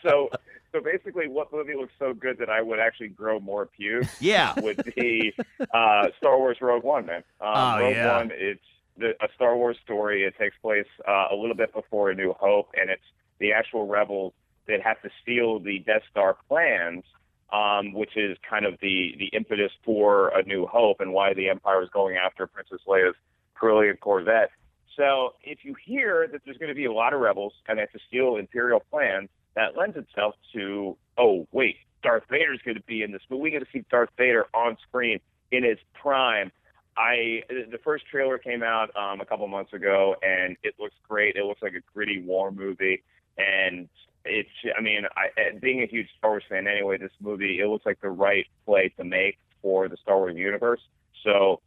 so 0.03 0.29
so 0.73 0.81
basically, 0.81 1.29
what 1.29 1.53
movie 1.53 1.75
looks 1.75 1.93
so 1.99 2.13
good 2.13 2.39
that 2.39 2.51
I 2.51 2.61
would 2.61 2.79
actually 2.79 3.09
grow 3.09 3.41
more 3.41 3.67
pubes 3.67 4.09
Yeah. 4.21 4.53
would 4.61 4.93
be 4.97 5.35
uh, 5.73 6.09
Star 6.19 6.39
Wars 6.39 6.59
Rogue 6.61 6.85
One, 6.85 7.07
man. 7.07 7.23
Um, 7.41 7.49
Oh, 7.55 7.79
Rogue 7.81 7.95
yeah. 7.95 8.17
One, 8.19 8.31
it's 8.35 8.61
the, 8.97 9.11
a 9.23 9.29
Star 9.35 9.57
Wars 9.57 9.77
story. 9.83 10.25
It 10.25 10.35
takes 10.39 10.57
place 10.61 10.87
uh, 11.07 11.27
a 11.31 11.35
little 11.35 11.57
bit 11.57 11.73
before 11.73 12.11
A 12.11 12.15
New 12.15 12.35
Hope, 12.39 12.69
and 12.79 12.91
it's 12.91 13.03
the 13.39 13.53
actual 13.53 13.87
rebels 13.87 14.35
that 14.69 14.81
have 14.83 15.01
to 15.03 15.11
steal 15.23 15.59
the 15.59 15.81
Death 15.81 16.03
Star 16.11 16.37
plans, 16.49 17.05
um, 17.53 17.93
which 17.93 18.17
is 18.17 18.37
kind 18.49 18.65
of 18.65 18.75
the 18.81 19.15
the 19.19 19.27
impetus 19.27 19.73
for 19.85 20.29
A 20.29 20.43
New 20.43 20.67
Hope 20.67 21.01
and 21.01 21.13
why 21.13 21.35
the 21.35 21.49
Empire 21.49 21.83
is 21.83 21.89
going 21.91 22.17
after 22.17 22.47
Princess 22.47 22.81
Leia's 22.87 23.17
Corellian 23.61 23.99
Corvette. 23.99 24.51
So 24.97 25.35
if 25.43 25.59
you 25.63 25.75
hear 25.85 26.29
that 26.31 26.43
there's 26.45 26.59
going 26.59 26.71
to 26.71 26.75
be 26.75 26.87
a 26.87 26.93
lot 26.93 27.13
of 27.13 27.21
rebels 27.21 27.53
and 27.69 27.79
they 27.79 27.83
have 27.83 27.93
to 27.93 28.01
steal 28.09 28.37
Imperial 28.37 28.81
plans, 28.91 29.29
that 29.55 29.77
lends 29.77 29.97
itself 29.97 30.35
to, 30.55 30.97
oh, 31.17 31.47
wait, 31.53 31.77
Darth 32.03 32.25
Vader's 32.31 32.61
going 32.65 32.77
to 32.77 32.83
be 32.83 33.03
in 33.03 33.13
this, 33.13 33.23
but 33.29 33.39
we 33.39 33.51
get 33.51 33.61
to 33.61 33.67
see 33.73 33.85
Darth 33.91 34.11
Vader 34.17 34.47
on 34.55 34.77
screen 34.89 35.21
in 35.51 35.65
his 35.65 35.79
prime. 35.95 36.51
I 36.97 37.43
the 37.49 37.79
first 37.85 38.07
trailer 38.07 38.39
came 38.39 38.63
out 38.63 38.91
um, 38.97 39.21
a 39.21 39.25
couple 39.25 39.47
months 39.47 39.73
ago, 39.73 40.17
and 40.23 40.57
it 40.65 40.75
looks 40.81 40.97
great. 41.09 41.37
It 41.37 41.45
looks 41.45 41.63
like 41.63 41.75
a 41.75 41.83
gritty 41.95 42.21
war 42.23 42.51
movie, 42.51 43.03
and 43.37 43.89
it's. 44.25 44.49
I 44.77 44.81
mean, 44.81 45.03
I, 45.17 45.59
being 45.61 45.83
a 45.83 45.87
huge 45.87 46.09
Star 46.19 46.31
Wars 46.31 46.45
fan 46.49 46.67
anyway, 46.67 46.99
this 46.99 47.13
movie 47.21 47.61
it 47.61 47.69
looks 47.69 47.87
like 47.87 48.01
the 48.01 48.11
right 48.11 48.47
play 48.67 48.93
to 48.97 49.05
make 49.05 49.39
for 49.63 49.89
the 49.89 49.97
Star 49.97 50.17
Wars 50.17 50.37
universe. 50.37 50.81
So 51.25 51.61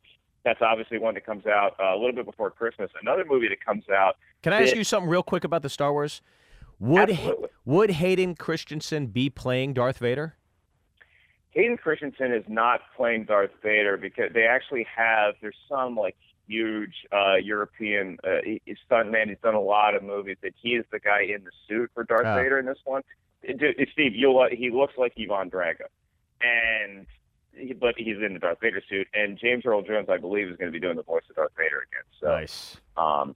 that's 0.44 0.62
obviously 0.62 0.98
one 0.98 1.14
that 1.14 1.26
comes 1.26 1.46
out 1.46 1.76
uh, 1.80 1.96
a 1.96 1.98
little 1.98 2.14
bit 2.14 2.26
before 2.26 2.50
Christmas. 2.52 2.90
Another 3.02 3.26
movie 3.26 3.48
that 3.50 3.64
comes 3.64 3.84
out. 3.90 4.18
Can 4.42 4.54
I 4.54 4.64
ask 4.64 4.76
you 4.76 4.84
something 4.84 5.10
real 5.10 5.24
quick 5.24 5.44
about 5.44 5.62
the 5.62 5.70
Star 5.70 5.92
Wars? 5.92 6.22
Would 6.80 7.12
Absolutely. 7.12 7.50
would 7.64 7.92
Hayden 7.92 8.36
Christensen 8.36 9.08
be 9.08 9.30
playing 9.30 9.74
Darth 9.74 10.00
Vader? 10.00 10.36
Hayden 11.52 11.78
Christensen 11.78 12.34
is 12.34 12.44
not 12.48 12.80
playing 12.96 13.26
Darth 13.26 13.52
Vader 13.62 13.98
because 13.98 14.32
they 14.34 14.48
actually 14.48 14.88
have 14.96 15.36
there's 15.42 15.56
some 15.70 15.96
like 15.96 16.16
huge 16.48 16.94
uh, 17.12 17.36
European 17.36 18.18
uh, 18.24 18.38
he- 18.44 18.62
he's 18.66 18.78
stuntman. 18.90 19.30
He's 19.30 19.38
done 19.44 19.56
a 19.56 19.60
lot 19.62 19.96
of 19.96 20.04
movies. 20.04 20.38
That 20.42 20.54
he 20.62 20.76
is 20.76 20.86
the 20.92 21.00
guy 21.00 21.22
in 21.24 21.44
the 21.44 21.52
suit 21.68 21.90
for 21.94 22.04
Darth 22.04 22.26
Ah. 22.26 22.36
Vader 22.36 22.60
in 22.60 22.66
this 22.66 22.80
one. 22.86 23.02
Uh, 23.48 23.54
dude, 23.54 23.88
Steve, 23.94 24.16
you'll 24.16 24.48
he 24.52 24.70
looks 24.70 24.94
like 24.98 25.14
Ivan 25.20 25.50
Drago, 25.50 25.86
and 26.42 27.06
he, 27.54 27.74
but 27.74 27.96
he's 27.98 28.18
in 28.18 28.34
the 28.34 28.40
Darth 28.40 28.60
Vader 28.62 28.82
suit. 28.90 29.08
And 29.14 29.38
James 29.38 29.66
Earl 29.66 29.82
Jones, 29.82 30.08
I 30.10 30.18
believe, 30.18 30.48
is 30.50 30.58
going 30.58 30.72
to 30.72 30.74
be 30.74 30.80
doing 30.80 30.96
the 30.98 31.04
voice 31.04 31.24
of 31.30 31.36
Darth 31.36 31.52
Vader 31.58 31.86
again. 31.92 32.04
So 32.20 32.28
Nice. 32.28 32.78
um, 32.98 33.36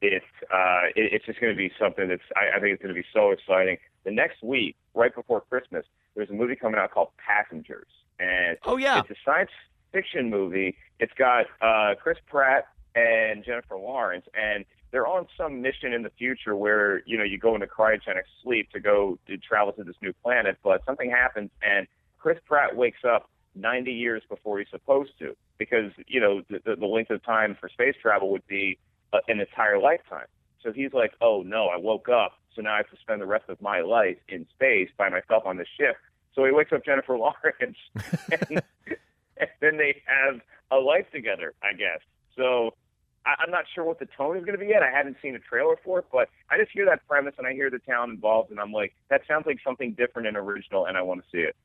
it's 0.00 0.24
uh, 0.52 0.82
it, 0.94 1.12
it's 1.12 1.26
just 1.26 1.40
going 1.40 1.52
to 1.52 1.56
be 1.56 1.72
something 1.78 2.08
that's 2.08 2.22
I, 2.36 2.56
I 2.56 2.60
think 2.60 2.74
it's 2.74 2.82
going 2.82 2.94
to 2.94 3.00
be 3.00 3.06
so 3.12 3.30
exciting. 3.30 3.78
The 4.04 4.10
next 4.12 4.42
week, 4.42 4.76
right 4.94 5.14
before 5.14 5.40
Christmas, 5.42 5.84
there's 6.14 6.30
a 6.30 6.34
movie 6.34 6.54
coming 6.56 6.78
out 6.78 6.92
called 6.92 7.08
Passengers, 7.18 7.88
and 8.20 8.56
Oh 8.64 8.76
yeah. 8.76 9.00
it's 9.00 9.10
a 9.10 9.14
science 9.24 9.50
fiction 9.92 10.30
movie. 10.30 10.76
It's 10.98 11.12
got 11.14 11.46
uh, 11.60 11.94
Chris 12.00 12.18
Pratt 12.26 12.68
and 12.94 13.44
Jennifer 13.44 13.76
Lawrence, 13.76 14.26
and 14.34 14.64
they're 14.90 15.06
on 15.06 15.26
some 15.36 15.60
mission 15.60 15.92
in 15.92 16.02
the 16.02 16.10
future 16.10 16.56
where 16.56 17.02
you 17.04 17.18
know 17.18 17.24
you 17.24 17.38
go 17.38 17.54
into 17.54 17.66
cryogenic 17.66 18.22
sleep 18.42 18.70
to 18.72 18.80
go 18.80 19.18
to 19.26 19.36
travel 19.36 19.72
to 19.74 19.84
this 19.84 19.96
new 20.02 20.12
planet, 20.22 20.58
but 20.62 20.84
something 20.84 21.10
happens 21.10 21.50
and 21.62 21.86
Chris 22.18 22.38
Pratt 22.46 22.76
wakes 22.76 23.04
up 23.04 23.30
90 23.54 23.92
years 23.92 24.22
before 24.28 24.58
he's 24.58 24.68
supposed 24.70 25.12
to 25.18 25.36
because 25.56 25.92
you 26.06 26.20
know 26.20 26.42
the, 26.48 26.76
the, 26.76 26.86
length 26.86 27.10
of 27.10 27.22
time 27.24 27.56
for 27.58 27.68
space 27.68 27.94
travel 28.00 28.30
would 28.30 28.46
be 28.46 28.78
uh, 29.12 29.18
an 29.28 29.40
entire 29.40 29.78
lifetime. 29.78 30.26
So 30.62 30.72
he's 30.72 30.92
like, 30.92 31.12
"Oh 31.20 31.42
no, 31.42 31.68
I 31.68 31.76
woke 31.76 32.08
up 32.08 32.32
So 32.54 32.62
now 32.62 32.74
I 32.74 32.78
have 32.78 32.90
to 32.90 32.96
spend 33.00 33.20
the 33.20 33.26
rest 33.26 33.44
of 33.48 33.60
my 33.60 33.80
life 33.80 34.18
in 34.28 34.46
space 34.50 34.90
by 34.96 35.08
myself 35.08 35.44
on 35.46 35.56
this 35.56 35.68
ship. 35.78 35.96
So 36.34 36.44
he 36.44 36.52
wakes 36.52 36.72
up 36.72 36.84
Jennifer 36.84 37.16
Lawrence, 37.18 37.78
and, 38.30 38.62
and 39.40 39.48
then 39.60 39.76
they 39.76 40.02
have 40.06 40.40
a 40.70 40.76
life 40.76 41.06
together, 41.12 41.54
I 41.62 41.72
guess. 41.72 42.00
So 42.36 42.74
I, 43.26 43.34
I'm 43.42 43.50
not 43.50 43.64
sure 43.74 43.84
what 43.84 43.98
the 43.98 44.06
tone 44.16 44.36
is 44.36 44.44
going 44.44 44.58
to 44.58 44.64
be 44.64 44.68
yet. 44.70 44.82
I 44.82 44.90
haven't 44.90 45.16
seen 45.22 45.34
a 45.34 45.38
trailer 45.38 45.76
for 45.84 45.98
it, 46.00 46.06
but 46.12 46.28
I 46.50 46.58
just 46.58 46.70
hear 46.72 46.84
that 46.86 47.06
premise 47.08 47.34
and 47.38 47.46
I 47.46 47.52
hear 47.52 47.70
the 47.70 47.78
town 47.80 48.10
involved, 48.10 48.50
and 48.50 48.60
I'm 48.60 48.72
like, 48.72 48.94
that 49.10 49.22
sounds 49.26 49.46
like 49.46 49.58
something 49.64 49.92
different 49.92 50.28
and 50.28 50.36
original, 50.36 50.86
and 50.86 50.96
I 50.96 51.02
want 51.02 51.22
to 51.22 51.26
see 51.30 51.42
it. 51.42 51.56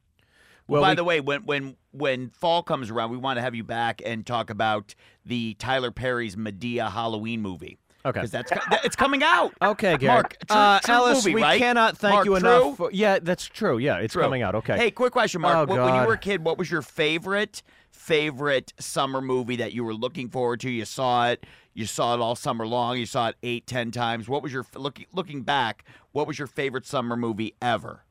Well, 0.67 0.81
Well, 0.81 0.89
by 0.89 0.91
we- 0.91 0.95
the 0.95 1.03
way, 1.03 1.19
when 1.19 1.45
when 1.45 1.75
when 1.91 2.29
fall 2.29 2.63
comes 2.63 2.89
around, 2.89 3.11
we 3.11 3.17
want 3.17 3.37
to 3.37 3.41
have 3.41 3.53
you 3.53 3.65
back 3.65 4.01
and 4.05 4.25
talk 4.25 4.49
about 4.49 4.95
the 5.25 5.55
Tyler 5.55 5.91
Perry's 5.91 6.37
Medea 6.37 6.89
Halloween 6.89 7.41
movie. 7.41 7.77
Okay. 8.05 8.19
Because 8.19 8.31
that's 8.31 8.49
that- 8.51 8.81
it's 8.83 8.95
coming 8.95 9.23
out. 9.23 9.53
Okay, 9.61 9.97
Gary. 9.97 10.13
Mark, 10.13 10.37
true- 10.47 10.57
uh, 10.57 10.79
true 10.81 10.93
Ellis, 10.95 11.23
movie, 11.25 11.35
we 11.35 11.41
right? 11.41 11.57
cannot 11.57 11.97
thank 11.97 12.13
Mark, 12.15 12.25
you 12.25 12.37
true? 12.37 12.49
enough. 12.49 12.77
For, 12.77 12.91
yeah, 12.91 13.19
that's 13.21 13.45
true. 13.45 13.77
Yeah, 13.77 13.97
it's 13.99 14.13
True. 14.13 14.23
coming 14.23 14.41
out. 14.41 14.55
Okay. 14.55 14.75
Hey, 14.77 14.91
quick 14.91 15.13
question, 15.13 15.39
Mark. 15.41 15.55
Oh, 15.55 15.59
What- 15.73 15.85
when 15.85 15.95
you 16.01 16.07
were 16.07 16.13
a 16.13 16.17
kid, 16.17 16.43
what 16.43 16.57
was 16.57 16.69
your 16.69 16.81
favorite 16.81 17.63
favorite 17.91 18.73
summer 18.79 19.21
movie 19.21 19.55
that 19.55 19.71
you 19.71 19.83
were 19.85 19.93
looking 19.93 20.29
forward 20.29 20.59
to? 20.61 20.69
You 20.69 20.83
saw 20.85 21.29
it. 21.29 21.45
You 21.73 21.85
saw 21.85 22.13
it 22.13 22.19
all 22.19 22.35
summer 22.35 22.67
long. 22.67 22.97
You 22.97 23.05
saw 23.05 23.29
it 23.29 23.35
eight, 23.41 23.65
ten 23.67 23.89
times. 23.91 24.27
What 24.27 24.43
was 24.43 24.51
your 24.51 24.65
looking 24.75 25.05
looking 25.13 25.41
back? 25.43 25.85
What 26.11 26.27
was 26.27 26.37
your 26.37 26.47
favorite 26.47 26.85
summer 26.85 27.15
movie 27.15 27.55
ever? 27.61 28.03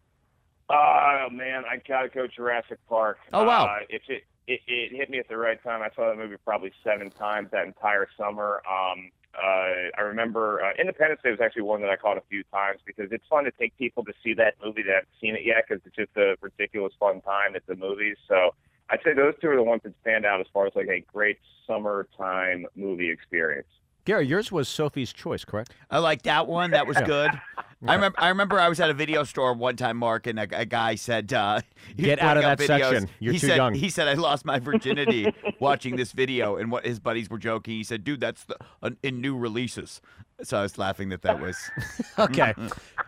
Oh 0.70 1.28
man, 1.31 1.64
I 1.70 1.76
gotta 1.87 2.09
go 2.09 2.26
Jurassic 2.26 2.78
Park. 2.88 3.18
Oh, 3.33 3.44
wow. 3.44 3.66
Uh, 3.66 3.78
it's 3.90 4.05
it, 4.09 4.24
it 4.48 4.61
it 4.66 4.96
hit 4.96 5.11
me 5.11 5.18
at 5.18 5.28
the 5.28 5.37
right 5.37 5.62
time. 5.62 5.83
I 5.83 5.90
saw 5.94 6.09
that 6.09 6.16
movie 6.16 6.37
probably 6.44 6.72
seven 6.83 7.11
times 7.11 7.50
that 7.52 7.66
entire 7.66 8.09
summer. 8.16 8.62
Um, 8.68 9.11
uh, 9.34 9.90
I 9.98 10.02
remember 10.02 10.62
uh, 10.62 10.72
Independence 10.78 11.20
Day 11.22 11.30
was 11.30 11.40
actually 11.40 11.62
one 11.62 11.80
that 11.82 11.90
I 11.90 11.96
caught 11.96 12.18
a 12.18 12.22
few 12.28 12.42
times 12.44 12.80
because 12.84 13.10
it's 13.12 13.24
fun 13.28 13.44
to 13.44 13.50
take 13.52 13.76
people 13.78 14.04
to 14.04 14.12
see 14.22 14.34
that 14.34 14.54
movie 14.62 14.82
that 14.82 14.94
haven't 14.94 15.08
seen 15.20 15.34
it 15.34 15.42
yet 15.44 15.64
because 15.66 15.82
it's 15.86 15.96
just 15.96 16.16
a 16.16 16.36
ridiculous 16.40 16.92
fun 17.00 17.20
time 17.22 17.56
at 17.56 17.66
the 17.66 17.74
movies. 17.74 18.16
So 18.28 18.54
I'd 18.90 19.00
say 19.04 19.14
those 19.14 19.34
two 19.40 19.48
are 19.48 19.56
the 19.56 19.62
ones 19.62 19.82
that 19.84 19.94
stand 20.02 20.26
out 20.26 20.40
as 20.40 20.46
far 20.52 20.66
as 20.66 20.72
like 20.74 20.88
a 20.88 21.00
great 21.12 21.38
summertime 21.66 22.66
movie 22.76 23.10
experience. 23.10 23.68
Gary, 24.04 24.26
yours 24.26 24.50
was 24.50 24.68
Sophie's 24.68 25.12
Choice, 25.12 25.44
correct? 25.44 25.72
I 25.90 25.98
like 25.98 26.22
that 26.22 26.46
one. 26.46 26.72
That 26.72 26.86
was 26.86 26.98
good. 27.06 27.30
I 27.86 27.94
remember. 27.94 28.20
I 28.20 28.28
remember. 28.28 28.60
I 28.60 28.68
was 28.68 28.78
at 28.80 28.90
a 28.90 28.94
video 28.94 29.24
store 29.24 29.54
one 29.54 29.76
time, 29.76 29.96
Mark, 29.96 30.26
and 30.26 30.38
a, 30.38 30.46
a 30.52 30.64
guy 30.64 30.94
said, 30.94 31.32
uh, 31.32 31.60
Get 31.96 32.20
out 32.20 32.36
of 32.36 32.42
that 32.44 32.58
videos. 32.58 32.66
section. 32.66 33.08
You're 33.18 33.32
he 33.32 33.38
too 33.40 33.46
said, 33.48 33.56
young. 33.56 33.74
He 33.74 33.88
said, 33.90 34.08
"I 34.08 34.14
lost 34.14 34.44
my 34.44 34.58
virginity 34.58 35.32
watching 35.60 35.96
this 35.96 36.12
video," 36.12 36.56
and 36.56 36.70
what 36.70 36.84
his 36.86 37.00
buddies 37.00 37.28
were 37.28 37.38
joking. 37.38 37.74
He 37.74 37.84
said, 37.84 38.04
"Dude, 38.04 38.20
that's 38.20 38.44
the, 38.44 38.56
uh, 38.82 38.90
in 39.02 39.20
new 39.20 39.36
releases." 39.36 40.00
So 40.42 40.58
I 40.58 40.62
was 40.62 40.78
laughing 40.78 41.08
that 41.10 41.22
that 41.22 41.40
was 41.40 41.56
Okay. 42.18 42.54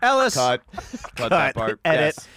Ellis. 0.01 0.35
cut. 0.35 0.61
Cut, 1.15 1.29
that 1.29 1.55
part. 1.55 1.79
Edit. 1.85 2.15
Yes. 2.17 2.27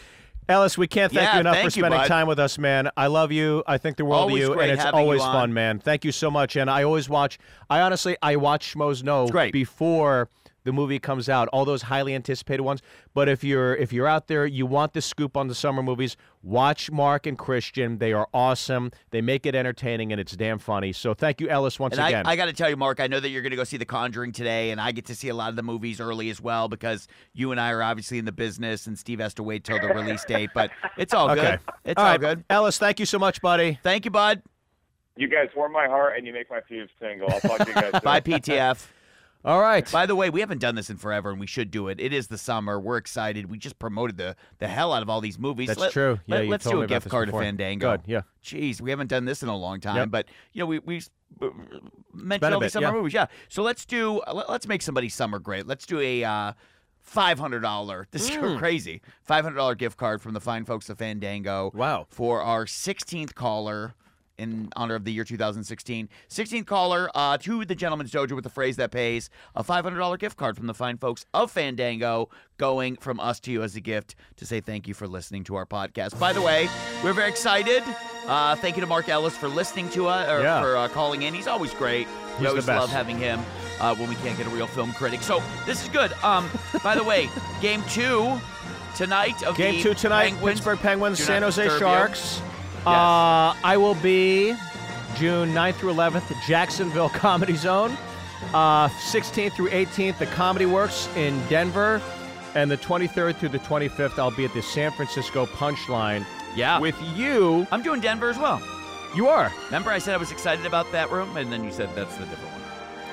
Ellis, 0.48 0.79
we 0.79 0.87
can't 0.87 1.12
thank 1.12 1.24
Yeah, 1.24 1.35
you 1.35 1.40
enough 1.40 1.55
thank 1.57 1.66
for 1.66 1.70
spending 1.72 2.01
bud. 2.01 2.07
time 2.09 2.27
with 2.27 2.38
us, 2.38 2.57
man. 2.57 2.90
I 2.96 3.09
love 3.09 3.31
you. 3.31 3.62
I 3.66 3.77
think 3.77 3.98
the 3.98 4.07
world 4.07 4.22
Always 4.31 4.48
of 4.48 4.55
you, 4.55 4.61
and 4.61 4.70
it's 4.72 4.85
always 4.85 5.20
fun, 5.20 5.53
man. 5.53 5.79
Thank 5.79 6.07
you 6.07 6.12
so 6.12 6.31
much. 6.31 6.57
And 6.57 6.70
I 6.70 6.85
always 6.85 7.09
watch. 7.09 7.38
I 7.68 7.81
honestly, 7.83 8.16
I 8.22 8.37
watch 8.37 8.74
Schmoes 8.74 9.31
great. 9.31 9.53
before 9.53 10.31
the 10.64 10.73
movie 10.73 10.99
comes 10.99 11.29
out. 11.29 11.49
All 11.49 11.64
those 11.64 11.83
highly 11.83 12.14
anticipated 12.14 12.62
ones. 12.62 12.83
But 13.14 13.29
if 13.29 13.42
you're 13.44 13.75
if 13.75 13.92
you're 13.92 14.07
out 14.07 14.27
there, 14.27 14.47
you 14.47 14.66
want 14.66 14.92
the 14.92 15.01
scoop 15.01 15.37
on 15.37 15.49
the 15.49 15.55
summer 15.55 15.83
movies. 15.83 16.16
Watch 16.42 16.90
Mark 16.90 17.27
and 17.27 17.38
Christian. 17.38 17.99
They 17.99 18.12
are 18.12 18.29
awesome. 18.33 18.92
They 19.11 19.21
make 19.21 19.47
it 19.47 19.55
entertaining, 19.55 20.12
and 20.12 20.21
it's 20.21 20.37
damn 20.37 20.59
funny. 20.59 20.92
So 20.92 21.14
thank 21.14 21.40
you, 21.40 21.49
Ellis, 21.49 21.79
once 21.79 21.97
And 21.97 22.07
again. 22.07 22.27
I, 22.27 22.33
I 22.33 22.37
got 22.37 22.47
to 22.47 22.53
tell 22.53 22.71
you, 22.71 22.77
Mark, 22.77 23.01
I 23.01 23.07
know 23.07 23.21
that 23.21 23.29
you're 23.29 23.42
going 23.42 23.51
to 23.51 23.57
go 23.57 23.64
see 23.64 23.77
The 23.77 23.85
Conjuring 23.85 24.33
today, 24.33 24.71
and 24.71 24.81
I 24.81 24.92
get 24.92 25.07
to 25.07 25.14
see 25.14 25.29
a 25.29 25.35
lot 25.35 25.51
of 25.51 25.57
the 25.57 25.62
movies 25.62 26.01
early 26.01 26.31
as 26.31 26.40
well 26.40 26.68
because 26.68 27.09
you 27.33 27.51
and 27.51 27.61
I 27.61 27.73
are 27.73 27.83
obviously 27.83 28.18
in 28.18 28.25
the 28.25 28.33
business, 28.33 28.87
and 28.87 28.99
Steve 28.99 29.21
has 29.21 29.35
to 29.35 29.42
wait 29.42 29.64
till 29.64 29.81
the 29.81 29.88
release 29.88 30.25
date. 30.25 30.51
But 30.55 30.71
it's 30.97 31.12
all 31.12 31.31
okay. 31.31 31.40
good. 31.40 31.61
It's 31.85 31.99
all 31.99 32.05
all, 32.05 32.12
right, 32.12 32.21
good. 32.21 32.44
Ellis. 32.51 32.79
Thank 32.79 33.01
you 33.01 33.07
so 33.07 33.18
much, 33.18 33.40
buddy. 33.40 33.79
Thank 33.83 34.05
you, 34.05 34.11
bud. 34.11 34.42
You 35.16 35.29
guys 35.29 35.49
warm 35.57 35.73
my 35.73 35.87
heart 35.87 36.16
and 36.16 36.27
you 36.27 36.33
make 36.33 36.49
my 36.49 36.61
fuse 36.61 36.90
tingle. 37.01 37.29
I'll 37.31 37.40
talk 37.40 37.59
to 37.59 37.66
you 37.66 37.75
guys. 37.75 38.01
Bye, 38.03 38.21
PTF. 38.21 38.87
All 39.44 39.61
right. 39.61 39.90
By 39.92 40.05
the 40.07 40.16
way, 40.16 40.31
we 40.31 40.40
haven't 40.40 40.59
done 40.61 40.74
this 40.74 40.90
in 40.90 40.96
forever, 40.96 41.31
and 41.31 41.38
we 41.38 41.46
should 41.46 41.70
do 41.70 41.88
it. 41.88 42.01
It 42.01 42.12
is 42.12 42.27
the 42.27 42.37
summer. 42.38 42.79
We're 42.79 42.96
excited. 42.96 43.48
We 43.51 43.57
just 43.59 43.79
promoted 43.79 44.16
the 44.16 44.35
the 44.59 44.66
hell 44.68 44.92
out 44.92 45.03
of 45.03 45.09
all 45.09 45.20
these 45.20 45.38
movies. 45.38 45.68
That's 45.68 45.81
Let- 45.81 45.92
true. 45.92 46.18
Yeah, 46.27 46.37
let, 46.37 46.46
you 46.46 46.55
us 46.55 46.62
told 46.64 46.74
do 46.77 46.83
a 46.83 46.87
gift 46.87 47.09
card 47.09 47.27
before. 47.29 47.40
to 47.40 47.46
Fandango. 47.46 47.92
Good. 47.92 48.03
Yeah. 48.07 48.22
Jeez, 48.44 48.81
we 48.81 48.90
haven't 48.90 49.07
done 49.09 49.24
this 49.24 49.42
in 49.42 49.48
a 49.48 49.57
long 49.57 49.81
time, 49.81 49.96
Yep. 49.96 50.11
but 50.11 50.27
you 50.53 50.61
know 50.61 50.66
we 50.66 50.81
we 50.81 51.03
mentioned 52.12 52.55
all 52.55 52.61
these 52.61 52.66
bit, 52.66 52.72
summer 52.72 52.87
yeah. 52.88 52.92
movies. 52.92 53.14
Yeah. 53.14 53.27
So 53.48 53.62
let's 53.62 53.85
do 53.85 54.20
let, 54.33 54.48
us 54.51 54.66
make 54.66 54.83
somebody 54.83 55.09
summer 55.09 55.38
great. 55.38 55.66
Let's 55.66 55.87
do 55.87 56.01
a 56.01 56.24
uh, 56.24 56.53
five 57.01 57.38
hundred 57.38 57.61
dollar. 57.61 58.07
This 58.11 58.29
Mm. 58.31 58.55
is 58.55 58.59
crazy. 58.59 59.03
Five 59.22 59.44
hundred 59.44 59.57
dollar 59.57 59.74
gift 59.74 59.96
card 59.96 60.20
from 60.20 60.35
the 60.35 60.40
fine 60.40 60.64
folks 60.64 60.88
of 60.90 60.98
Fandango. 60.98 61.70
Wow. 61.74 62.07
For 62.11 62.42
our 62.42 62.66
sixteenth 62.66 63.35
caller. 63.35 63.94
In 64.38 64.68
honor 64.77 64.94
of 64.94 65.03
the 65.05 65.12
year 65.12 65.24
2016, 65.24 66.09
16th 66.31 66.64
caller 66.64 67.11
uh, 67.12 67.37
to 67.38 67.64
the 67.64 67.74
Gentlemen's 67.74 68.12
Dojo 68.12 68.37
with 68.37 68.44
the 68.44 68.51
phrase 68.51 68.77
that 68.77 68.92
pays 68.92 69.31
a 69.57 69.64
$500 69.64 70.16
gift 70.20 70.37
card 70.37 70.57
from 70.57 70.68
the 70.68 70.74
fine 70.74 70.96
folks 70.96 71.27
of 71.35 71.51
Fandango, 71.51 72.29
going 72.57 72.94
from 72.94 73.18
us 73.18 73.40
to 73.40 73.51
you 73.51 73.64
as 73.64 73.74
a 73.74 73.81
gift 73.81 74.14
to 74.37 74.46
say 74.46 74.61
thank 74.61 74.87
you 74.87 74.94
for 74.94 75.09
listening 75.09 75.42
to 75.42 75.57
our 75.57 75.66
podcast. 75.66 76.16
By 76.20 76.33
the 76.33 76.40
way, 76.40 76.68
we're 77.03 77.14
very 77.14 77.29
excited. 77.29 77.83
Uh, 78.29 78.55
thank 78.55 78.77
you 78.77 78.81
to 78.81 78.87
Mark 78.87 79.09
Ellis 79.09 79.37
for 79.37 79.48
listening 79.48 79.88
to 79.90 80.07
us 80.07 80.29
or 80.31 80.40
Yeah. 80.40 80.62
for 80.62 80.77
uh, 80.77 80.87
calling 80.88 81.22
in. 81.22 81.35
He's 81.35 81.48
always 81.48 81.74
great. 81.74 82.07
He's 82.35 82.40
we 82.42 82.46
always 82.46 82.68
love 82.68 82.90
having 82.90 83.18
him 83.18 83.40
uh, 83.81 83.96
when 83.96 84.09
we 84.09 84.14
can't 84.16 84.38
get 84.38 84.46
a 84.46 84.51
real 84.51 84.68
film 84.68 84.92
critic. 84.92 85.22
So 85.24 85.42
this 85.66 85.83
is 85.83 85.88
good. 85.88 86.12
Um, 86.22 86.48
by 86.85 86.94
the 86.94 87.03
way, 87.03 87.29
game 87.61 87.83
two 87.88 88.38
tonight 88.94 89.42
of 89.42 89.57
Game 89.57 89.74
the 89.74 89.83
two 89.83 89.94
tonight, 89.94 90.31
Penguins. 90.31 90.59
Pittsburgh 90.61 90.79
Penguins, 90.79 91.18
San 91.18 91.42
Jose 91.42 91.68
Sharks. 91.81 92.38
you. 92.38 92.44
Uh, 92.88 93.55
I 93.64 93.77
will 93.77 93.94
be 93.96 94.55
June 95.16 95.53
9th 95.53 95.74
through 95.77 95.94
11th 95.94 96.31
at 96.31 96.42
Jacksonville 96.46 97.09
Comedy 97.24 97.57
Zone. 97.57 97.96
Uh, 98.55 98.88
16th 98.88 99.53
through 99.53 99.68
18th, 99.70 100.18
the 100.18 100.27
Comedy 100.27 100.66
Works 100.66 101.09
in 101.16 101.40
Denver. 101.48 102.01
And 102.55 102.70
the 102.70 102.77
23rd 102.79 103.37
through 103.37 103.51
the 103.51 103.59
25th, 103.59 104.18
I'll 104.18 104.31
be 104.31 104.44
at 104.44 104.55
the 104.55 104.62
San 104.62 104.90
Francisco 104.92 105.46
Punchline 105.46 106.24
Yeah. 106.57 106.79
with 106.79 106.96
you. 107.14 107.66
I'm 107.70 107.83
doing 107.83 108.01
Denver 108.01 108.31
as 108.31 108.38
well. 108.38 108.62
You 109.14 109.29
are. 109.29 109.53
Remember, 109.66 109.90
I 109.90 109.98
said 109.98 110.14
I 110.14 110.18
was 110.18 110.31
excited 110.33 110.66
about 110.66 110.90
that 110.92 111.11
room, 111.11 111.37
and 111.37 111.53
then 111.53 111.64
you 111.64 111.70
said 111.72 111.94
that's 111.94 112.14
the 112.16 112.24
different 112.27 112.53
one. 112.53 112.58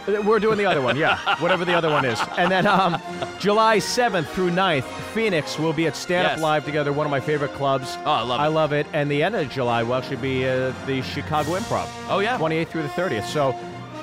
We're 0.07 0.39
doing 0.39 0.57
the 0.57 0.65
other 0.65 0.81
one, 0.81 0.95
yeah. 0.97 1.17
Whatever 1.41 1.65
the 1.65 1.73
other 1.73 1.89
one 1.89 2.05
is. 2.05 2.19
And 2.37 2.51
then 2.51 2.67
um, 2.67 3.01
July 3.39 3.77
7th 3.77 4.27
through 4.27 4.51
9th, 4.51 4.83
Phoenix 5.13 5.57
will 5.57 5.73
be 5.73 5.87
at 5.87 5.95
Stand 5.95 6.27
Up 6.27 6.33
Yes. 6.33 6.41
Live 6.41 6.65
together, 6.65 6.93
one 6.93 7.07
of 7.07 7.11
my 7.11 7.19
favorite 7.19 7.53
clubs. 7.53 7.97
Oh, 8.05 8.11
I 8.11 8.21
love 8.21 8.39
it. 8.39 8.43
I 8.43 8.47
love 8.47 8.73
it. 8.73 8.87
And 8.93 9.09
the 9.09 9.23
end 9.23 9.35
of 9.35 9.49
July 9.49 9.81
will 9.83 9.95
actually 9.95 10.17
be 10.17 10.47
uh, 10.47 10.73
the 10.85 11.01
Chicago 11.01 11.51
Improv. 11.57 11.87
Oh, 12.09 12.19
yeah. 12.19 12.37
28th 12.37 12.67
through 12.67 12.83
the 12.83 12.89
30th. 12.89 13.25
So 13.25 13.49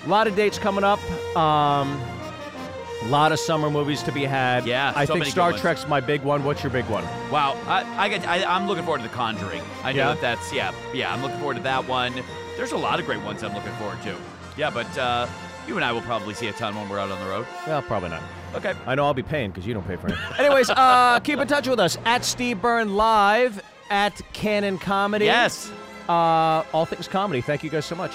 a 0.05 0.09
lot 0.09 0.27
of 0.27 0.35
dates 0.35 0.59
coming 0.59 0.83
up. 0.85 0.99
Um, 1.37 2.01
a 3.03 3.07
lot 3.09 3.33
of 3.33 3.39
summer 3.41 3.69
movies 3.71 4.03
to 4.05 4.13
be 4.13 4.25
had. 4.25 4.65
Yeah, 4.65 4.93
I 4.95 5.05
so 5.05 5.15
think 5.15 5.27
Star. 5.27 5.53
Trek's 5.53 5.89
my 5.89 6.01
big 6.01 6.23
one. 6.23 6.45
What's 6.45 6.63
your 6.63 6.71
big 6.71 6.85
one? 6.87 7.05
Wow, 7.33 7.57
I, 7.67 7.83
I 8.05 8.09
get, 8.09 8.27
I, 8.29 8.45
I'm 8.45 8.69
looking 8.69 8.85
forward 8.85 9.03
to 9.03 9.09
The 9.09 9.15
Conjuring. 9.15 9.61
I 9.83 9.93
know 9.93 9.99
Yeah? 9.99 10.15
that 10.15 10.21
that's 10.21 10.53
yeah, 10.53 10.73
yeah. 10.95 11.13
I'm 11.13 11.21
looking 11.21 11.39
forward 11.39 11.57
to 11.57 11.63
that 11.65 11.87
one. 11.89 12.15
There's 12.57 12.71
a 12.71 12.77
lot 12.77 13.01
of 13.01 13.07
great 13.07 13.21
ones 13.23 13.43
I'm 13.43 13.55
looking 13.55 13.73
forward 13.73 14.01
to. 14.03 14.15
Yeah, 14.57 14.71
but 14.71 14.87
uh, 14.97 15.27
you 15.67 15.77
and 15.77 15.85
I 15.85 15.93
will 15.93 16.03
probably 16.03 16.35
see 16.35 16.49
a 16.49 16.53
ton 16.53 16.75
when 16.75 16.89
we're 16.89 16.99
out 16.99 17.11
on 17.11 17.21
the 17.21 17.27
road. 17.31 17.47
Well, 17.67 17.83
probably 17.83 18.11
not. 18.11 18.23
Okay. 18.55 18.75
I 18.87 18.95
know 18.95 19.05
I'll 19.05 19.15
be 19.15 19.23
paying 19.23 19.51
because 19.51 19.67
you 19.67 19.75
don't 19.75 19.87
pay 19.87 19.97
for 19.97 20.09
it. 20.09 20.19
Anyways, 20.39 20.71
uh, 20.71 21.21
keep 21.21 21.39
in 21.39 21.49
touch 21.49 21.69
with 21.69 21.81
us 21.81 21.99
at 22.05 22.25
Steve 22.25 22.61
Byrne 22.61 22.97
Live, 22.97 23.63
at 23.91 24.21
Cannon 24.33 24.79
Comedy. 24.79 25.27
Yes. 25.27 25.71
Uh, 26.09 26.65
all 26.73 26.85
things 26.85 27.07
comedy. 27.09 27.41
Thank 27.41 27.63
you 27.63 27.71
guys 27.71 27.87
so 27.87 27.95
much. 27.95 28.13